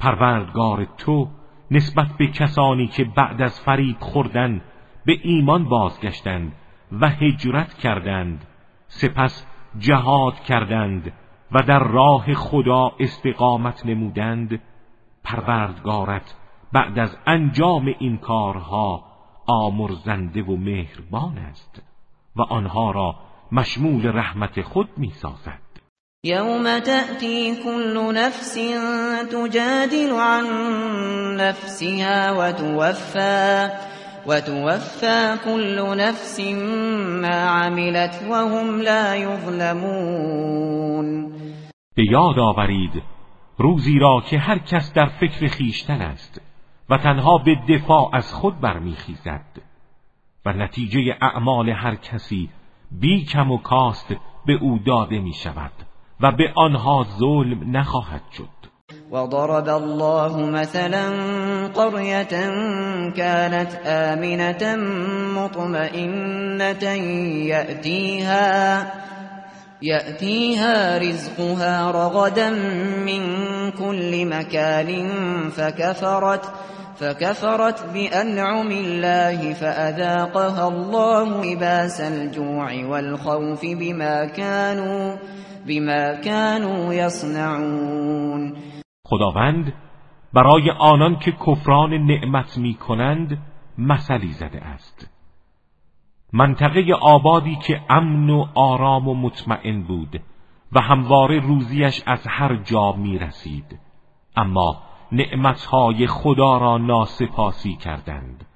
پروردگار 0.00 0.86
تو 0.98 1.28
نسبت 1.70 2.06
به 2.18 2.26
کسانی 2.26 2.86
که 2.86 3.04
بعد 3.16 3.42
از 3.42 3.60
فریب 3.60 3.96
خوردن 4.00 4.60
به 5.06 5.12
ایمان 5.22 5.68
بازگشتند 5.68 6.52
و 7.00 7.08
هجرت 7.08 7.74
کردند. 7.74 8.55
سپس 9.00 9.46
جهاد 9.78 10.34
کردند 10.34 11.12
و 11.52 11.62
در 11.62 11.78
راه 11.78 12.34
خدا 12.34 12.90
استقامت 13.00 13.86
نمودند 13.86 14.60
پروردگارت 15.24 16.34
بعد 16.72 16.98
از 16.98 17.16
انجام 17.26 17.86
این 17.98 18.18
کارها 18.18 19.04
آمرزنده 19.46 20.42
و 20.42 20.56
مهربان 20.56 21.38
است 21.38 21.82
و 22.36 22.42
آنها 22.42 22.90
را 22.90 23.14
مشمول 23.52 24.06
رحمت 24.06 24.62
خود 24.62 24.88
می‌سازد. 24.96 25.66
یوم 26.24 26.80
تأتی 26.80 27.56
كل 27.64 28.12
نفس 28.14 28.54
تجادل 29.32 30.12
عن 30.12 30.46
نفسها 31.36 32.36
و 32.38 32.52
توفى 32.52 33.68
وتوفى 34.28 35.38
كل 35.44 35.96
نفس 35.98 36.40
ما 37.22 37.36
عملت 37.36 38.22
وهم 38.30 38.80
لا 38.80 39.16
يظلمون. 39.16 41.06
به 41.94 42.04
یاد 42.10 42.38
آورید 42.38 43.02
روزی 43.58 43.98
را 43.98 44.22
که 44.30 44.38
هر 44.38 44.58
کس 44.58 44.92
در 44.92 45.06
فکر 45.06 45.46
خیشتن 45.46 46.02
است 46.02 46.40
و 46.90 46.98
تنها 46.98 47.38
به 47.38 47.56
دفاع 47.68 48.10
از 48.12 48.34
خود 48.34 48.60
برمیخیزد. 48.60 49.62
و 50.46 50.52
نتیجه 50.52 51.16
اعمال 51.20 51.70
هر 51.70 51.94
کسی 51.94 52.50
بی 52.90 53.24
کم 53.24 53.50
و 53.50 53.58
کاست 53.58 54.16
به 54.46 54.52
او 54.52 54.78
داده 54.86 55.18
می 55.18 55.32
شود 55.32 55.72
و 56.20 56.32
به 56.32 56.52
آنها 56.56 57.06
ظلم 57.18 57.76
نخواهد 57.76 58.22
شد. 58.32 58.75
وضرب 59.10 59.68
الله 59.68 60.46
مثلا 60.46 61.06
قرية 61.74 62.34
كانت 63.16 63.72
آمنة 63.86 64.76
مطمئنة 65.40 66.84
يأتيها 67.48 68.92
يأتيها 69.82 70.98
رزقها 70.98 71.90
رغدا 71.90 72.50
من 73.06 73.22
كل 73.70 74.26
مكان 74.26 75.10
فكفرت 75.50 76.44
فكفرت 77.00 77.84
بأنعم 77.94 78.70
الله 78.70 79.52
فأذاقها 79.52 80.68
الله 80.68 81.44
لباس 81.44 82.00
الجوع 82.00 82.84
والخوف 82.84 83.60
بما 83.62 84.24
كانوا 84.24 85.16
بما 85.66 86.14
كانوا 86.14 86.94
يصنعون. 86.94 88.75
خداوند 89.08 89.72
برای 90.32 90.70
آنان 90.70 91.18
که 91.18 91.32
کفران 91.32 91.94
نعمت 91.94 92.58
می 92.58 92.74
کنند 92.74 93.38
مثلی 93.78 94.32
زده 94.32 94.64
است. 94.64 95.10
منطقه 96.32 96.94
آبادی 97.00 97.56
که 97.56 97.80
امن 97.90 98.30
و 98.30 98.46
آرام 98.54 99.08
و 99.08 99.14
مطمئن 99.14 99.82
بود 99.82 100.20
و 100.72 100.80
همواره 100.80 101.40
روزیش 101.40 102.02
از 102.06 102.26
هر 102.26 102.56
جا 102.56 102.92
می 102.92 103.18
رسید 103.18 103.78
اما 104.36 104.82
نعمتهای 105.12 106.06
خدا 106.06 106.58
را 106.58 106.78
ناسپاسی 106.78 107.76
کردند 107.76 108.46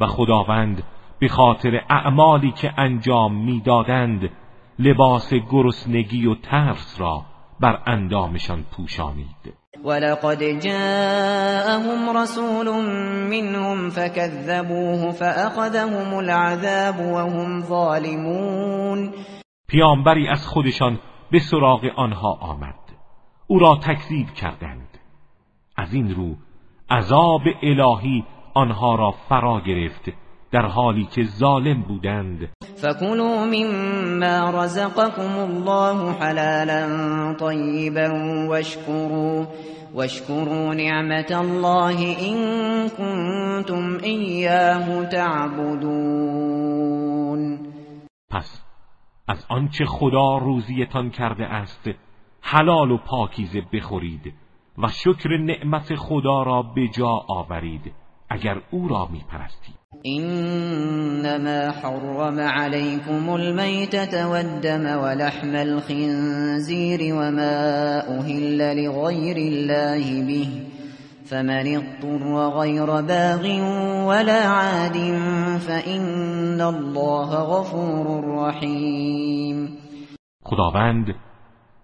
و 0.00 0.06
خداوند 0.06 0.82
به 1.18 1.28
خاطر 1.28 1.84
اعمالی 1.90 2.52
که 2.52 2.74
انجام 2.76 3.34
می‌دادند 3.34 4.30
لباس 4.78 5.34
گرسنگی 5.34 6.26
و 6.26 6.34
ترس 6.34 7.00
را 7.00 7.24
بر 7.60 7.82
اندامشان 7.86 8.62
پوشانید. 8.62 9.59
ولقد 9.78 10.38
جاءهم 10.38 12.16
رسول 12.16 12.68
منهم 13.30 13.90
فكذبوه 13.90 15.10
فأخذهم 15.10 16.14
العذاب 16.14 17.00
وهم 17.00 17.60
ظالمون. 17.60 19.12
پیامبری 19.68 20.28
از 20.28 20.46
خودشان 20.46 20.98
به 21.30 21.38
سراغ 21.38 21.84
آنها 21.96 22.32
آمد. 22.32 22.74
او 23.46 23.58
را 23.58 23.78
تکذیب 23.82 24.26
کردند. 24.26 24.98
از 25.76 25.94
این 25.94 26.14
رو 26.14 26.36
عذاب 26.90 27.42
الهی 27.62 28.24
آنها 28.54 28.94
را 28.94 29.14
فرا 29.28 29.60
گرفت. 29.60 30.12
در 30.52 30.66
حالی 30.66 31.04
که 31.04 31.24
ظالم 31.24 31.82
بودند. 31.82 32.48
فکلوا 32.76 33.46
مما 33.46 34.64
رزقكم 34.64 35.38
الله 35.38 36.12
حلالا 36.12 37.34
طیبا 37.34 38.08
واشکروا 38.48 39.46
واشکروا 39.94 40.74
نعمت 40.74 41.32
الله 41.32 42.00
این 42.00 42.88
کنتم 42.88 43.98
ایاه 44.02 45.06
تعبدون. 45.06 46.50
پس 48.30 48.62
از 49.28 49.46
آنچه 49.48 49.84
خدا 49.84 50.38
روزیتان 50.38 51.10
کرده 51.10 51.44
است 51.44 51.90
حلال 52.40 52.90
و 52.90 52.98
پاکیزه 52.98 53.62
بخورید 53.72 54.34
و 54.78 54.88
شکر 54.88 55.36
نعمت 55.36 55.94
خدا 55.94 56.42
را 56.42 56.62
به 56.62 56.88
جا 56.88 57.24
آورید 57.28 57.92
اگر 58.28 58.62
او 58.70 58.88
را 58.88 59.08
می 59.12 59.24
پرستید 59.30 59.79
إنما 60.06 61.70
حرم 61.70 62.40
عليكم 62.40 63.34
الميتة 63.36 64.28
والدم 64.28 64.86
ولحم 64.86 65.56
الخنزير 65.56 67.14
وما 67.14 67.58
أهل 68.18 68.84
لغير 68.84 69.36
الله 69.36 70.26
به 70.26 70.48
فمن 71.24 71.76
اضطر 71.76 72.48
غير 72.48 73.00
باغ 73.00 73.44
ولا 74.06 74.46
عاد 74.46 74.96
فإن 75.68 76.60
الله 76.60 77.34
غفور 77.34 78.24
رحيم. 78.38 79.76
خداوند 80.44 81.14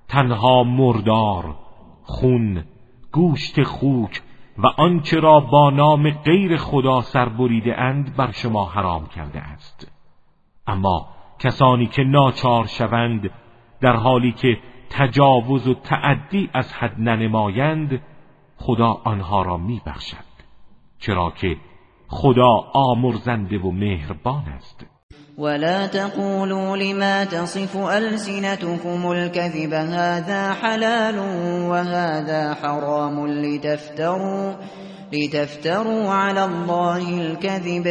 تنها 0.09 0.63
مردار 0.63 1.57
خون 2.05 2.65
گوشت 3.13 3.63
خوک 3.63 4.23
و 4.59 4.67
آنچه 4.67 5.21
را 5.21 5.41
با 5.41 5.71
نام 5.71 6.11
غیر 6.11 6.57
خدا 6.57 7.01
سربریده 7.01 7.81
اند 7.81 8.17
بر 8.17 8.31
شما 8.31 8.65
حرام 8.65 9.07
کرده 9.07 9.41
است. 9.41 9.93
اما 10.67 11.09
کسانی 11.39 11.87
که 11.87 12.03
ناچار 12.03 12.67
شوند 12.67 13.31
در 13.81 13.97
حالی 13.97 14.33
که 14.33 14.59
تجاوز 14.91 15.69
و 15.69 15.75
تعدی 15.75 16.51
از 16.53 16.73
حد 16.73 17.01
ننمایند 17.01 18.03
خدا 18.57 19.01
آنها 19.05 19.43
را 19.43 19.57
میبخشد 19.57 20.27
چرا 20.99 21.31
که 21.31 21.57
خدا 22.09 22.65
آمرزنده 22.75 23.59
و 23.59 23.71
مهربان 23.71 24.45
است. 24.45 24.96
ولا 25.39 25.87
تقولوا 25.87 26.77
لما 26.77 27.25
تصف 27.25 27.77
ألسنتكم 27.77 29.13
الكذب 29.13 29.73
هذا 29.73 30.55
حلال 30.55 31.19
وهذا 31.71 32.55
حرام 32.55 33.27
لتفتروا 33.27 34.55
لتفتروا 35.13 36.11
على 36.11 36.45
الله 36.45 37.21
الكذب 37.21 37.87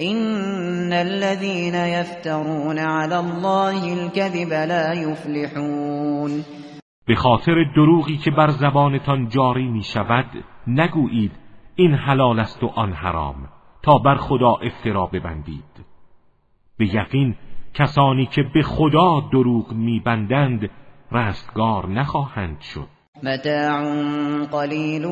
إن 0.00 0.92
الذين 0.92 1.74
يفترون 1.74 2.78
على 2.78 3.18
الله 3.18 3.92
الكذب 3.92 4.52
لا 4.52 4.92
يفلحون. 4.92 6.44
به 7.08 7.14
خاطر 7.14 7.54
دروغی 7.76 8.16
که 8.16 8.30
بر 8.30 8.50
زبانتان 8.50 9.28
جاری 9.28 9.68
می 9.68 9.82
شود 9.82 10.26
نگویید 10.66 11.32
این 11.74 11.94
حلال 11.94 12.40
است 12.40 12.62
و 12.62 12.66
آن 12.66 12.92
حرام 12.92 13.48
تا 13.82 13.98
بر 13.98 14.16
خدا 14.16 14.56
افترا 14.62 15.06
ببندید. 15.06 15.71
به 16.78 16.94
یقین 16.94 17.36
کسانی 17.74 18.26
که 18.26 18.42
به 18.54 18.62
خدا 18.62 19.20
دروغ 19.32 19.72
میبندند 19.72 20.70
رستگار 21.12 21.88
نخواهند 21.88 22.60
شد. 22.60 22.88
متاع 23.22 24.46
قلیل 24.46 25.04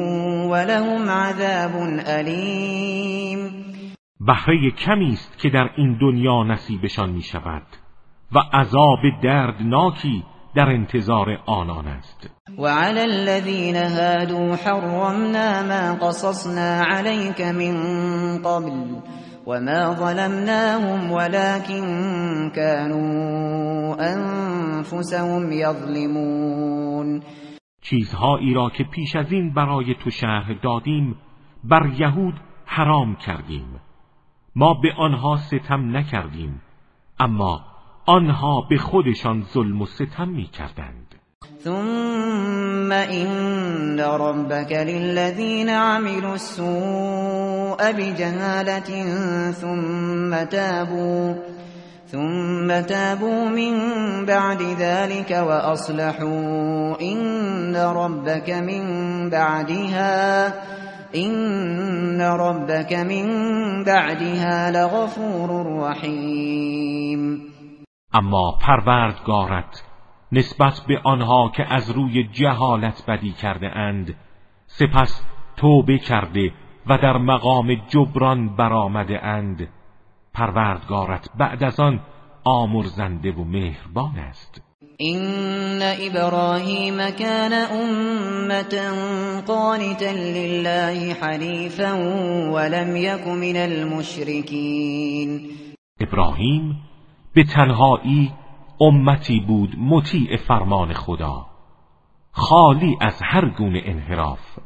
ولهم 0.50 1.11
عذاب 1.11 1.72
علیم 2.06 3.64
بهره 4.20 4.70
کمی 4.70 5.12
است 5.12 5.38
که 5.38 5.50
در 5.50 5.70
این 5.76 5.98
دنیا 6.00 6.42
نصیبشان 6.42 7.11
می 7.11 7.22
شود 7.22 7.62
و 8.32 8.38
عذاب 8.52 8.98
دردناکی 9.22 10.24
در 10.54 10.68
انتظار 10.68 11.38
آنان 11.46 11.86
است. 11.86 12.30
وعلى 12.58 13.00
الذين 13.00 13.76
هادوا 13.76 14.56
حرمنا 14.56 15.62
ما 15.62 16.06
قصصنا 16.06 16.84
عليك 16.84 17.40
من 17.40 17.74
قبل. 18.42 19.00
وما 19.51 19.94
ظلمناهم 19.94 21.12
ولكن 21.12 21.84
كانوا 22.55 23.96
انفسهم 24.01 25.53
يظلمون 25.53 27.22
چیزهایی 27.82 28.55
را 28.55 28.70
که 28.70 28.84
پیش 28.84 29.16
از 29.16 29.32
این 29.32 29.55
برای 29.55 29.94
تو 29.94 30.11
شهر 30.11 30.55
دادیم 30.62 31.16
بر 31.64 31.90
یهود 31.98 32.34
حرام 32.66 33.16
کردیم. 33.16 33.80
ما 34.57 34.74
به 34.74 34.88
آنها 34.98 35.36
ستم 35.36 35.96
نکردیم 35.96 36.62
اما 37.20 37.64
آنها 38.07 38.66
به 38.70 38.78
خودشان 38.78 39.42
ظلم 39.42 39.82
و 39.82 39.86
ستم 39.86 40.28
می 40.28 40.44
کردند 40.44 41.14
ثم 41.64 42.92
إن 42.92 44.01
ربك 44.01 44.72
للذين 44.72 45.68
عملوا 45.68 46.32
السوء 46.32 47.59
بجهالة 47.82 48.90
ثم 49.52 50.44
تابوا 50.44 51.34
ثم 52.07 52.80
تابوا 52.80 53.48
من 53.48 53.74
بعد 54.26 54.62
ذلك 54.62 55.30
وأصلحوا. 55.30 57.00
إن 57.00 57.76
ربك 57.76 58.50
من 58.50 58.84
بعدها 59.30 60.46
إن 61.14 62.20
ربك 62.20 62.92
من 62.92 63.26
بعدها 63.84 64.70
لغفور 64.70 65.50
رحيم. 65.80 67.50
اما 68.14 68.58
پروردگارت 68.61 69.82
نسبت 70.32 70.80
به 70.88 71.00
آنها 71.04 71.52
که 71.57 71.72
از 71.72 71.90
روی 71.90 72.24
جهالت 72.24 73.04
بدی 73.08 73.32
کرده 73.32 73.66
اند 73.66 74.14
سپس 74.66 75.22
توبه 75.57 75.98
کرده 75.98 76.50
و 76.86 76.98
در 76.98 77.16
مقام 77.16 77.74
جبران 77.74 78.57
برآمده 78.57 79.24
اند. 79.24 79.68
پروردگارت 80.34 81.28
بعد 81.38 81.64
از 81.64 81.80
آن 81.80 82.00
آمرزنده 82.44 83.32
و 83.32 83.44
مهربان 83.44 84.18
است. 84.18 84.62
این 84.96 85.82
ابراهیم 85.82 86.96
کان 86.96 87.52
امتا 87.52 88.90
قانتا 89.46 90.11
لله 90.11 91.16
حنیفا 91.22 91.94
ولم 92.54 92.96
یک 92.96 93.26
من 93.26 93.57
المشرکین 93.57 95.40
ابراهیم 96.00 96.80
به 97.34 97.44
تنهایی 97.44 98.32
امتی 98.80 99.40
بود 99.40 99.76
مطیع 99.78 100.36
فرمان 100.36 100.92
خدا. 100.92 101.46
خالی 102.32 102.96
از 103.00 103.22
هر 103.22 103.48
گونه 103.48 103.82
انحراف 103.84 104.58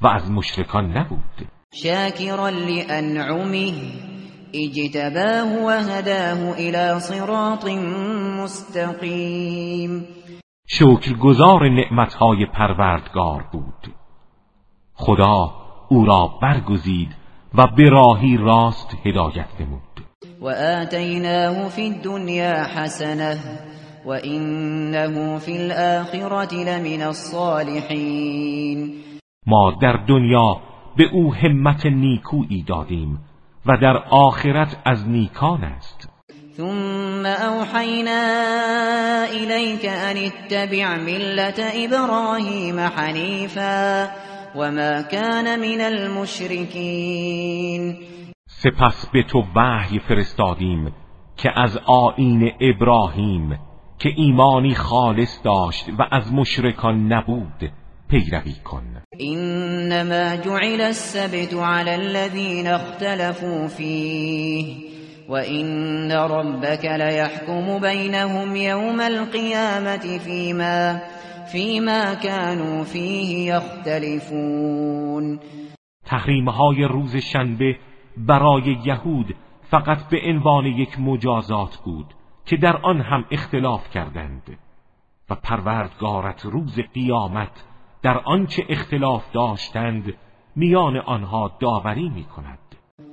و 0.00 0.06
از 0.06 0.30
مشرکان 0.30 0.96
نبود. 0.96 1.48
شاکرا 1.82 2.48
لانعمه 2.48 3.72
اجتباه 4.52 5.64
و 5.64 5.68
هداه 5.70 6.54
الى 6.58 7.00
صراط 7.00 7.64
مستقیم 8.42 10.06
شکرگزار 10.66 11.68
نعمتهای 11.68 12.46
پروردگار 12.46 13.44
بود. 13.52 13.94
خدا 14.94 15.50
او 15.88 16.04
را 16.04 16.30
برگزید 16.42 17.08
و 17.54 17.66
به 17.76 17.88
راهی 17.90 18.36
راست 18.36 18.96
هدایت 19.06 19.48
نمود. 19.60 19.80
وآتيناه 20.40 21.68
في 21.68 21.82
الدنيا 21.88 22.64
حسنة 22.64 23.38
وإنه 24.06 25.38
في 25.38 25.56
الآخرة 25.56 26.54
لمن 26.54 27.02
الصالحين 27.02 28.94
ما 29.46 29.72
در 29.82 29.96
دنیا 30.08 30.73
به 30.96 31.04
او 31.12 31.34
همت 31.34 31.86
نیکویی 31.86 32.62
دادیم 32.62 33.18
و 33.66 33.76
در 33.76 33.96
آخرت 34.10 34.76
از 34.84 35.08
نیکان 35.08 35.64
است. 35.64 36.08
ثم 36.56 37.26
اوحینا 37.26 38.22
الیک 39.22 39.86
ان 39.88 40.16
اتبع 40.16 40.96
ملت 40.96 41.60
ابراهیم 41.74 42.80
حنیفا 42.80 44.08
وما 44.56 45.02
كان 45.02 45.56
من 45.56 45.80
المشرکین. 45.80 47.34
سپس 48.46 49.06
به 49.12 49.22
تو 49.22 49.44
وحی 49.56 49.98
فرستادیم 49.98 50.92
که 51.36 51.50
از 51.56 51.78
آین 51.86 52.52
ابراهیم 52.60 53.58
که 53.98 54.08
ایمانی 54.16 54.74
خالص 54.74 55.40
داشت 55.44 55.88
و 55.98 56.06
از 56.10 56.32
مشرکان 56.32 57.12
نبود. 57.12 57.70
پیروی 58.14 58.54
کن. 58.64 59.02
انما 59.20 60.36
جعل 60.36 60.80
السبت 60.80 61.54
على 61.54 61.94
الذين 61.94 62.66
اختلفوا 62.66 63.68
فيه 63.68 64.76
وان 65.28 66.12
ربك 66.12 66.84
ليحكم 66.84 67.78
بينهم 67.78 68.56
يوم 68.56 69.00
القيامه 69.00 70.18
فيما 70.18 71.00
فيما 71.52 72.14
كانوا 72.14 72.84
فيه 72.84 73.54
يختلفون. 73.54 75.38
تحریم 76.06 76.48
های 76.48 76.84
روز 76.84 77.16
شنبه 77.16 77.76
برای 78.16 78.76
یهود 78.84 79.34
فقط 79.70 80.08
به 80.10 80.20
عنوان 80.24 80.66
یک 80.66 81.00
مجازات 81.00 81.76
بود 81.84 82.06
که 82.46 82.56
در 82.56 82.76
آن 82.76 83.00
هم 83.00 83.24
اختلاف 83.30 83.90
کردند. 83.90 84.58
و 85.30 85.34
پروردگارت 85.34 86.44
روز 86.44 86.78
قیامت 86.94 87.64
در 88.04 88.20
آنچه 88.24 88.62
اختلاف 88.68 89.32
داشتند 89.32 90.14
میان 90.56 90.96
آنها 90.96 91.52
داوری 91.60 92.08
می 92.08 92.24
کند 92.24 92.58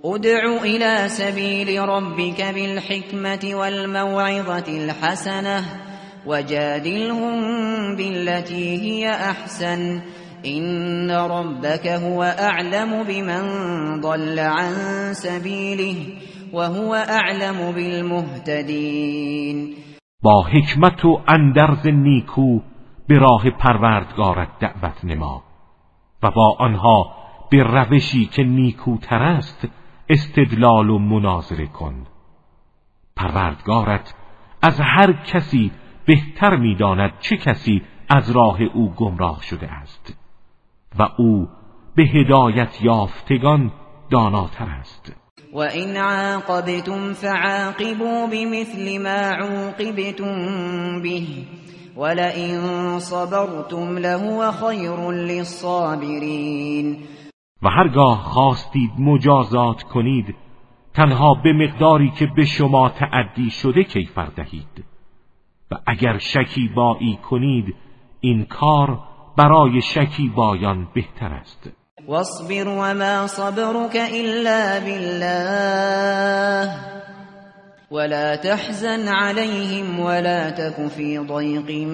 ادعو 0.06 0.60
الى 0.60 1.08
سبیل 1.08 1.80
ربك 1.80 2.54
بالحکمت 2.54 3.46
والموعظة 3.46 4.64
الحسنه 4.68 5.64
وجادلهم 6.28 7.42
بالتي 7.96 8.78
هي 8.78 9.08
احسن 9.08 10.02
این 10.44 11.12
ربك 11.12 11.88
هو 11.88 12.22
اعلم 12.22 13.04
بمن 13.04 13.44
ضل 14.02 14.40
عن 14.40 14.74
سبیله 15.14 15.96
وهو 16.54 16.94
اعلم 16.94 17.72
بالمهتدین 17.72 19.76
با 20.24 20.44
حکمت 20.44 21.06
و 21.06 21.22
اندرز 21.28 21.88
نیکو 21.88 22.60
به 23.08 23.18
راه 23.18 23.50
پروردگارت 23.50 24.60
دعوت 24.60 25.06
نما 25.06 25.44
و 26.24 26.32
با 26.32 26.56
آنها 26.60 27.16
به 27.50 27.64
روشی 27.64 28.26
که 28.26 28.44
نیکوتر 28.44 29.24
است 29.24 29.68
استدلال 30.10 30.90
و 30.90 31.00
مناظره 31.00 31.68
کن. 31.68 32.06
پروردگارت 33.16 34.16
از 34.62 34.80
هر 34.82 35.14
کسی 35.14 35.72
بهتر 36.06 36.56
می‌داند 36.56 37.12
چه 37.20 37.38
کسی 37.38 37.82
از 38.10 38.32
راه 38.32 38.62
او 38.62 38.94
گمراه 38.94 39.42
شده 39.42 39.72
است 39.72 40.18
و 41.00 41.10
او 41.18 41.48
به 41.96 42.04
هدایت 42.04 42.82
یافتگان 42.82 43.72
داناتر 44.10 44.66
است. 44.66 45.16
و 45.54 45.58
این 45.58 45.98
عاقبتم 45.98 47.14
فعاقبوا 47.14 48.28
بمثل 48.28 48.98
ما 48.98 49.46
عوقبتم 49.46 51.02
به 51.02 51.22
ولئن 51.98 53.00
صبرتم 53.00 53.98
لهو 53.98 54.52
خیر 54.52 55.12
للصابرین 55.12 56.98
و 57.64 57.70
هرگاه 57.70 58.24
خواستید 58.24 58.92
مجازات 59.00 59.84
کنید 59.84 60.36
تنها 60.94 61.34
به 61.44 61.54
مقداری 61.54 62.12
که 62.20 62.28
به 62.36 62.46
شما 62.46 62.90
تعدی 62.90 63.50
شده 63.50 63.84
کیفر 63.84 64.26
دهید 64.26 64.86
و 65.72 65.76
اگر 65.88 66.18
شکیبایی 66.18 67.20
کنید 67.30 67.76
این 68.20 68.46
کار 68.46 69.00
برای 69.38 69.82
شکیبایان 69.82 70.88
بهتر 70.94 71.34
است. 71.34 71.70
واصبر 72.08 72.68
وما 72.68 73.28
صبرك 73.28 73.96
الا 73.96 74.80
بالله. 74.80 76.70
ولا 77.92 78.36
تحزن 78.36 79.08
عليهم 79.08 80.00
ولا 80.00 80.50
تك 80.50 80.88
في 80.88 81.18
ضيق 81.18 81.88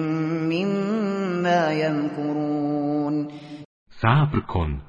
مما 0.52 1.72
يمكرون 1.72 3.28
صبر 3.90 4.40
کن 4.40 4.80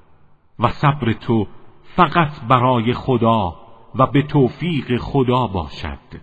و 0.60 0.68
صبر 0.70 1.14
تو 1.14 1.48
فقط 1.96 2.32
برای 2.50 2.94
خدا 2.94 3.56
و 3.96 4.08
به 4.08 4.24
توفیق 4.24 4.98
خدا 4.98 5.48
باشد 5.48 6.22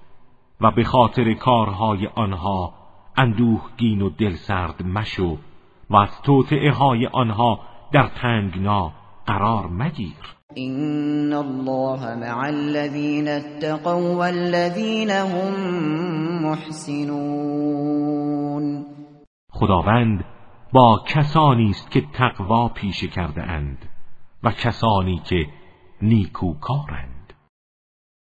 و 0.61 0.71
به 0.71 0.85
خاطر 0.85 1.35
کارهای 1.35 2.07
آنها 2.07 2.75
اندوهگین 3.17 4.03
و 4.03 4.11
دلسرد 4.11 4.83
مشو 4.83 5.39
و 5.91 5.97
از 5.97 6.23
توطعه 6.23 6.73
های 6.73 7.07
آنها 7.07 7.61
در 7.93 8.09
تنگنا 8.23 8.93
قرار 9.27 9.67
مگیر. 9.67 10.36
این 10.59 11.33
الله 11.33 12.15
مع 12.15 12.39
الذین 12.39 13.29
اتقوا 13.29 14.17
والذین 14.17 15.11
هم 15.11 15.55
محسنون 16.43 17.87
خداوند 19.51 20.25
با 20.73 21.05
کسانی 21.09 21.71
است 21.71 21.91
که 21.91 22.03
تقوا 22.15 22.69
پیشه 22.69 23.09
کرده 23.09 23.43
اند 23.43 23.79
و 24.43 24.51
کسانی 24.51 25.21
که 25.25 25.47
نیکوکارند. 26.03 27.16